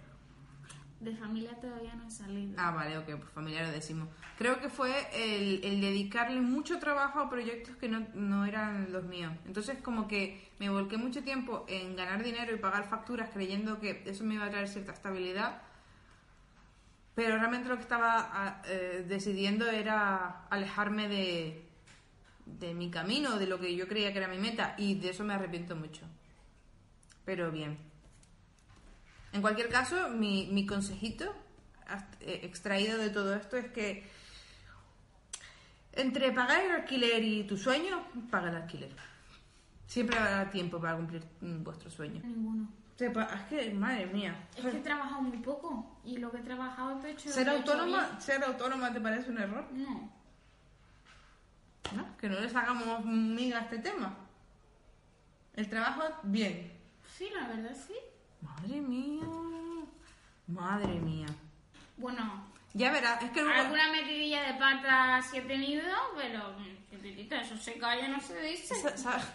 De 1.00 1.16
familia 1.16 1.56
todavía 1.62 1.96
no 1.96 2.06
he 2.06 2.12
salido. 2.12 2.54
Ah, 2.58 2.72
vale, 2.72 2.98
ok, 2.98 3.06
pues 3.06 3.30
familia 3.32 3.64
lo 3.64 3.72
decimos. 3.72 4.10
Creo 4.38 4.60
que 4.60 4.70
fue 4.70 4.92
el, 5.14 5.64
el 5.64 5.80
dedicarle 5.80 6.42
mucho 6.42 6.78
trabajo 6.80 7.20
a 7.20 7.30
proyectos 7.30 7.78
que 7.78 7.88
no, 7.88 8.06
no 8.16 8.46
eran 8.46 8.92
los 8.92 9.06
míos. 9.06 9.32
Entonces 9.46 9.78
como 9.82 10.10
que 10.10 10.50
me 10.60 10.70
volqué 10.70 10.98
mucho 10.98 11.24
tiempo 11.24 11.66
en 11.70 11.96
ganar 11.96 12.22
dinero 12.22 12.54
y 12.54 12.60
pagar 12.60 12.90
facturas 12.90 13.30
creyendo 13.34 13.80
que 13.80 14.04
eso 14.06 14.26
me 14.26 14.34
iba 14.34 14.46
a 14.46 14.50
traer 14.50 14.68
cierta 14.68 14.92
estabilidad. 14.92 15.62
Pero 17.16 17.38
realmente 17.38 17.70
lo 17.70 17.76
que 17.76 17.82
estaba 17.82 18.30
ah, 18.34 18.62
eh, 18.66 19.06
decidiendo 19.08 19.70
era 19.70 20.48
alejarme 20.50 21.08
de, 21.08 21.66
de 22.46 22.74
mi 22.74 22.92
camino, 22.92 23.40
de 23.40 23.48
lo 23.48 23.58
que 23.58 23.74
yo 23.74 23.88
creía 23.88 24.12
que 24.12 24.20
era 24.20 24.28
mi 24.28 24.38
meta. 24.38 24.76
Y 24.78 24.96
de 24.96 25.12
eso 25.12 25.24
me 25.24 25.34
arrepiento 25.34 25.78
mucho. 25.78 26.02
Pero 27.24 27.52
bien. 27.52 27.89
En 29.34 29.42
cualquier 29.42 29.70
caso, 29.70 30.10
mi, 30.10 30.48
mi 30.52 30.66
consejito 30.66 31.36
eh, 32.22 32.42
extraído 32.44 32.98
de 32.98 33.10
todo 33.10 33.34
esto 33.36 33.58
es 33.58 33.68
que 33.72 34.10
Entre 35.94 36.32
pagar 36.32 36.64
el 36.64 36.72
alquiler 36.72 37.24
y 37.24 37.44
tu 37.44 37.58
sueño, 37.58 38.04
paga 38.30 38.50
el 38.50 38.56
alquiler. 38.56 38.92
Siempre 39.88 40.18
habrá 40.18 40.50
tiempo 40.52 40.80
para 40.80 40.96
cumplir 40.96 41.24
mm, 41.42 41.64
vuestro 41.64 41.90
sueño. 41.90 42.22
Ninguno. 42.24 42.70
Es 43.00 43.12
que, 43.50 43.72
madre 43.72 44.06
mía. 44.08 44.48
Es 44.56 44.66
que 44.66 44.78
he 44.78 44.82
trabajado 44.82 45.22
muy 45.22 45.38
poco 45.38 46.00
y 46.04 46.18
lo 46.18 46.30
que 46.32 46.38
he 46.38 46.42
trabajado 46.42 47.00
te 47.00 47.08
he 47.08 47.12
hecho. 47.12 47.30
¿Ser 47.30 47.48
he 47.48 47.52
hecho 47.58 47.72
autónoma, 47.72 48.20
¿Ser 48.20 48.44
autónoma 48.44 48.94
te 48.94 49.00
parece 49.00 49.32
un 49.32 49.38
error? 49.38 49.66
No. 49.72 50.12
¿No? 51.96 52.18
Que 52.18 52.28
no 52.30 52.40
les 52.40 52.54
hagamos 52.54 53.06
miga 53.06 53.60
a 53.60 53.62
este 53.62 53.80
tema. 53.80 54.18
El 55.56 55.70
trabajo, 55.70 56.04
bien. 56.24 56.72
Sí, 57.18 57.30
la 57.34 57.48
verdad 57.48 57.76
sí. 57.88 57.96
Madre 58.42 58.82
mía. 58.82 59.24
Madre 60.48 60.94
mía. 61.00 61.28
Bueno, 61.98 62.48
Ya 62.74 62.92
verás, 62.92 63.22
es 63.24 63.32
que 63.32 63.42
luego- 63.42 63.60
alguna 63.60 63.92
metidilla 63.92 64.44
de 64.44 64.54
pata 64.60 65.22
sí 65.22 65.38
he 65.38 65.42
tenido, 65.42 65.84
pero 66.16 66.54
mm, 66.58 66.90
chiquitita, 66.92 67.42
eso 67.42 67.58
se 67.58 67.78
calla, 67.78 68.08
no 68.08 68.20
se 68.22 68.40
dice. 68.42 68.76
Sa- 68.76 68.96
sa- 68.98 69.34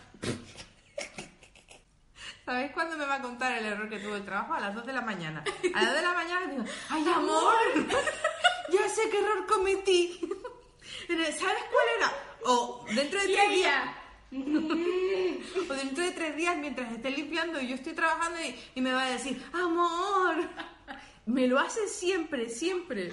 ¿Sabéis 2.44 2.72
cuándo 2.72 2.96
me 2.98 3.06
va 3.06 3.14
a 3.16 3.22
contar 3.22 3.56
el 3.56 3.64
error 3.64 3.88
que 3.88 3.98
tuvo 3.98 4.16
el 4.16 4.24
trabajo? 4.24 4.52
A 4.54 4.60
las 4.60 4.74
2 4.74 4.84
de 4.86 4.92
la 4.92 5.00
mañana. 5.00 5.42
A 5.74 5.82
las 5.82 5.86
2 5.92 5.94
de 5.96 6.02
la 6.02 6.12
mañana 6.12 6.46
digo, 6.46 6.64
¡ay, 6.90 7.08
amor! 7.08 7.54
ya 8.70 8.88
sé 8.88 9.08
qué 9.10 9.18
error 9.18 9.46
cometí. 9.46 10.20
¿Sabes 11.08 11.38
cuál 11.38 11.86
era? 11.98 12.12
O 12.44 12.84
dentro 12.94 13.18
de 13.20 13.28
tres 13.28 13.50
días. 13.50 13.84
o 15.70 15.74
dentro 15.74 16.04
de 16.04 16.10
tres 16.12 16.36
días, 16.36 16.56
mientras 16.56 16.92
esté 16.92 17.10
limpiando 17.10 17.60
y 17.60 17.68
yo 17.68 17.74
estoy 17.74 17.92
trabajando 17.92 18.38
y, 18.40 18.54
y 18.74 18.80
me 18.80 18.92
va 18.92 19.04
a 19.04 19.10
decir, 19.10 19.42
¡amor! 19.52 20.36
Me 21.26 21.46
lo 21.46 21.58
hace 21.58 21.88
siempre, 21.88 22.50
siempre. 22.50 23.10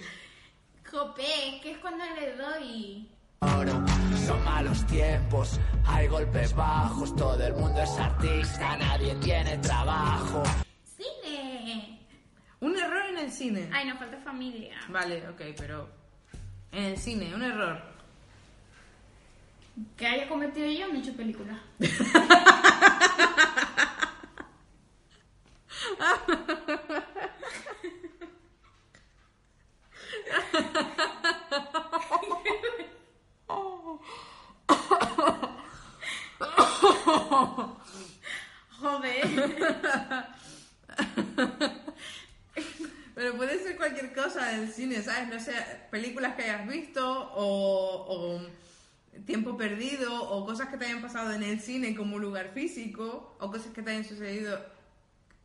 Jope, 0.89 1.61
que 1.63 1.71
es 1.71 1.77
cuando 1.77 2.03
le 2.19 2.35
doy. 2.35 3.09
Oro, 3.39 3.83
son 4.27 4.43
malos 4.43 4.85
tiempos, 4.85 5.59
hay 5.85 6.07
golpes 6.07 6.53
bajos, 6.53 7.15
todo 7.15 7.41
el 7.43 7.53
mundo 7.53 7.81
es 7.81 7.97
artista, 7.97 8.75
nadie 8.75 9.15
tiene 9.15 9.57
trabajo. 9.59 10.43
¡Cine! 10.83 12.05
Un 12.59 12.77
error 12.77 13.05
en 13.09 13.17
el 13.19 13.31
cine. 13.31 13.69
Ay, 13.73 13.87
nos 13.87 13.97
falta 13.97 14.17
familia. 14.17 14.75
Vale, 14.89 15.27
ok, 15.29 15.41
pero 15.57 15.89
en 16.71 16.83
el 16.83 16.97
cine, 16.97 17.33
un 17.33 17.41
error. 17.41 17.81
Que 19.97 20.07
haya 20.07 20.27
cometido 20.27 20.67
yo, 20.67 20.87
no 20.87 20.99
he 20.99 21.11
película. 21.13 21.61
Joder. 38.79 39.27
Pero 43.15 43.35
puede 43.35 43.59
ser 43.59 43.77
cualquier 43.77 44.13
cosa 44.13 44.47
del 44.47 44.71
cine, 44.71 45.01
¿sabes? 45.01 45.27
No 45.27 45.39
sé, 45.39 45.53
películas 45.91 46.35
que 46.35 46.43
hayas 46.43 46.67
visto 46.67 47.31
o, 47.35 48.05
o 48.07 48.41
perdido 49.91 50.23
o 50.29 50.45
cosas 50.45 50.69
que 50.69 50.77
te 50.77 50.85
hayan 50.85 51.01
pasado 51.01 51.31
en 51.31 51.43
el 51.43 51.59
cine 51.59 51.95
como 51.95 52.19
lugar 52.19 52.51
físico 52.53 53.35
o 53.39 53.51
cosas 53.51 53.73
que 53.73 53.81
te 53.81 53.91
hayan 53.91 54.03
sucedido 54.03 54.59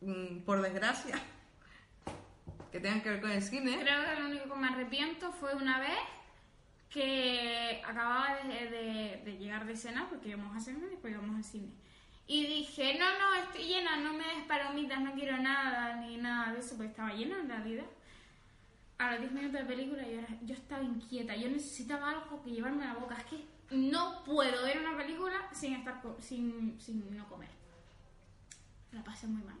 mm, 0.01 0.39
por 0.45 0.61
desgracia 0.61 1.15
que 2.71 2.79
tengan 2.79 3.01
que 3.01 3.09
ver 3.09 3.21
con 3.21 3.31
el 3.31 3.41
cine. 3.41 3.79
Creo 3.79 4.03
que 4.03 4.21
lo 4.21 4.27
único 4.27 4.53
que 4.53 4.59
me 4.59 4.67
arrepiento 4.67 5.31
fue 5.31 5.55
una 5.55 5.79
vez 5.79 5.97
que 6.89 7.81
acababa 7.85 8.37
de, 8.43 9.37
llegar 9.39 9.65
de 9.65 9.75
cena, 9.75 10.07
porque 10.09 10.29
íbamos 10.29 10.55
a 10.55 10.59
cenar 10.59 10.83
y 10.87 10.91
después 10.91 11.13
íbamos 11.13 11.35
al 11.35 11.43
cine. 11.43 11.69
Y 12.27 12.45
dije, 12.45 12.97
no, 12.97 13.05
no, 13.19 13.43
estoy 13.43 13.63
llena, 13.63 13.97
no 13.97 14.13
me 14.13 14.25
des 14.25 14.43
palomitas, 14.47 14.99
no 14.99 15.13
quiero 15.13 15.37
nada, 15.37 15.95
ni 15.97 16.17
nada 16.17 16.53
de 16.53 16.59
eso, 16.59 16.75
porque 16.75 16.91
estaba 16.91 17.13
llena 17.13 17.39
en 17.39 17.49
realidad. 17.49 17.85
A 18.97 19.11
los 19.11 19.19
10 19.19 19.31
minutos 19.31 19.61
de 19.61 19.65
película 19.65 20.03
yo, 20.07 20.21
yo 20.41 20.55
estaba 20.55 20.83
inquieta, 20.83 21.35
yo 21.35 21.49
necesitaba 21.49 22.09
algo 22.09 22.41
que 22.43 22.51
llevarme 22.51 22.83
a 22.83 22.93
la 22.93 22.99
boca. 22.99 23.15
Es 23.15 23.25
que 23.25 23.56
no 23.71 24.23
puedo 24.23 24.63
ver 24.63 24.79
una 24.79 24.95
película 24.97 25.49
sin 25.53 25.73
estar 25.75 26.01
co- 26.01 26.17
sin, 26.21 26.79
sin 26.79 27.15
no 27.15 27.27
comer. 27.27 27.49
La 28.91 29.03
pasé 29.03 29.27
muy 29.27 29.43
mal. 29.43 29.57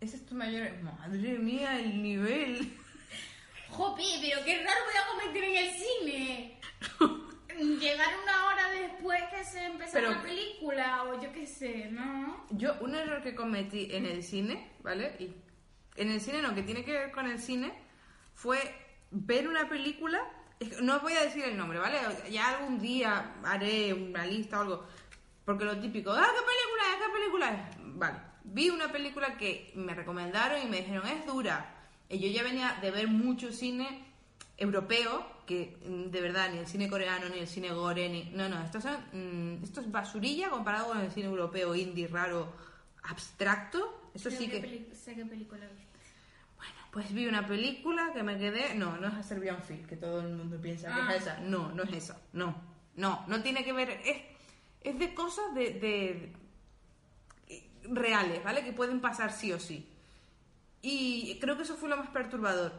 Ese 0.00 0.16
es 0.16 0.26
tu 0.26 0.34
mayor... 0.34 0.70
Madre 0.82 1.38
mía, 1.38 1.78
el 1.78 2.02
nivel. 2.02 2.76
Jope, 3.70 4.02
pero 4.20 4.44
qué 4.44 4.58
raro 4.64 4.80
voy 4.84 4.94
a 4.96 5.06
cometer 5.24 5.44
en 5.44 5.56
el 5.56 5.70
cine. 5.74 6.60
Llegar 7.80 8.08
una 8.22 8.46
hora 8.46 8.70
después 8.70 9.22
que 9.30 9.44
se 9.44 9.64
empezó 9.66 9.92
Pero- 9.92 10.10
la 10.10 10.22
película 10.22 11.04
o 11.04 11.22
yo 11.22 11.32
qué 11.32 11.46
sé, 11.46 11.88
¿no? 11.90 12.44
Yo, 12.50 12.74
un 12.80 12.94
error 12.94 13.22
que 13.22 13.34
cometí 13.34 13.88
en 13.94 14.06
el 14.06 14.22
cine, 14.24 14.72
¿vale? 14.82 15.14
Y 15.18 15.32
en 16.00 16.10
el 16.10 16.20
cine 16.20 16.42
no, 16.42 16.54
que 16.54 16.62
tiene 16.62 16.84
que 16.84 16.92
ver 16.92 17.12
con 17.12 17.26
el 17.26 17.38
cine, 17.40 17.72
fue 18.34 18.58
ver 19.10 19.46
una 19.48 19.68
película. 19.68 20.20
Es 20.62 20.68
que 20.68 20.82
No 20.82 20.96
os 20.96 21.02
voy 21.02 21.12
a 21.14 21.22
decir 21.22 21.44
el 21.44 21.56
nombre, 21.56 21.78
¿vale? 21.78 21.98
Ya 22.30 22.56
algún 22.56 22.78
día 22.78 23.34
haré 23.44 23.92
una 23.92 24.26
lista 24.26 24.58
o 24.58 24.62
algo. 24.62 24.84
Porque 25.44 25.64
lo 25.64 25.78
típico, 25.78 26.12
¡ah, 26.12 26.26
qué 26.26 26.44
película 26.44 26.82
es! 26.92 27.02
¿Qué 27.02 27.12
película 27.12 27.50
es? 27.50 27.98
Vale, 27.98 28.18
vi 28.44 28.70
una 28.70 28.92
película 28.92 29.36
que 29.36 29.72
me 29.74 29.94
recomendaron 29.94 30.62
y 30.62 30.66
me 30.66 30.78
dijeron, 30.78 31.06
es 31.08 31.26
dura. 31.26 31.74
Y 32.08 32.18
yo 32.18 32.28
ya 32.28 32.42
venía 32.42 32.78
de 32.80 32.90
ver 32.90 33.08
mucho 33.08 33.52
cine 33.52 34.04
europeo, 34.56 35.26
que 35.46 35.76
mm, 35.84 36.10
de 36.10 36.20
verdad 36.20 36.50
ni 36.52 36.58
el 36.58 36.66
cine 36.66 36.88
coreano, 36.88 37.28
ni 37.28 37.40
el 37.40 37.48
cine 37.48 37.70
gore, 37.72 38.08
ni... 38.08 38.24
No, 38.30 38.48
no, 38.48 38.62
esto, 38.62 38.80
son, 38.80 38.96
mm, 39.12 39.64
esto 39.64 39.80
es 39.80 39.90
basurilla 39.90 40.50
comparado 40.50 40.88
con 40.88 41.00
el 41.00 41.10
cine 41.10 41.26
europeo, 41.26 41.74
indie, 41.74 42.06
raro, 42.06 42.52
abstracto. 43.02 44.10
Eso 44.14 44.30
sí 44.30 44.48
que... 44.48 44.90
sé 44.94 45.14
qué 45.14 45.24
película 45.24 45.66
viste. 45.76 45.91
Pues 46.92 47.12
vi 47.12 47.26
una 47.26 47.46
película 47.46 48.12
que 48.14 48.22
me 48.22 48.38
quedé... 48.38 48.74
No, 48.74 48.96
no 48.98 49.08
es 49.08 49.14
a 49.14 49.22
Serbian 49.22 49.62
Film, 49.62 49.84
que 49.86 49.96
todo 49.96 50.20
el 50.20 50.28
mundo 50.34 50.60
piensa 50.60 50.94
Ah. 50.94 51.08
que 51.08 51.16
es 51.16 51.22
esa. 51.22 51.40
No, 51.40 51.72
no 51.72 51.82
es 51.84 51.92
esa. 51.94 52.20
No, 52.34 52.54
no, 52.96 53.24
no 53.26 53.42
tiene 53.42 53.64
que 53.64 53.72
ver... 53.72 53.90
Es, 54.04 54.18
es 54.82 54.98
de 54.98 55.14
cosas 55.14 55.54
de, 55.54 55.70
de- 55.74 56.32
reales, 57.84 58.44
¿vale? 58.44 58.62
Que 58.62 58.72
pueden 58.72 59.00
pasar 59.00 59.32
sí 59.32 59.52
o 59.52 59.58
sí. 59.58 59.88
Y 60.82 61.38
creo 61.40 61.56
que 61.56 61.62
eso 61.62 61.76
fue 61.76 61.88
lo 61.88 61.96
más 61.96 62.10
perturbador. 62.10 62.72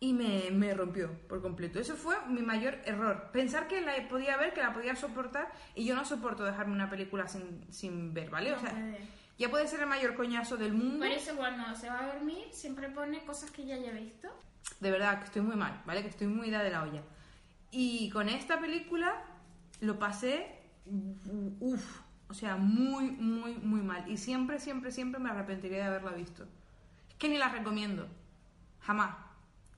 Y 0.00 0.12
me, 0.12 0.50
me 0.50 0.74
rompió 0.74 1.12
por 1.28 1.42
completo. 1.42 1.78
Eso 1.80 1.94
fue 1.96 2.16
mi 2.26 2.40
mayor 2.42 2.78
error. 2.84 3.30
Pensar 3.32 3.68
que 3.68 3.80
la 3.80 4.08
podía 4.08 4.36
ver, 4.36 4.54
que 4.54 4.60
la 4.62 4.72
podía 4.72 4.94
soportar, 4.96 5.52
y 5.74 5.84
yo 5.84 5.94
no 5.94 6.04
soporto 6.04 6.44
dejarme 6.44 6.72
una 6.72 6.88
película 6.90 7.26
sin, 7.28 7.64
sin 7.72 8.14
ver, 8.14 8.30
¿vale? 8.30 8.52
o 8.54 8.58
sea. 8.60 8.72
Ya 9.38 9.48
puede 9.48 9.68
ser 9.68 9.80
el 9.80 9.86
mayor 9.86 10.14
coñazo 10.14 10.56
del 10.56 10.74
mundo. 10.74 10.98
Por 10.98 11.06
eso 11.06 11.36
cuando 11.36 11.74
se 11.76 11.88
va 11.88 12.00
a 12.00 12.14
dormir 12.14 12.48
siempre 12.50 12.88
pone 12.88 13.24
cosas 13.24 13.50
que 13.50 13.64
ya 13.64 13.76
haya 13.76 13.92
visto. 13.92 14.28
De 14.80 14.90
verdad, 14.90 15.20
que 15.20 15.26
estoy 15.26 15.42
muy 15.42 15.56
mal, 15.56 15.80
¿vale? 15.86 16.02
Que 16.02 16.08
estoy 16.08 16.26
muy 16.26 16.48
ida 16.48 16.62
de 16.62 16.70
la 16.70 16.82
olla. 16.82 17.02
Y 17.70 18.10
con 18.10 18.28
esta 18.28 18.58
película 18.58 19.22
lo 19.80 19.98
pasé, 19.98 20.60
uff, 21.60 22.00
o 22.28 22.34
sea, 22.34 22.56
muy, 22.56 23.10
muy, 23.12 23.54
muy 23.54 23.80
mal. 23.80 24.10
Y 24.10 24.16
siempre, 24.16 24.58
siempre, 24.58 24.90
siempre 24.90 25.20
me 25.20 25.30
arrepentiría 25.30 25.78
de 25.78 25.84
haberla 25.84 26.12
visto. 26.12 26.44
Es 27.08 27.14
que 27.16 27.28
ni 27.28 27.38
la 27.38 27.48
recomiendo. 27.48 28.08
Jamás. 28.80 29.16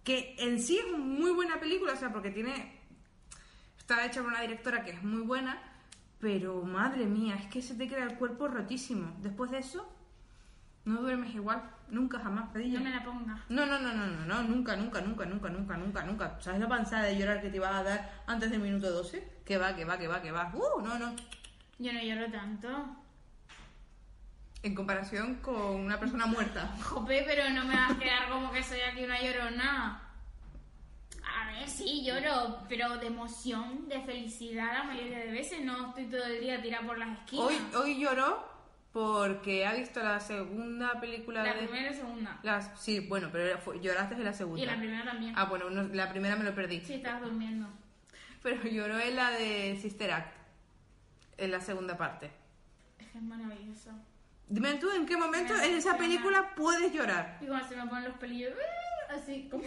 Que 0.05 0.35
en 0.39 0.61
sí 0.61 0.79
es 0.79 0.99
muy 0.99 1.33
buena 1.33 1.61
película, 1.61 1.93
o 1.93 1.97
sea, 1.97 2.13
porque 2.13 2.31
tiene... 2.31 2.81
Está 3.79 4.07
hecha 4.07 4.23
por 4.23 4.31
una 4.31 4.41
directora 4.41 4.85
que 4.85 4.93
es 4.93 5.03
muy 5.03 5.23
buena, 5.23 5.61
pero 6.21 6.62
madre 6.62 7.07
mía, 7.07 7.37
es 7.37 7.47
que 7.47 7.62
se 7.62 7.75
te 7.75 7.89
queda 7.89 8.05
el 8.05 8.16
cuerpo 8.16 8.47
rotísimo. 8.47 9.16
Después 9.23 9.51
de 9.51 9.59
eso, 9.59 9.91
no 10.85 11.01
duermes 11.01 11.35
igual. 11.35 11.62
Nunca, 11.89 12.21
jamás, 12.21 12.51
Padilla. 12.53 12.79
No 12.79 12.85
me 12.85 12.91
la 12.91 13.03
ponga. 13.03 13.45
No, 13.49 13.66
no, 13.66 13.79
no, 13.81 13.93
no, 13.93 14.07
no, 14.07 14.27
no, 14.27 14.43
nunca, 14.43 14.77
nunca, 14.77 15.01
nunca, 15.01 15.25
nunca, 15.25 15.49
nunca, 15.49 15.77
nunca, 15.77 16.05
nunca. 16.05 16.41
¿Sabes 16.41 16.61
la 16.61 16.68
panzada 16.68 17.05
de 17.05 17.18
llorar 17.18 17.41
que 17.41 17.49
te 17.49 17.57
iba 17.57 17.77
a 17.77 17.83
dar 17.83 18.23
antes 18.27 18.51
del 18.51 18.61
minuto 18.61 18.91
12? 18.91 19.41
Que 19.45 19.57
va, 19.57 19.75
que 19.75 19.85
va, 19.85 19.99
que 19.99 20.09
va, 20.09 20.21
que 20.21 20.31
va. 20.31 20.53
Uh, 20.55 20.83
no, 20.83 20.99
no. 20.99 21.16
Yo 21.79 21.93
no 21.93 22.03
lloro 22.03 22.31
tanto. 22.31 22.68
En 24.62 24.75
comparación 24.75 25.37
con 25.37 25.57
una 25.57 25.99
persona 25.99 26.27
muerta. 26.27 26.77
Jope, 26.83 27.25
pero 27.27 27.49
no 27.49 27.64
me 27.64 27.75
vas 27.75 27.93
a 27.93 27.99
quedar 27.99 28.29
como 28.29 28.53
que 28.53 28.62
soy 28.62 28.81
aquí 28.81 29.05
una 29.05 29.21
llorona. 29.21 30.10
Ver, 31.61 31.69
sí, 31.69 32.03
lloro, 32.05 32.59
pero 32.69 32.97
de 32.97 33.07
emoción, 33.09 33.87
de 33.89 34.01
felicidad 34.01 34.73
la 34.73 34.83
mayoría 34.85 35.19
de 35.19 35.31
veces. 35.31 35.63
No 35.65 35.89
estoy 35.89 36.07
todo 36.07 36.25
el 36.25 36.41
día 36.41 36.61
tirada 36.63 36.87
por 36.87 36.97
las 36.99 37.19
esquinas. 37.19 37.47
Hoy, 37.47 37.57
hoy 37.77 38.01
lloró 38.01 38.49
porque 38.93 39.67
ha 39.67 39.75
visto 39.75 40.03
la 40.03 40.19
segunda 40.21 40.99
película 41.01 41.45
La 41.45 41.53
de... 41.55 41.67
primera 41.69 41.91
y 41.91 41.95
segunda. 41.95 42.41
Las, 42.43 42.81
sí, 42.81 43.01
bueno, 43.01 43.29
pero 43.31 43.59
fue- 43.59 43.79
lloraste 43.81 44.15
en 44.15 44.25
la 44.25 44.33
segunda. 44.33 44.63
Y 44.63 44.67
la 44.67 44.77
primera 44.77 45.05
también. 45.05 45.35
Ah, 45.37 45.45
bueno, 45.45 45.69
no, 45.71 45.83
la 45.95 46.09
primera 46.11 46.35
me 46.37 46.45
lo 46.45 46.55
perdí. 46.55 46.81
Sí, 46.81 46.95
estabas 46.95 47.23
durmiendo. 47.23 47.69
Pero 48.43 48.63
lloró 48.65 48.99
en 48.99 49.17
la 49.17 49.31
de 49.31 49.79
Sister 49.81 50.11
Act. 50.13 50.35
En 51.37 51.51
la 51.51 51.61
segunda 51.61 51.97
parte. 51.97 52.31
Es 52.99 53.07
que 53.09 53.19
es 53.19 53.25
maravilloso. 53.25 53.91
Dime 54.49 54.75
tú 54.77 54.91
en 54.91 55.07
qué 55.07 55.17
momento 55.17 55.55
Me 55.55 55.67
en 55.67 55.75
esa 55.75 55.97
película 55.97 56.55
puedes 56.57 56.93
llorar. 56.93 57.39
Y 57.41 57.47
cuando 57.47 57.69
se 57.69 57.77
me 57.77 57.87
ponen 57.87 58.05
los 58.05 58.17
pelillos, 58.19 58.53
así 59.11 59.47
como... 59.51 59.63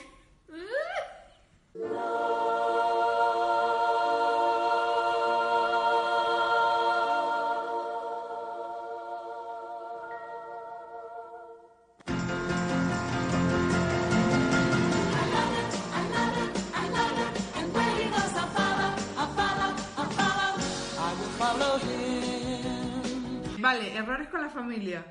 Vale, 23.59 23.95
errores 23.95 24.27
con 24.27 24.41
la 24.41 24.49
familia. 24.49 25.03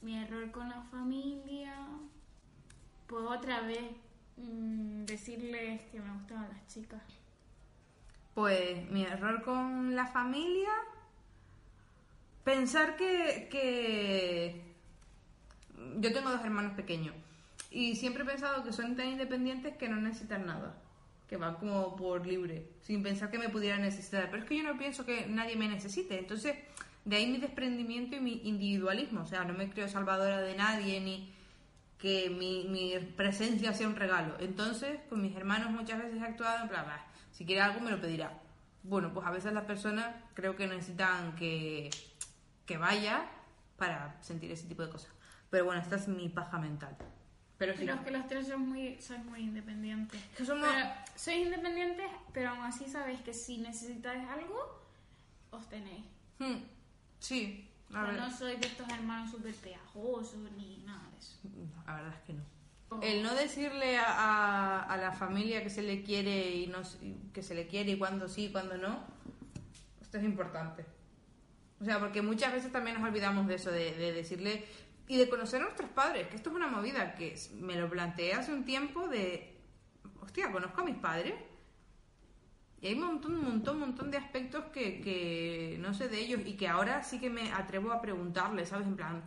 Mi 0.00 0.16
error 0.16 0.52
con 0.52 0.68
la 0.68 0.82
familia. 0.92 1.74
Pues 3.08 3.24
otra 3.24 3.62
vez 3.62 3.96
mm, 4.36 5.04
decirles 5.04 5.80
que 5.90 6.00
me 6.00 6.12
gustaban 6.12 6.48
las 6.48 6.66
chicas. 6.66 7.02
Pues 8.34 8.88
mi 8.90 9.04
error 9.04 9.42
con 9.42 9.94
la 9.94 10.06
familia. 10.06 10.70
Pensar 12.42 12.96
que, 12.96 13.48
que 13.50 14.74
yo 15.98 16.12
tengo 16.12 16.30
dos 16.30 16.44
hermanos 16.44 16.74
pequeños 16.74 17.14
y 17.74 17.96
siempre 17.96 18.22
he 18.22 18.26
pensado 18.26 18.62
que 18.62 18.72
son 18.72 18.94
tan 18.96 19.08
independientes 19.08 19.76
que 19.76 19.88
no 19.88 19.96
necesitan 19.96 20.46
nada, 20.46 20.76
que 21.28 21.36
van 21.36 21.56
como 21.56 21.96
por 21.96 22.24
libre, 22.26 22.68
sin 22.82 23.02
pensar 23.02 23.30
que 23.30 23.38
me 23.38 23.48
pudieran 23.48 23.82
necesitar. 23.82 24.30
Pero 24.30 24.42
es 24.42 24.48
que 24.48 24.56
yo 24.56 24.62
no 24.62 24.78
pienso 24.78 25.04
que 25.04 25.26
nadie 25.26 25.56
me 25.56 25.68
necesite, 25.68 26.18
entonces 26.18 26.54
de 27.04 27.16
ahí 27.16 27.26
mi 27.26 27.38
desprendimiento 27.38 28.16
y 28.16 28.20
mi 28.20 28.40
individualismo, 28.44 29.22
o 29.22 29.26
sea, 29.26 29.44
no 29.44 29.54
me 29.54 29.68
creo 29.68 29.88
salvadora 29.88 30.40
de 30.40 30.54
nadie 30.54 31.00
ni 31.00 31.32
que 32.04 32.28
mi, 32.28 32.64
mi 32.68 32.98
presencia 33.16 33.72
sea 33.72 33.88
un 33.88 33.96
regalo. 33.96 34.36
Entonces, 34.38 35.00
con 35.08 35.22
mis 35.22 35.34
hermanos 35.34 35.70
muchas 35.70 36.02
veces 36.02 36.20
he 36.20 36.24
actuado 36.24 36.62
en 36.64 36.68
plan, 36.68 36.84
"Bah, 36.86 37.02
si 37.32 37.46
quiere 37.46 37.62
algo 37.62 37.80
me 37.80 37.90
lo 37.90 37.98
pedirá. 37.98 38.30
Bueno, 38.82 39.10
pues 39.14 39.26
a 39.26 39.30
veces 39.30 39.54
las 39.54 39.64
personas 39.64 40.14
creo 40.34 40.54
que 40.54 40.66
necesitan 40.66 41.34
que, 41.34 41.88
que 42.66 42.76
vaya 42.76 43.24
para 43.78 44.18
sentir 44.20 44.50
ese 44.52 44.66
tipo 44.68 44.82
de 44.84 44.90
cosas. 44.90 45.10
Pero 45.48 45.64
bueno, 45.64 45.80
esta 45.80 45.96
es 45.96 46.06
mi 46.06 46.28
paja 46.28 46.58
mental. 46.58 46.94
Pero 47.56 47.72
sí. 47.72 47.78
Pero 47.86 47.94
es 47.94 48.00
que 48.02 48.10
los 48.10 48.26
tres 48.26 48.48
son 48.48 48.68
muy, 48.68 49.00
sois 49.00 49.24
muy 49.24 49.40
independientes. 49.40 50.20
Que 50.36 50.44
somos- 50.44 50.68
Pero 50.70 50.86
sois 51.14 51.38
independientes, 51.46 52.10
pero 52.34 52.50
aún 52.50 52.64
así 52.64 52.84
sabéis 52.86 53.20
que 53.20 53.32
si 53.32 53.56
necesitáis 53.56 54.28
algo, 54.28 54.60
os 55.52 55.66
tenéis. 55.70 56.04
Hmm, 56.38 56.58
Sí, 57.18 57.70
O 57.90 57.96
a 57.96 58.02
sea, 58.02 58.10
ver. 58.12 58.20
no 58.20 58.30
sois 58.30 58.60
de 58.60 58.66
estos 58.66 58.86
hermanos 58.90 59.30
súper 59.30 59.54
pegajosos 59.54 60.36
ni 60.58 60.82
nada 60.84 61.08
La 61.86 61.94
verdad 61.96 62.14
es 62.14 62.20
que 62.26 62.32
no. 62.34 62.42
El 63.02 63.22
no 63.22 63.34
decirle 63.34 63.98
a, 63.98 64.82
a- 64.82 64.96
la 64.96 65.12
familia 65.12 65.62
que 65.62 65.70
se 65.70 65.82
le 65.82 66.02
quiere 66.02 66.50
y 66.56 66.66
no 66.68 66.80
que 67.32 67.42
se 67.42 67.54
le 67.54 67.66
quiere 67.66 67.92
y 67.92 67.98
cuándo 67.98 68.28
sí 68.28 68.46
y 68.46 68.52
cuándo 68.52 68.76
no, 68.78 69.00
esto 70.00 70.18
es 70.18 70.24
importante. 70.24 70.84
O 71.80 71.84
sea, 71.84 71.98
porque 71.98 72.22
muchas 72.22 72.52
veces 72.52 72.72
también 72.72 72.98
nos 73.00 73.08
olvidamos 73.08 73.46
de 73.46 73.56
eso, 73.56 73.70
de, 73.70 73.92
de 73.94 74.12
decirle 74.12 74.64
y 75.08 75.16
de 75.18 75.28
conocer 75.28 75.60
a 75.60 75.64
nuestros 75.64 75.90
padres, 75.90 76.28
que 76.28 76.36
esto 76.36 76.50
es 76.50 76.56
una 76.56 76.68
movida 76.68 77.14
que 77.14 77.36
me 77.60 77.76
lo 77.76 77.88
planteé 77.90 78.34
hace 78.34 78.52
un 78.52 78.64
tiempo 78.64 79.08
de, 79.08 79.54
hostia, 80.22 80.50
conozco 80.52 80.80
a 80.80 80.84
mis 80.84 80.96
padres 80.96 81.34
y 82.80 82.86
hay 82.88 82.94
un 82.94 83.06
montón, 83.06 83.34
un 83.36 83.44
montón, 83.44 83.74
un 83.76 83.80
montón 83.80 84.10
de 84.10 84.18
aspectos 84.18 84.64
que, 84.66 85.00
que 85.00 85.78
no 85.80 85.94
sé 85.94 86.08
de 86.08 86.20
ellos 86.20 86.40
y 86.44 86.54
que 86.54 86.68
ahora 86.68 87.02
sí 87.02 87.18
que 87.18 87.30
me 87.30 87.50
atrevo 87.52 87.92
a 87.92 88.00
preguntarles, 88.02 88.68
¿sabes? 88.68 88.86
En 88.86 88.96
plan, 88.96 89.22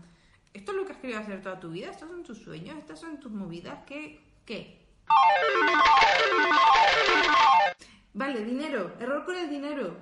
¿esto 0.58 0.72
es 0.72 0.78
lo 0.78 0.86
que 0.86 0.93
has 0.93 0.97
querido 0.97 1.20
hacer 1.20 1.41
toda 1.41 1.60
tu 1.60 1.70
vida? 1.70 1.91
¿Estos 1.91 2.10
son 2.10 2.24
tus 2.24 2.39
sueños? 2.39 2.78
¿Estas 2.80 2.99
son 2.99 3.20
tus 3.20 3.32
movidas? 3.32 3.80
¿Qué? 3.86 4.20
¿Qué? 4.45 4.80
Vale, 8.14 8.43
dinero. 8.43 8.95
Error 8.99 9.24
con 9.24 9.38
el 9.38 9.49
dinero. 9.49 9.95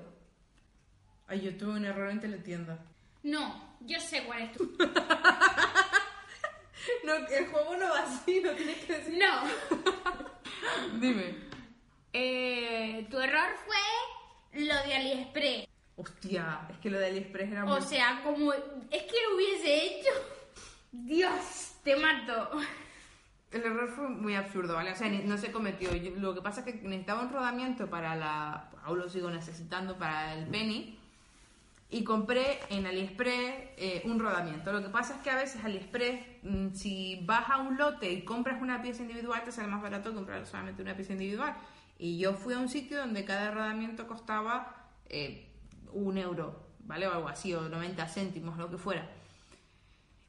Ay, 1.27 1.41
yo 1.41 1.57
tuve 1.57 1.73
un 1.73 1.85
error 1.85 2.09
en 2.09 2.21
teletienda. 2.21 2.79
No, 3.23 3.77
yo 3.81 3.99
sé 3.99 4.23
cuál 4.25 4.43
es 4.43 4.51
tu. 4.53 4.75
No, 7.03 7.15
el 7.15 7.47
juego 7.47 7.75
no 7.77 7.89
va 7.89 8.03
así, 8.03 8.41
no 8.41 8.51
tienes 8.51 8.77
que 8.85 8.93
decir. 8.93 9.17
No. 9.17 9.41
Dime. 10.99 11.35
Eh, 12.13 13.07
tu 13.09 13.19
error 13.19 13.49
fue 13.65 14.61
lo 14.63 14.75
de 14.83 14.93
AliExpress. 14.93 15.67
Hostia, 15.97 16.67
es 16.69 16.77
que 16.77 16.91
lo 16.91 16.99
de 16.99 17.07
AliExpress 17.07 17.51
era 17.51 17.65
muy... 17.65 17.73
O 17.73 17.81
sea, 17.81 18.21
como 18.23 18.53
es 18.53 18.61
que 19.03 19.15
lo 19.27 19.35
hubiese 19.35 19.85
hecho. 19.85 20.11
Dios, 21.03 21.75
te 21.83 21.95
mato. 21.97 22.51
El 23.51 23.63
error 23.63 23.89
fue 23.89 24.09
muy 24.09 24.35
absurdo, 24.35 24.75
¿vale? 24.75 24.91
O 24.91 24.95
sea, 24.95 25.09
no 25.09 25.37
se 25.37 25.51
cometió. 25.51 25.89
Lo 26.17 26.33
que 26.33 26.41
pasa 26.41 26.61
es 26.61 26.65
que 26.65 26.73
necesitaba 26.81 27.21
un 27.21 27.31
rodamiento 27.31 27.89
para 27.89 28.15
la... 28.15 28.69
Aún 28.83 28.99
lo 28.99 29.09
sigo 29.09 29.29
necesitando 29.29 29.97
para 29.97 30.33
el 30.33 30.47
penny. 30.47 30.97
Y 31.89 32.03
compré 32.03 32.59
en 32.69 32.85
AliExpress 32.85 33.53
eh, 33.77 34.01
un 34.05 34.19
rodamiento. 34.19 34.71
Lo 34.73 34.81
que 34.81 34.89
pasa 34.89 35.15
es 35.15 35.21
que 35.21 35.29
a 35.29 35.35
veces 35.35 35.63
AliExpress, 35.63 36.21
mm, 36.43 36.73
si 36.73 37.23
vas 37.25 37.49
a 37.49 37.57
un 37.57 37.77
lote 37.77 38.11
y 38.11 38.23
compras 38.23 38.61
una 38.61 38.81
pieza 38.81 39.03
individual, 39.03 39.43
te 39.43 39.51
sale 39.51 39.67
más 39.67 39.81
barato 39.81 40.13
comprar 40.13 40.45
solamente 40.45 40.81
una 40.81 40.95
pieza 40.95 41.13
individual. 41.13 41.55
Y 41.97 42.17
yo 42.17 42.33
fui 42.33 42.53
a 42.53 42.59
un 42.59 42.69
sitio 42.69 42.97
donde 42.97 43.23
cada 43.25 43.51
rodamiento 43.51 44.07
costaba 44.07 44.75
eh, 45.07 45.47
un 45.93 46.17
euro, 46.17 46.67
¿vale? 46.79 47.07
O 47.07 47.13
algo 47.13 47.29
así, 47.29 47.53
o 47.53 47.69
90 47.69 48.07
céntimos, 48.07 48.57
lo 48.57 48.69
que 48.69 48.77
fuera. 48.77 49.07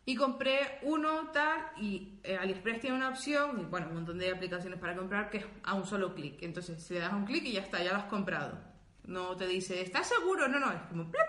Y 0.09 0.15
compré 0.15 0.79
uno 0.83 1.31
tal 1.33 1.73
y 1.79 2.21
eh, 2.23 2.37
AliExpress 2.37 2.81
tiene 2.81 2.97
una 2.97 3.09
opción, 3.09 3.61
y 3.61 3.65
bueno, 3.65 3.89
un 3.89 3.95
montón 3.97 4.19
de 4.19 4.31
aplicaciones 4.31 4.79
para 4.79 4.95
comprar 4.95 5.31
que 5.31 5.39
es 5.39 5.47
a 5.65 5.75
un 5.75 5.85
solo 5.85 6.15
clic. 6.15 6.41
Entonces, 6.43 6.81
si 6.81 6.95
le 6.95 7.01
das 7.01 7.13
un 7.13 7.25
clic 7.25 7.45
y 7.45 7.55
ya 7.55 7.61
está, 7.61 7.83
ya 7.83 7.91
lo 7.91 7.99
has 7.99 8.05
comprado. 8.05 8.57
No 9.05 9.37
te 9.37 9.49
dice, 9.49 9.83
¿estás 9.83 10.09
seguro? 10.09 10.47
No, 10.47 10.61
no, 10.61 10.71
es 10.71 10.81
como, 10.89 11.11
¡plop! 11.11 11.27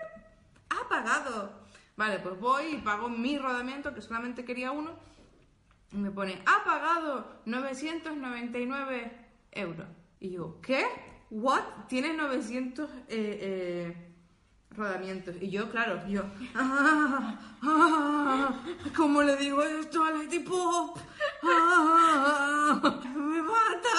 ¡ha 0.70 0.88
pagado! 0.88 1.66
Vale, 1.96 2.20
pues 2.20 2.40
voy 2.40 2.76
y 2.76 2.78
pago 2.78 3.10
mi 3.10 3.40
rodamiento, 3.40 3.96
que 3.96 4.02
solamente 4.02 4.46
quería 4.46 4.72
uno, 4.72 4.92
y 5.92 5.98
me 5.98 6.12
pone, 6.12 6.40
ha 6.46 6.64
pagado 6.64 7.42
999 7.46 9.12
euros. 9.54 9.88
Y 10.20 10.30
yo, 10.32 10.62
¿qué? 10.62 10.86
¿What? 11.32 11.64
Tienes 11.88 12.16
900 12.16 12.90
eh, 12.90 12.96
eh, 13.10 14.07
rodamientos. 14.78 15.36
Y 15.42 15.50
yo, 15.50 15.70
claro, 15.72 16.08
yo, 16.08 16.24
ah, 16.56 18.54
¿cómo 18.96 19.22
le 19.24 19.36
digo 19.38 19.62
esto 19.64 20.04
a 20.04 20.12
Lady 20.12 20.40
Pop? 20.40 20.98
Ah, 21.44 22.80
¡Me 23.16 23.42
mata! 23.42 23.98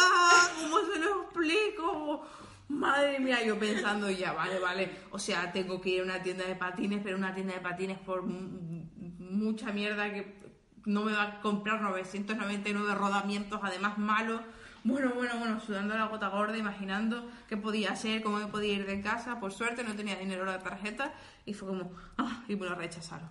¿Cómo 0.62 0.78
se 0.92 0.98
lo 1.00 1.22
explico? 1.22 2.26
Madre 2.68 3.18
mía, 3.20 3.44
yo 3.44 3.58
pensando 3.58 4.10
ya, 4.10 4.32
vale, 4.32 4.58
vale. 4.58 4.90
O 5.10 5.18
sea, 5.18 5.50
tengo 5.52 5.80
que 5.80 5.90
ir 5.90 6.00
a 6.00 6.04
una 6.04 6.22
tienda 6.22 6.44
de 6.46 6.54
patines, 6.54 7.00
pero 7.02 7.16
una 7.16 7.34
tienda 7.34 7.54
de 7.54 7.60
patines 7.60 7.98
por 7.98 8.22
mu- 8.22 8.84
mucha 9.18 9.72
mierda 9.72 10.12
que 10.12 10.38
no 10.84 11.02
me 11.04 11.12
va 11.12 11.22
a 11.24 11.40
comprar 11.40 11.80
999 11.80 12.94
rodamientos, 12.94 13.60
además 13.62 13.98
malos. 13.98 14.40
Bueno, 14.84 15.10
bueno, 15.14 15.34
bueno, 15.38 15.60
sudando 15.60 15.96
la 15.96 16.06
gota 16.06 16.28
gorda, 16.28 16.56
imaginando 16.56 17.28
qué 17.48 17.56
podía 17.56 17.92
hacer, 17.92 18.22
cómo 18.22 18.38
me 18.38 18.46
podía 18.46 18.74
ir 18.74 18.86
de 18.86 19.00
casa. 19.02 19.38
Por 19.40 19.52
suerte 19.52 19.82
no 19.84 19.94
tenía 19.94 20.16
dinero 20.16 20.42
en 20.42 20.48
la 20.48 20.58
tarjeta 20.60 21.12
y 21.44 21.54
fue 21.54 21.68
como, 21.68 21.92
ah, 22.16 22.42
y 22.48 22.56
me 22.56 22.66
lo 22.66 22.74
rechazaron. 22.74 23.28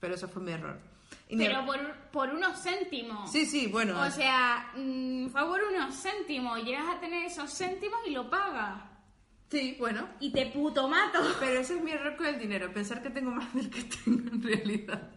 Pero 0.00 0.14
eso 0.14 0.28
fue 0.28 0.42
mi 0.42 0.52
error. 0.52 0.78
Y 1.28 1.36
Pero 1.38 1.60
er- 1.60 1.66
por, 1.66 1.94
por 2.12 2.28
unos 2.30 2.62
céntimos. 2.62 3.30
Sí, 3.32 3.46
sí, 3.46 3.66
bueno. 3.68 3.98
O 4.00 4.10
sea, 4.10 4.70
mm, 4.76 5.28
fue 5.28 5.44
por 5.46 5.60
unos 5.62 5.94
céntimos. 6.00 6.62
Llegas 6.62 6.86
a 6.96 7.00
tener 7.00 7.24
esos 7.24 7.50
céntimos 7.56 8.00
y 8.06 8.10
lo 8.10 8.28
pagas. 8.28 8.82
Sí, 9.50 9.76
bueno. 9.78 10.06
Y 10.20 10.30
te 10.30 10.46
puto 10.46 10.88
mato. 10.88 11.20
Pero 11.40 11.60
ese 11.60 11.76
es 11.76 11.82
mi 11.82 11.92
error 11.92 12.16
con 12.16 12.26
el 12.26 12.38
dinero, 12.38 12.70
pensar 12.72 13.02
que 13.02 13.08
tengo 13.10 13.30
más 13.30 13.52
del 13.54 13.70
que 13.70 13.82
tengo 13.84 14.28
en 14.30 14.42
realidad. 14.42 15.10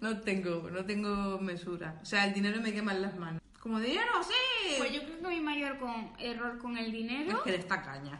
No 0.00 0.18
tengo, 0.20 0.68
no 0.70 0.84
tengo 0.84 1.38
mesura. 1.38 2.00
O 2.02 2.04
sea, 2.04 2.24
el 2.26 2.34
dinero 2.34 2.60
me 2.60 2.72
quema 2.72 2.92
en 2.92 3.02
las 3.02 3.16
manos. 3.16 3.40
Como 3.64 3.80
dinero, 3.80 4.22
sí. 4.22 4.74
Pues 4.78 4.92
yo 4.92 5.02
creo 5.04 5.20
que 5.20 5.26
mi 5.28 5.40
mayor 5.40 5.78
con, 5.78 6.12
error 6.18 6.58
con 6.58 6.76
el 6.76 6.86
Es 6.86 6.92
dinero. 6.92 7.42
que 7.42 7.54
eres 7.54 7.66
tacaña. 7.66 8.18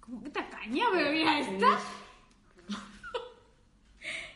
¿Cómo 0.00 0.22
que 0.22 0.30
tacaña? 0.30 0.84
Pero 0.92 1.12
mira 1.12 1.38
esta. 1.38 1.66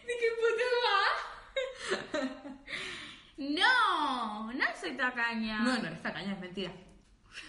¿De 0.06 0.12
qué 0.20 0.28
puto 0.38 0.64
va? 0.86 2.20
No, 3.36 4.52
no 4.52 4.64
soy 4.80 4.92
tacaña. 4.96 5.58
No, 5.58 5.76
no 5.78 5.86
eres 5.88 6.00
tacaña, 6.00 6.32
es 6.34 6.40
mentira. 6.40 6.70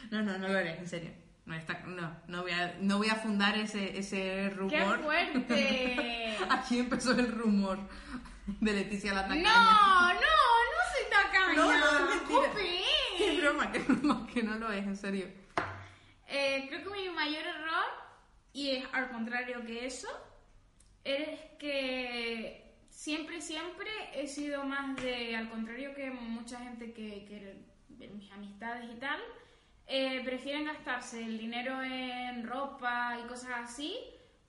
No, 0.10 0.24
no, 0.24 0.36
no 0.40 0.48
lo 0.48 0.58
eres, 0.58 0.80
en 0.80 0.88
serio. 0.88 1.12
No, 1.46 1.54
tac- 1.58 1.86
no, 1.86 2.12
no 2.28 2.42
voy 2.42 2.52
a, 2.52 2.76
no 2.82 2.98
voy 2.98 3.10
a 3.10 3.16
fundar 3.16 3.56
ese, 3.56 3.96
ese 3.98 4.50
rumor. 4.50 4.72
¡Qué 4.72 4.84
fuerte! 4.84 6.38
Aquí 6.50 6.80
empezó 6.80 7.12
el 7.12 7.32
rumor 7.32 7.78
de 8.48 8.74
Leticia 8.74 9.14
la 9.14 9.22
tacaña. 9.28 9.44
No, 9.44 10.14
no, 10.16 10.20
no. 11.56 11.66
No, 11.66 11.78
no, 11.78 12.00
es 12.00 12.16
mentira. 12.16 12.52
Qué 13.18 13.42
broma, 13.42 13.72
qué 13.72 13.80
broma, 13.80 14.28
que 14.28 14.44
no 14.44 14.56
lo 14.56 14.72
es, 14.72 14.86
en 14.86 14.98
serio. 14.98 15.28
Eh, 16.28 16.66
creo 16.68 16.84
que 16.84 17.02
mi 17.02 17.10
mayor 17.10 17.46
error, 17.46 17.86
y 18.54 18.72
es 18.72 18.86
al 18.92 19.10
contrario 19.10 19.66
que 19.66 19.86
eso, 19.86 20.10
es 21.04 21.40
que 21.60 22.76
siempre, 22.90 23.42
siempre 23.42 23.90
he 24.14 24.28
sido 24.28 24.64
más 24.64 24.96
de, 24.98 25.36
al 25.36 25.50
contrario 25.50 25.94
que 25.94 26.10
mucha 26.10 26.60
gente 26.60 26.94
que, 26.94 27.26
que 27.26 27.64
de 27.90 28.08
mis 28.08 28.32
amistades 28.32 28.90
y 28.92 29.00
tal, 29.00 29.22
eh, 29.88 30.22
prefieren 30.26 30.66
gastarse 30.66 31.24
el 31.24 31.38
dinero 31.38 31.82
en 31.84 32.48
ropa 32.48 33.18
y 33.24 33.28
cosas 33.28 33.52
así 33.64 33.96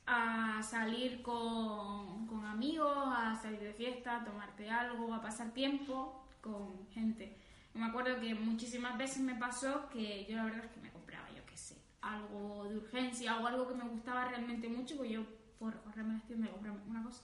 a 0.07 0.62
salir 0.62 1.21
con, 1.21 2.27
con 2.27 2.47
amigos, 2.47 2.97
a 3.14 3.37
salir 3.37 3.61
de 3.61 3.75
fiesta, 3.75 4.17
a 4.17 4.25
tomarte 4.25 4.71
algo, 4.71 5.12
a 5.12 5.21
pasar 5.21 5.53
tiempo 5.53 6.26
con 6.47 6.88
gente. 6.90 7.36
Me 7.74 7.84
acuerdo 7.84 8.20
que 8.20 8.34
muchísimas 8.34 8.97
veces 8.97 9.18
me 9.18 9.34
pasó 9.34 9.88
que 9.90 10.26
yo 10.28 10.36
la 10.36 10.44
verdad 10.44 10.64
es 10.64 10.70
que 10.70 10.80
me 10.80 10.90
compraba, 10.90 11.28
yo 11.36 11.44
qué 11.44 11.57
sé, 11.57 11.76
algo 12.01 12.68
de 12.68 12.76
urgencia 12.76 13.38
o 13.38 13.47
algo 13.47 13.68
que 13.68 13.74
me 13.74 13.84
gustaba 13.84 14.26
realmente 14.26 14.68
mucho, 14.68 14.97
pues 14.97 15.11
yo 15.11 15.24
por 15.59 15.82
correrme 15.82 16.14
las 16.14 16.26
tiendas 16.26 16.51
y 16.51 16.53
comprarme 16.53 16.80
una 16.88 17.05
cosa. 17.05 17.22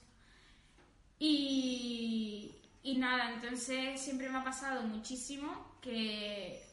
nada, 2.97 3.33
entonces 3.33 3.99
siempre 3.99 4.29
me 4.29 4.37
ha 4.37 4.43
pasado 4.43 4.83
muchísimo 4.83 5.77
que 5.81 6.63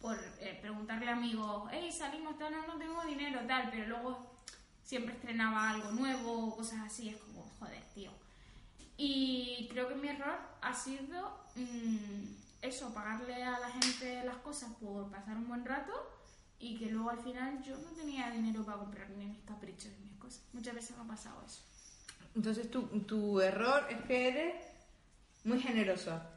por 0.00 0.18
eh, 0.40 0.58
preguntarle 0.60 1.08
a 1.08 1.14
amigos, 1.16 1.68
hey, 1.72 1.90
salimos, 1.90 2.38
tal, 2.38 2.52
no, 2.52 2.66
no 2.66 2.78
tengo 2.78 3.04
dinero, 3.04 3.40
tal, 3.46 3.70
pero 3.70 3.86
luego 3.86 4.36
siempre 4.82 5.14
estrenaba 5.14 5.70
algo 5.70 5.92
nuevo 5.92 6.54
cosas 6.56 6.80
así, 6.84 7.08
es 7.08 7.16
como, 7.16 7.42
joder, 7.58 7.82
tío. 7.94 8.10
Y 8.96 9.68
creo 9.70 9.88
que 9.88 9.94
mi 9.94 10.08
error 10.08 10.38
ha 10.60 10.74
sido 10.74 11.38
mm, 11.54 12.62
eso, 12.62 12.92
pagarle 12.94 13.42
a 13.42 13.58
la 13.58 13.70
gente 13.70 14.24
las 14.24 14.36
cosas 14.38 14.72
por 14.80 15.10
pasar 15.10 15.36
un 15.36 15.48
buen 15.48 15.64
rato 15.64 15.92
y 16.58 16.78
que 16.78 16.86
luego 16.86 17.10
al 17.10 17.18
final 17.18 17.62
yo 17.62 17.76
no 17.76 17.90
tenía 17.90 18.30
dinero 18.30 18.64
para 18.64 18.78
comprar 18.78 19.10
ni 19.10 19.26
mis 19.26 19.44
caprichos 19.44 19.92
ni 19.98 20.06
mis 20.06 20.18
cosas. 20.18 20.42
Muchas 20.52 20.74
veces 20.74 20.96
me 20.96 21.04
ha 21.04 21.06
pasado 21.06 21.42
eso. 21.46 21.62
Entonces 22.34 22.70
tu, 22.70 22.82
tu 23.00 23.40
error 23.40 23.86
es 23.90 24.00
que 24.02 24.28
eres 24.28 24.54
muy 25.44 25.60
generosa. 25.60 26.30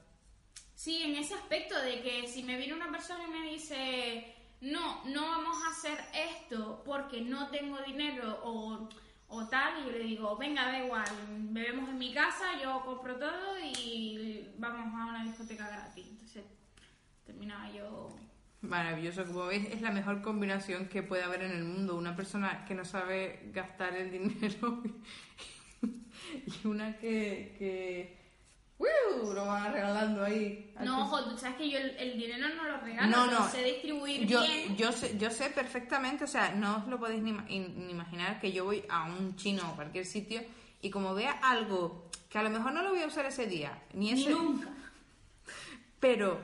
Sí, 0.76 1.02
en 1.04 1.16
ese 1.16 1.34
aspecto 1.34 1.78
de 1.82 2.02
que 2.02 2.28
si 2.28 2.44
me 2.44 2.58
viene 2.58 2.74
una 2.74 2.90
persona 2.90 3.26
y 3.26 3.32
me 3.32 3.50
dice, 3.50 4.34
no, 4.62 5.04
no 5.06 5.22
vamos 5.22 5.58
a 5.66 5.72
hacer 5.72 5.98
esto 6.14 6.82
porque 6.86 7.22
no 7.22 7.50
tengo 7.50 7.78
dinero 7.80 8.40
o, 8.44 8.88
o 9.30 9.48
tal, 9.48 9.82
y 9.82 9.86
yo 9.86 9.92
le 9.92 10.04
digo, 10.04 10.36
venga, 10.38 10.66
da 10.66 10.84
igual, 10.84 11.06
bebemos 11.52 11.88
en 11.90 12.00
mi 12.00 12.14
casa, 12.14 12.60
yo 12.62 12.82
compro 12.84 13.16
todo 13.18 13.60
y 13.60 14.50
vamos 14.58 14.94
a 14.94 15.06
una 15.06 15.24
discoteca 15.24 15.68
gratis. 15.68 16.08
Entonces 16.10 16.44
terminaba 17.26 17.72
yo... 17.72 18.16
Maravilloso, 18.62 19.26
como 19.26 19.46
veis, 19.46 19.70
es 19.70 19.82
la 19.82 19.92
mejor 19.92 20.22
combinación 20.22 20.88
que 20.88 21.04
puede 21.04 21.24
haber 21.24 21.44
en 21.44 21.52
el 21.52 21.64
mundo. 21.64 21.96
Una 21.96 22.16
persona 22.16 22.66
que 22.66 22.76
no 22.76 22.84
sabe 22.84 23.50
gastar 23.54 23.96
el 23.96 24.12
dinero 24.12 24.84
y 26.46 26.68
una 26.68 26.98
que, 26.98 27.56
que 27.58 28.19
Lo 28.80 29.46
va 29.46 29.70
regalando 29.70 30.24
ahí. 30.24 30.74
No, 30.82 31.04
ojo, 31.04 31.24
tú 31.26 31.38
sabes 31.38 31.58
que 31.58 31.70
yo 31.70 31.78
el, 31.78 31.90
el 31.98 32.18
dinero 32.18 32.48
no 32.56 32.64
lo 32.64 32.78
regalo, 32.80 33.10
No, 33.10 33.26
lo 33.26 33.40
no. 33.40 33.50
sé 33.50 33.64
distribuir 33.64 34.26
yo, 34.26 34.42
bien. 34.42 34.76
Yo 34.78 34.92
sé, 34.92 35.18
yo 35.18 35.30
sé 35.30 35.50
perfectamente, 35.50 36.24
o 36.24 36.28
sea, 36.28 36.52
no 36.56 36.78
os 36.78 36.88
lo 36.88 37.00
podéis 37.00 37.22
ni 37.22 37.32
imaginar 37.90 38.40
que 38.40 38.52
yo 38.52 38.66
voy 38.66 38.84
a 38.90 39.04
un 39.06 39.36
chino 39.36 39.70
o 39.72 39.76
cualquier 39.76 40.06
sitio 40.06 40.42
y 40.82 40.90
como 40.90 41.14
vea 41.14 41.32
algo 41.44 42.10
que 42.30 42.38
a 42.38 42.44
lo 42.44 42.50
mejor 42.50 42.72
no 42.74 42.82
lo 42.82 42.90
voy 42.92 43.02
a 43.02 43.08
usar 43.08 43.26
ese 43.26 43.46
día, 43.48 43.78
ni 43.94 44.12
ese... 44.12 44.30
nunca. 44.32 44.70
Pero 46.00 46.40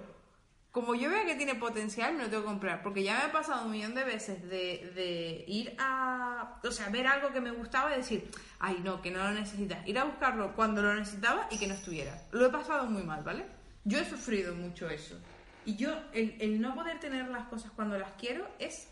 como 0.75 0.93
yo 0.93 1.09
vea 1.09 1.25
que 1.25 1.35
tiene 1.35 1.55
potencial, 1.55 2.15
me 2.15 2.23
lo 2.23 2.29
tengo 2.29 2.43
que 2.43 2.49
comprar. 2.49 2.83
Porque 2.83 3.01
ya 3.01 3.15
me 3.15 3.23
ha 3.23 3.31
pasado 3.31 3.63
un 3.63 3.71
millón 3.71 3.95
de 3.95 4.03
veces 4.03 4.43
de, 4.49 5.45
ir 5.47 5.73
a. 5.79 6.59
O 6.61 6.69
sea, 6.69 6.89
ver 6.89 7.07
algo 7.07 7.31
que 7.31 7.39
me 7.39 7.51
gustaba 7.51 7.93
y 7.93 7.99
decir, 7.99 8.29
ay, 8.59 8.81
no, 8.83 9.01
que 9.01 9.09
no 9.09 9.19
lo 9.19 9.31
necesitas. 9.31 9.87
Ir 9.87 9.97
a 9.97 10.03
buscarlo 10.03 10.53
cuando 10.53 10.81
lo 10.81 10.93
necesitaba 10.93 11.47
y 11.49 11.57
que 11.57 11.67
no 11.67 11.75
estuviera. 11.75 12.21
Lo 12.33 12.45
he 12.45 12.49
pasado 12.49 12.87
muy 12.87 13.03
mal, 13.03 13.23
¿vale? 13.23 13.45
Yo 13.85 13.99
he 13.99 14.03
sufrido 14.03 14.53
mucho 14.53 14.89
eso. 14.89 15.17
Y 15.63 15.77
yo, 15.77 15.97
el, 16.11 16.59
no 16.59 16.75
poder 16.75 16.99
tener 16.99 17.29
las 17.29 17.47
cosas 17.47 17.71
cuando 17.71 17.97
las 17.97 18.11
quiero 18.19 18.45
es. 18.59 18.89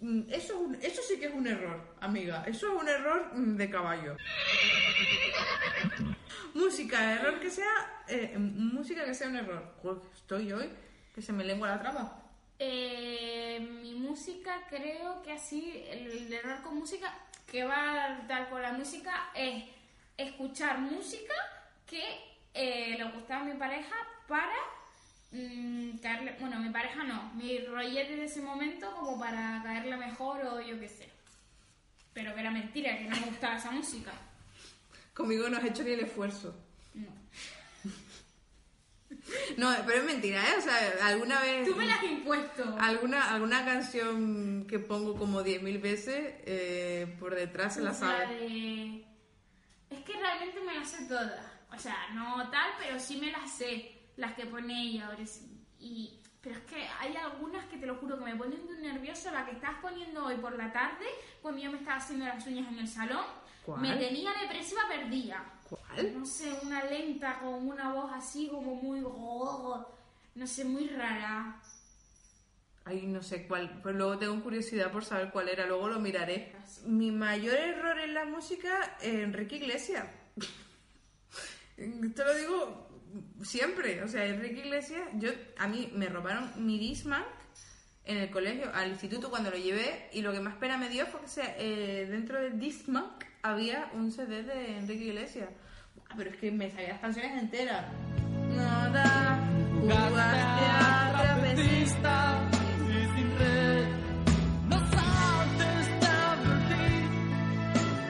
mm, 0.00 0.30
Eso, 0.30 0.64
eso 0.80 1.02
sí 1.02 1.18
que 1.18 1.26
es 1.26 1.34
un 1.34 1.48
error, 1.48 1.96
amiga. 2.00 2.44
Eso 2.46 2.72
es 2.72 2.80
un 2.80 2.88
error 2.88 3.32
mm, 3.34 3.56
de 3.56 3.68
caballo. 3.68 4.16
Música, 6.90 7.12
error 7.14 7.40
que 7.40 7.50
sea. 7.50 8.04
eh, 8.08 8.36
música 8.38 9.04
que 9.04 9.14
sea 9.14 9.28
un 9.28 9.36
error. 9.36 9.74
Joder, 9.82 10.02
estoy 10.14 10.52
hoy 10.52 10.70
que 11.14 11.22
se 11.22 11.32
me 11.32 11.44
lengua 11.44 11.68
la 11.68 11.78
traba. 11.80 12.22
Eh, 12.58 13.60
mi 13.82 13.94
música 13.94 14.66
creo 14.68 15.22
que 15.22 15.32
así, 15.32 15.84
el, 15.88 16.10
el 16.10 16.32
error 16.32 16.62
con 16.62 16.76
música 16.78 17.12
que 17.46 17.64
va 17.64 18.20
tal 18.28 18.48
con 18.48 18.60
la 18.62 18.72
música 18.72 19.30
es 19.34 19.64
escuchar 20.16 20.78
música 20.78 21.34
que 21.86 22.02
eh, 22.54 22.96
le 22.98 23.04
gustaba 23.04 23.42
a 23.42 23.44
mi 23.44 23.54
pareja 23.54 23.94
para 24.28 24.56
mm, 25.32 25.98
caerle, 25.98 26.36
bueno, 26.40 26.58
mi 26.58 26.70
pareja 26.70 27.02
no, 27.04 27.32
mi 27.34 27.58
rollete 27.66 28.16
de 28.16 28.24
ese 28.24 28.40
momento 28.42 28.90
como 28.96 29.18
para 29.18 29.62
caerle 29.64 29.96
mejor 29.96 30.44
o 30.44 30.60
yo 30.60 30.78
qué 30.78 30.88
sé. 30.88 31.08
Pero 32.12 32.34
que 32.34 32.40
era 32.40 32.50
mentira, 32.50 32.98
que 32.98 33.04
no 33.04 33.16
me 33.16 33.26
gustaba 33.26 33.56
esa 33.56 33.70
música. 33.70 34.12
Conmigo 35.14 35.48
no 35.48 35.56
has 35.56 35.64
hecho 35.64 35.82
ni 35.84 35.92
el 35.92 36.00
esfuerzo. 36.00 36.54
No. 39.56 39.74
Pero 39.86 39.98
es 39.98 40.04
mentira, 40.04 40.42
¿eh? 40.42 40.54
O 40.58 40.60
sea, 40.60 41.06
alguna 41.06 41.40
vez. 41.40 41.68
Tú 41.68 41.74
me 41.76 41.86
la 41.86 41.94
has 41.94 42.02
impuesto. 42.04 42.76
Alguna, 42.78 43.32
alguna 43.34 43.64
canción 43.64 44.66
que 44.68 44.78
pongo 44.78 45.16
como 45.16 45.42
10.000 45.42 45.80
veces, 45.80 46.34
eh, 46.46 47.16
por 47.18 47.34
detrás 47.34 47.74
se 47.74 47.80
la 47.80 47.90
La 47.90 47.94
sabe. 47.94 48.34
de- 48.36 49.04
Es 49.90 50.04
que 50.04 50.12
realmente 50.14 50.60
me 50.60 50.74
las 50.74 50.88
sé 50.90 51.04
todas. 51.06 51.40
O 51.72 51.78
sea, 51.78 51.96
no 52.14 52.48
tal, 52.50 52.70
pero 52.78 52.98
sí 52.98 53.16
me 53.20 53.30
las 53.32 53.50
sé. 53.52 53.96
Las 54.16 54.34
que 54.34 54.46
pone 54.46 54.82
ella 54.82 55.06
ahora. 55.06 55.24
sí. 55.26 55.46
Y... 55.78 56.16
Pero 56.42 56.56
es 56.56 56.62
que 56.62 56.76
hay 56.98 57.14
algunas 57.16 57.66
que 57.66 57.76
te 57.76 57.84
lo 57.84 57.96
juro 57.96 58.18
que 58.18 58.24
me 58.24 58.34
ponen 58.34 58.66
de 58.66 58.72
un 58.72 58.80
nervioso. 58.80 59.30
La 59.30 59.44
que 59.44 59.52
estás 59.52 59.74
poniendo 59.82 60.24
hoy 60.24 60.36
por 60.36 60.56
la 60.56 60.72
tarde, 60.72 61.04
cuando 61.42 61.60
yo 61.60 61.70
me 61.70 61.76
estaba 61.76 61.98
haciendo 61.98 62.24
las 62.24 62.46
uñas 62.46 62.66
en 62.72 62.78
el 62.78 62.88
salón, 62.88 63.26
¿Cuál? 63.62 63.82
me 63.82 63.94
tenía 63.96 64.30
depresiva 64.40 64.80
perdida. 64.88 65.44
¿Cuál? 65.70 66.18
No 66.18 66.26
sé, 66.26 66.52
una 66.62 66.84
lenta 66.84 67.38
con 67.38 67.68
una 67.68 67.92
voz 67.92 68.10
así 68.12 68.48
como 68.48 68.74
muy... 68.74 69.00
No 70.34 70.46
sé, 70.46 70.64
muy 70.64 70.88
rara. 70.88 71.60
Ay, 72.84 73.06
no 73.06 73.22
sé 73.22 73.46
cuál. 73.46 73.80
Pues 73.82 73.94
luego 73.94 74.18
tengo 74.18 74.42
curiosidad 74.42 74.90
por 74.90 75.04
saber 75.04 75.30
cuál 75.30 75.48
era, 75.48 75.66
luego 75.66 75.88
lo 75.88 76.00
miraré. 76.00 76.52
Mi 76.86 77.12
mayor 77.12 77.56
error 77.56 77.98
en 78.00 78.14
la 78.14 78.24
música, 78.24 78.96
Enrique 79.00 79.56
Iglesias. 79.56 80.06
Te 81.76 82.24
lo 82.24 82.34
digo 82.34 82.88
siempre. 83.42 84.02
O 84.02 84.08
sea, 84.08 84.26
Enrique 84.26 84.60
Iglesias, 84.60 85.08
yo, 85.14 85.30
a 85.58 85.68
mí 85.68 85.90
me 85.94 86.08
robaron 86.08 86.52
mi 86.56 86.78
Discman 86.78 87.24
en 88.04 88.16
el 88.16 88.30
colegio, 88.30 88.74
al 88.74 88.90
instituto 88.90 89.30
cuando 89.30 89.50
lo 89.50 89.56
llevé, 89.56 90.08
y 90.12 90.22
lo 90.22 90.32
que 90.32 90.40
más 90.40 90.56
pena 90.56 90.76
me 90.76 90.88
dio 90.88 91.06
fue 91.06 91.20
que 91.20 91.28
sea, 91.28 91.54
eh, 91.58 92.06
dentro 92.10 92.40
del 92.40 92.58
Discman 92.58 93.12
había 93.42 93.90
un 93.94 94.10
CD 94.10 94.42
de 94.42 94.78
Enrique 94.78 95.04
Iglesias. 95.04 95.48
Ah, 96.08 96.14
Pero 96.16 96.30
es 96.30 96.36
que 96.36 96.50
me 96.50 96.70
sabía 96.70 96.88
las 96.90 97.00
canciones 97.00 97.42
enteras. 97.42 97.84
Nada, 98.54 99.38
jugaste 99.80 100.64
a 100.66 101.22
trapecista. 101.22 102.50
y 102.88 103.16
sin 103.16 103.38
red. 103.38 103.88
No 104.68 104.78
saltes 104.78 105.88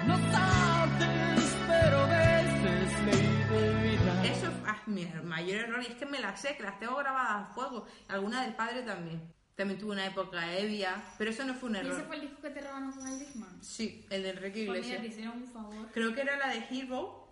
no 0.07 0.17
saltes, 0.33 1.57
pero 1.69 2.07
veces 2.09 3.07
de. 3.07 4.31
Eso 4.31 4.47
es 4.47 4.53
ah, 4.67 4.83
mi 4.87 5.07
mayor 5.25 5.65
error 5.65 5.83
y 5.83 5.87
es 5.93 5.95
que 5.95 6.07
me 6.07 6.21
las 6.21 6.41
sé, 6.41 6.57
que 6.57 6.63
las 6.63 6.79
tengo 6.79 6.97
grabadas 6.97 7.51
a 7.51 7.55
fuego. 7.55 7.87
Alguna 8.09 8.43
del 8.43 8.55
padre 8.55 8.83
también. 8.83 9.40
También 9.57 9.79
tuve 9.79 9.93
una 9.93 10.07
época 10.07 10.57
ebria, 10.57 11.03
pero 11.19 11.31
eso 11.31 11.45
no 11.45 11.55
fue 11.55 11.69
un 11.69 11.77
¿Y 11.77 11.79
ese 11.81 11.89
error. 11.89 12.07
fue 12.07 12.17
el 12.17 12.23
disco 12.23 12.41
que 12.41 12.51
te 12.51 12.61
robaron 12.63 12.93
con 12.93 13.07
el 13.07 13.19
Discman? 13.19 13.63
Sí, 13.63 14.07
el 14.09 14.23
de 14.23 14.31
Enrique 14.31 14.61
Iglesias. 14.61 15.05
hicieron 15.05 15.37
un 15.43 15.49
favor. 15.53 15.89
Creo 15.93 16.15
que 16.15 16.23
era 16.23 16.37
la 16.39 16.49
de 16.49 16.65
Hero, 16.71 17.29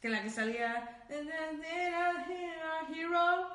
que 0.00 0.08
la 0.08 0.22
que 0.22 0.30
salía... 0.30 1.06
Hero. 2.92 3.50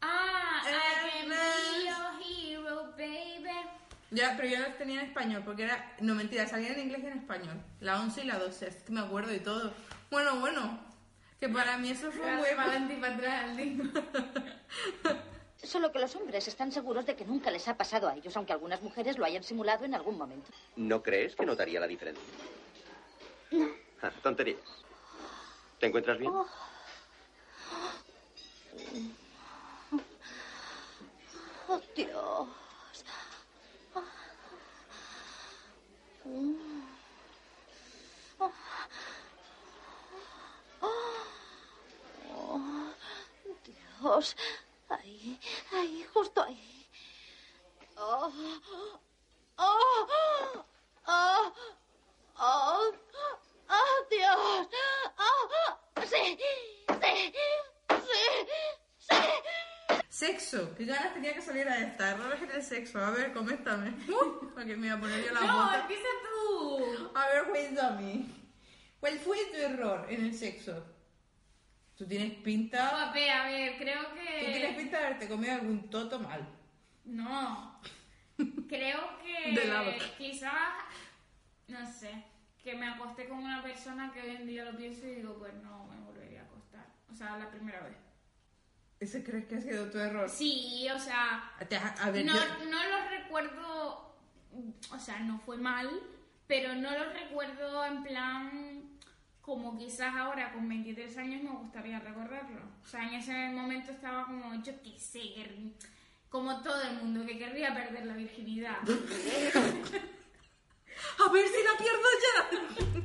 Ah, 0.00 0.62
I 0.64 0.70
can 1.10 1.32
And 1.32 1.32
be 1.32 1.86
your 1.86 2.12
hero, 2.22 2.92
baby. 2.96 3.50
Ya, 4.10 4.34
pero 4.36 4.48
yo 4.48 4.58
las 4.60 4.78
tenía 4.78 5.00
en 5.00 5.06
español, 5.08 5.42
porque 5.44 5.64
era... 5.64 5.94
No, 6.00 6.14
mentira, 6.14 6.46
salía 6.46 6.72
en 6.72 6.80
inglés 6.80 7.00
y 7.02 7.06
en 7.06 7.18
español. 7.18 7.56
La 7.80 8.00
11 8.00 8.22
y 8.22 8.26
la 8.26 8.38
12, 8.38 8.68
es 8.68 8.76
que 8.76 8.92
me 8.92 9.00
acuerdo 9.00 9.34
y 9.34 9.40
todo. 9.40 9.72
Bueno, 10.10 10.38
bueno, 10.40 10.78
que 11.40 11.48
para 11.48 11.76
mí 11.78 11.90
eso 11.90 12.10
fue 12.10 12.22
Para 12.22 12.36
muy... 12.36 12.46
adelante 12.48 12.94
y 12.94 12.96
para 13.00 13.14
atrás. 13.14 13.56
Solo 15.62 15.90
que 15.90 15.98
los 15.98 16.14
hombres 16.14 16.46
están 16.46 16.70
seguros 16.70 17.04
de 17.04 17.16
que 17.16 17.24
nunca 17.24 17.50
les 17.50 17.66
ha 17.66 17.76
pasado 17.76 18.08
a 18.08 18.14
ellos, 18.14 18.36
aunque 18.36 18.52
algunas 18.52 18.80
mujeres 18.80 19.18
lo 19.18 19.24
hayan 19.24 19.42
simulado 19.42 19.84
en 19.84 19.94
algún 19.94 20.16
momento. 20.16 20.50
¿No 20.76 21.02
crees 21.02 21.34
que 21.34 21.44
notaría 21.44 21.80
la 21.80 21.86
diferencia? 21.86 22.24
Ah, 24.00 24.12
tonterías. 24.22 24.60
¿Te 25.80 25.86
encuentras 25.86 26.16
bien? 26.18 26.30
Oh, 26.30 26.46
Dios. 31.96 32.48
Oh. 38.40 38.48
Oh, 42.30 42.94
Dios. 43.64 44.36
Ahí, 44.88 45.38
ahí, 45.72 46.06
justo 46.14 46.42
ahí. 46.42 46.86
Oh, 47.96 48.32
oh, 49.58 50.54
oh, 51.06 51.52
oh, 52.38 52.92
oh, 53.68 54.06
Dios. 54.10 54.68
Oh, 55.18 55.78
sí, 56.02 56.38
sí, 56.38 56.96
sí, 57.00 57.32
sí. 58.98 59.16
Sexo. 60.08 60.74
¿Qué 60.76 60.84
ganas 60.84 61.14
tenía 61.14 61.34
que 61.34 61.42
salir 61.42 61.68
a 61.68 61.78
esta? 61.78 62.10
Errores 62.10 62.42
en 62.42 62.50
el 62.50 62.62
sexo. 62.62 62.98
A 62.98 63.10
ver, 63.10 63.32
coméntame. 63.32 63.90
Uy, 64.08 64.48
para 64.54 64.66
que 64.66 64.76
me 64.76 64.86
iba 64.88 64.96
a 64.96 65.00
poner 65.00 65.24
yo 65.24 65.32
la 65.32 65.40
No, 65.40 65.64
bota. 65.64 65.80
empieza 65.80 66.08
tú. 66.24 67.10
A 67.14 67.26
ver, 67.28 67.44
cuéntame. 67.48 68.26
¿Cuál 69.00 69.18
fue 69.20 69.44
tu 69.46 69.56
error 69.58 70.06
en 70.08 70.24
el 70.24 70.34
sexo? 70.34 70.84
Tú 71.98 72.06
tienes 72.06 72.32
pinta... 72.42 73.10
A 73.10 73.12
ver, 73.12 73.76
creo 73.76 74.14
que... 74.14 74.44
Tú 74.46 74.52
tienes 74.52 74.76
pinta 74.76 74.98
de 75.00 75.04
haberte 75.06 75.28
comido 75.28 75.52
algún 75.54 75.90
toto 75.90 76.20
mal. 76.20 76.46
No. 77.04 77.80
Creo 78.68 79.18
que 79.18 79.52
De 79.60 79.64
lado. 79.66 79.90
quizás, 80.16 80.52
no 81.66 81.84
sé, 81.92 82.22
que 82.62 82.74
me 82.76 82.86
acosté 82.88 83.28
con 83.28 83.38
una 83.38 83.62
persona 83.64 84.12
que 84.12 84.22
hoy 84.22 84.36
en 84.36 84.46
día 84.46 84.64
lo 84.64 84.76
pienso 84.76 85.06
y 85.08 85.16
digo, 85.16 85.34
pues 85.38 85.52
no 85.54 85.86
me 85.88 85.96
volvería 86.04 86.42
a 86.42 86.44
acostar. 86.44 86.86
O 87.10 87.14
sea, 87.14 87.36
la 87.36 87.50
primera 87.50 87.80
vez. 87.80 87.96
¿Ese 89.00 89.24
crees 89.24 89.46
que 89.46 89.56
ha 89.56 89.60
sido 89.60 89.90
tu 89.90 89.98
error? 89.98 90.28
Sí, 90.28 90.86
o 90.94 90.98
sea, 91.00 91.50
A 92.00 92.10
ver, 92.10 92.24
no, 92.24 92.34
yo- 92.34 92.64
no 92.70 92.78
lo 92.88 93.08
recuerdo, 93.10 94.14
o 94.92 94.98
sea, 94.98 95.18
no 95.20 95.38
fue 95.40 95.56
mal, 95.56 95.88
pero 96.46 96.74
no 96.76 96.90
lo 96.92 97.12
recuerdo 97.12 97.84
en 97.86 98.02
plan 98.04 98.77
como 99.48 99.76
quizás 99.78 100.14
ahora 100.14 100.52
con 100.52 100.68
23 100.68 101.16
años 101.16 101.42
me 101.42 101.48
gustaría 101.48 101.98
recordarlo. 101.98 102.60
O 102.84 102.86
sea, 102.86 103.08
en 103.08 103.14
ese 103.14 103.48
momento 103.48 103.92
estaba 103.92 104.26
como, 104.26 104.62
yo 104.62 104.74
qué 104.82 104.98
sé, 104.98 105.22
como 106.28 106.60
todo 106.60 106.82
el 106.82 106.96
mundo 106.96 107.24
que 107.24 107.38
querría 107.38 107.72
perder 107.72 108.04
la 108.04 108.12
virginidad. 108.12 108.76
A 111.18 111.28
ver 111.32 111.48
si 111.48 111.62
la 111.64 111.78
pierdo 111.78 112.08
ya. 112.24 112.34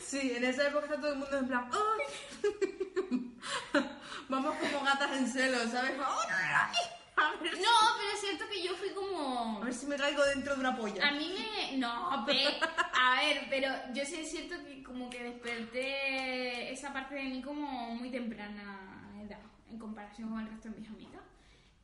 Sí, 0.00 0.32
en 0.34 0.44
esa 0.44 0.68
época 0.68 0.86
está 0.86 0.98
todo 1.00 1.12
el 1.12 1.18
mundo 1.18 1.38
en 1.38 1.46
plan. 1.48 1.68
Vamos 4.28 4.56
como 4.56 4.80
gatas 4.84 5.16
en 5.16 5.28
celo, 5.28 5.58
¿sabes? 5.68 5.92
¡Ay! 6.00 6.76
A 7.16 7.30
ver, 7.42 7.54
si- 7.54 7.62
No, 7.62 7.68
pero 7.98 8.10
es 8.14 8.20
cierto 8.20 8.44
que 8.52 8.62
yo 8.62 8.74
fui 8.74 8.90
como... 8.90 9.60
a 9.62 9.64
ver 9.64 9.74
si 9.74 9.86
me 9.86 9.96
caigo 9.96 10.22
dentro 10.26 10.54
de 10.54 10.60
una 10.60 10.76
polla. 10.76 11.08
A 11.08 11.12
mí 11.12 11.32
me... 11.36 11.76
No, 11.78 12.24
pe- 12.26 12.58
a 13.00 13.20
ver, 13.22 13.46
pero 13.50 13.68
yo 13.94 14.04
sí 14.04 14.16
es 14.16 14.30
cierto 14.30 14.54
que 14.64 14.82
como 14.82 15.08
que 15.10 15.22
desperté 15.24 16.72
esa 16.72 16.92
parte 16.92 17.14
de 17.14 17.24
mí 17.24 17.42
como 17.42 17.94
muy 17.94 18.10
temprana 18.10 19.10
edad, 19.24 19.40
en 19.70 19.78
comparación 19.78 20.28
con 20.30 20.40
el 20.40 20.48
resto 20.48 20.68
de 20.68 20.78
mis 20.80 20.88
amigas. 20.88 21.22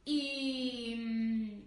Y 0.05 0.95
mm, 0.99 1.63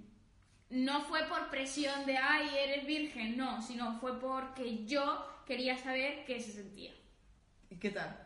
no 0.86 1.02
fue 1.02 1.24
por 1.24 1.50
presión 1.50 2.06
de, 2.06 2.18
ay, 2.18 2.48
eres 2.58 2.86
virgen, 2.86 3.38
no, 3.38 3.62
sino 3.62 4.00
fue 4.00 4.20
porque 4.20 4.86
yo 4.86 5.26
quería 5.46 5.78
saber 5.78 6.26
qué 6.26 6.40
se 6.40 6.52
sentía. 6.52 6.92
¿Y 7.70 7.78
qué 7.78 7.90
tal? 7.92 8.25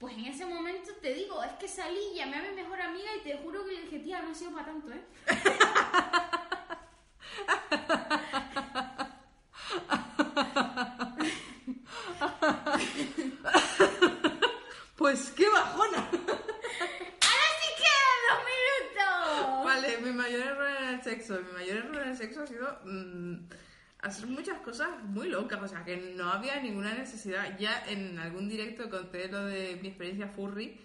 Pues 0.00 0.14
en 0.14 0.24
ese 0.24 0.46
momento 0.46 0.92
te 1.02 1.12
digo, 1.12 1.44
es 1.44 1.52
que 1.52 1.68
salí, 1.68 2.14
llamé 2.14 2.38
a 2.38 2.42
mi 2.42 2.52
mejor 2.52 2.80
amiga 2.80 3.10
y 3.16 3.20
te 3.20 3.36
juro 3.36 3.66
que 3.66 3.72
le 3.72 3.82
dije, 3.82 3.98
tía, 3.98 4.22
no 4.22 4.30
ha 4.30 4.34
sido 4.34 4.50
para 4.52 4.64
tanto, 4.64 4.90
¿eh? 4.90 5.04
Pues 14.96 15.32
qué 15.36 15.48
bajona. 15.48 15.98
¡Ahora 15.98 17.48
sí 17.60 17.68
quedan 17.76 18.20
dos 18.28 18.40
minutos! 18.48 19.64
Vale, 19.64 19.98
mi 19.98 20.12
mayor 20.12 20.40
error 20.40 20.70
en 20.78 20.88
el 20.94 21.02
sexo. 21.02 21.40
Mi 21.42 21.52
mayor 21.52 21.76
error 21.76 22.02
en 22.02 22.08
el 22.08 22.16
sexo 22.16 22.42
ha 22.42 22.46
sido 22.46 22.78
mm, 22.84 23.48
hacer 24.02 24.26
muchas 24.26 24.58
cosas 24.60 24.88
muy 25.04 25.28
locas. 25.28 25.62
O 25.62 25.68
sea, 25.68 25.84
que 25.84 25.96
no 26.16 26.30
había 26.30 26.60
ninguna 26.60 26.94
necesidad. 26.94 27.58
Ya 27.58 27.84
en 27.86 28.18
algún 28.18 28.48
directo 28.48 28.88
conté 28.88 29.28
lo 29.28 29.44
de 29.46 29.78
mi 29.82 29.88
experiencia 29.88 30.28
furry. 30.28 30.78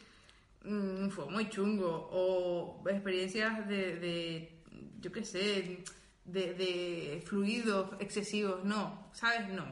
mm, 0.63 1.09
fue 1.09 1.25
muy 1.29 1.49
chungo. 1.49 2.09
O 2.11 2.83
experiencias 2.89 3.67
de, 3.67 3.99
de 3.99 4.61
yo 4.99 5.11
qué 5.11 5.23
sé, 5.23 5.83
de, 6.25 6.53
de 6.53 7.23
fluidos 7.25 7.91
excesivos. 7.99 8.63
No, 8.63 9.09
¿sabes? 9.13 9.49
No. 9.49 9.65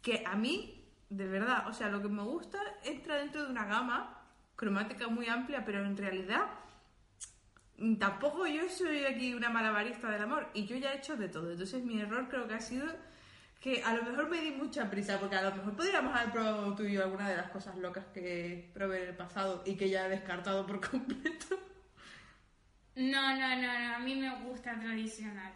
Que 0.00 0.24
a 0.26 0.36
mí, 0.36 0.84
de 1.10 1.26
verdad, 1.26 1.68
o 1.68 1.72
sea, 1.72 1.88
lo 1.88 2.02
que 2.02 2.08
me 2.08 2.22
gusta 2.22 2.58
entra 2.84 3.16
dentro 3.16 3.44
de 3.44 3.50
una 3.50 3.66
gama 3.66 4.18
cromática 4.56 5.08
muy 5.08 5.28
amplia, 5.28 5.64
pero 5.64 5.84
en 5.84 5.96
realidad 5.96 6.46
tampoco 7.98 8.46
yo 8.46 8.68
soy 8.68 9.04
aquí 9.04 9.34
una 9.34 9.50
malabarista 9.50 10.10
del 10.10 10.22
amor 10.22 10.48
y 10.54 10.66
yo 10.66 10.76
ya 10.76 10.92
he 10.92 10.98
hecho 10.98 11.16
de 11.16 11.28
todo. 11.28 11.50
Entonces 11.50 11.82
mi 11.82 12.00
error 12.00 12.28
creo 12.28 12.46
que 12.46 12.54
ha 12.54 12.60
sido 12.60 12.86
que 13.60 13.82
a 13.82 13.94
lo 13.94 14.02
mejor 14.02 14.28
me 14.28 14.40
di 14.40 14.50
mucha 14.50 14.90
prisa 14.90 15.20
porque 15.20 15.36
a 15.36 15.42
lo 15.42 15.54
mejor 15.54 15.76
podríamos 15.76 16.16
haber 16.16 16.32
probado 16.32 16.74
tú 16.74 16.82
y 16.82 16.94
yo 16.94 17.04
alguna 17.04 17.28
de 17.28 17.36
las 17.36 17.50
cosas 17.50 17.76
locas 17.78 18.04
que 18.12 18.70
probé 18.74 19.02
en 19.02 19.08
el 19.10 19.16
pasado 19.16 19.62
y 19.64 19.76
que 19.76 19.88
ya 19.88 20.06
he 20.06 20.10
descartado 20.10 20.66
por 20.66 20.80
completo. 20.90 21.58
No, 22.96 23.36
no, 23.36 23.56
no, 23.56 23.78
no, 23.78 23.94
a 23.94 23.98
mí 24.00 24.16
me 24.16 24.34
gusta 24.44 24.78
tradicional. 24.78 25.52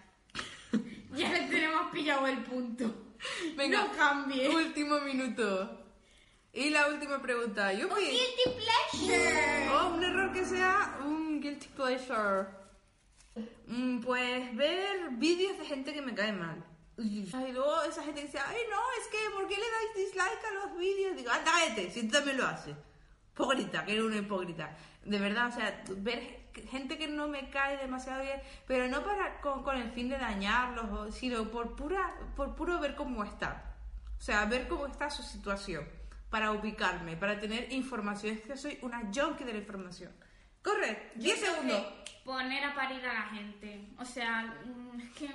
ya 1.15 1.33
le 1.33 1.49
tenemos 1.49 1.91
pillado 1.93 2.27
el 2.29 2.39
punto. 2.45 3.17
Venga, 3.57 3.85
no 3.85 3.93
cambie. 3.93 4.49
Último 4.49 5.01
minuto. 5.01 5.85
Y 6.53 6.71
la 6.71 6.89
última 6.89 7.21
pregunta. 7.21 7.73
Yo 7.73 7.89
fui... 7.89 8.05
guilty 8.05 8.51
pleasure. 8.57 9.69
Oh, 9.71 9.95
un 9.95 10.05
error 10.05 10.33
que 10.33 10.45
sea 10.45 10.99
un 11.05 11.16
guilty 11.47 11.69
pleasure. 11.77 12.47
Mm, 13.67 14.01
Pues 14.01 14.57
ver 14.57 15.11
vídeos 15.13 15.59
de 15.59 15.65
gente 15.65 15.93
que 15.93 16.03
me 16.03 16.15
cae 16.15 16.33
mal. 16.33 16.65
Y 16.99 17.31
luego 17.53 17.83
esa 17.83 18.03
gente 18.03 18.23
dice, 18.23 18.39
ay 18.39 18.57
no, 18.71 18.81
es 19.01 19.07
que 19.09 19.19
¿por 19.35 19.47
qué 19.47 19.55
le 19.55 19.71
dais 19.71 19.95
dislike 20.07 20.45
a 20.45 20.55
los 20.55 20.79
vídeos? 20.79 21.15
Digo, 21.17 21.31
anda, 21.31 21.53
cállate, 21.53 21.91
si 21.91 22.09
tú 22.09 22.13
también 22.13 22.39
lo 22.39 22.47
haces. 22.47 22.75
Hipócrita, 23.35 23.85
que 23.85 23.93
eres 23.93 24.05
una 24.05 24.17
hipócrita. 24.17 24.75
De 25.05 25.19
verdad, 25.19 25.49
o 25.49 25.53
sea, 25.53 25.85
ver 25.99 26.47
gente 26.71 26.97
que 26.97 27.07
no 27.07 27.29
me 27.29 27.51
cae 27.51 27.77
demasiado 27.77 28.23
bien, 28.23 28.41
pero 28.67 28.89
no 28.89 29.05
para 29.05 29.43
con, 29.43 29.63
con 29.63 29.77
el 29.77 29.91
fin 29.91 30.09
de 30.09 30.17
dañarlos, 30.17 31.15
sino 31.15 31.51
por 31.51 31.77
pura, 31.77 32.15
por 32.35 32.55
puro 32.55 32.81
ver 32.81 32.95
cómo 32.95 33.23
está. 33.25 33.75
O 34.19 34.23
sea, 34.23 34.47
ver 34.47 34.67
cómo 34.67 34.87
está 34.87 35.11
su 35.11 35.23
situación, 35.23 35.87
para 36.31 36.53
ubicarme, 36.53 37.19
para 37.19 37.39
tener 37.39 37.71
información. 37.75 38.37
Es 38.37 38.41
que 38.41 38.57
soy 38.57 38.79
una 38.81 39.03
junkie 39.15 39.45
de 39.45 39.53
la 39.53 39.59
información. 39.59 40.13
Corre, 40.67 41.13
10 41.15 41.39
segundos. 41.39 41.81
Poner 42.25 42.65
a 42.65 42.75
parir 42.75 43.07
a 43.07 43.15
la 43.15 43.23
gente. 43.29 43.87
O 44.01 44.05
sea, 44.05 44.53
mm, 44.65 45.01
es 45.01 45.11
que 45.13 45.31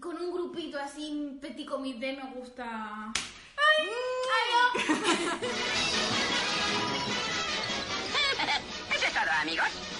con 0.00 0.16
un 0.16 0.32
grupito 0.32 0.78
así, 0.78 1.38
petit 1.42 1.68
comité, 1.68 2.14
me 2.14 2.24
gusta. 2.32 2.64
¡Ay! 2.64 3.86
Mm. 3.86 4.16
¡Ay! 4.34 4.46
Oh! 8.18 8.94
¿Es 8.94 9.12
todo, 9.12 9.32
amigos? 9.42 9.95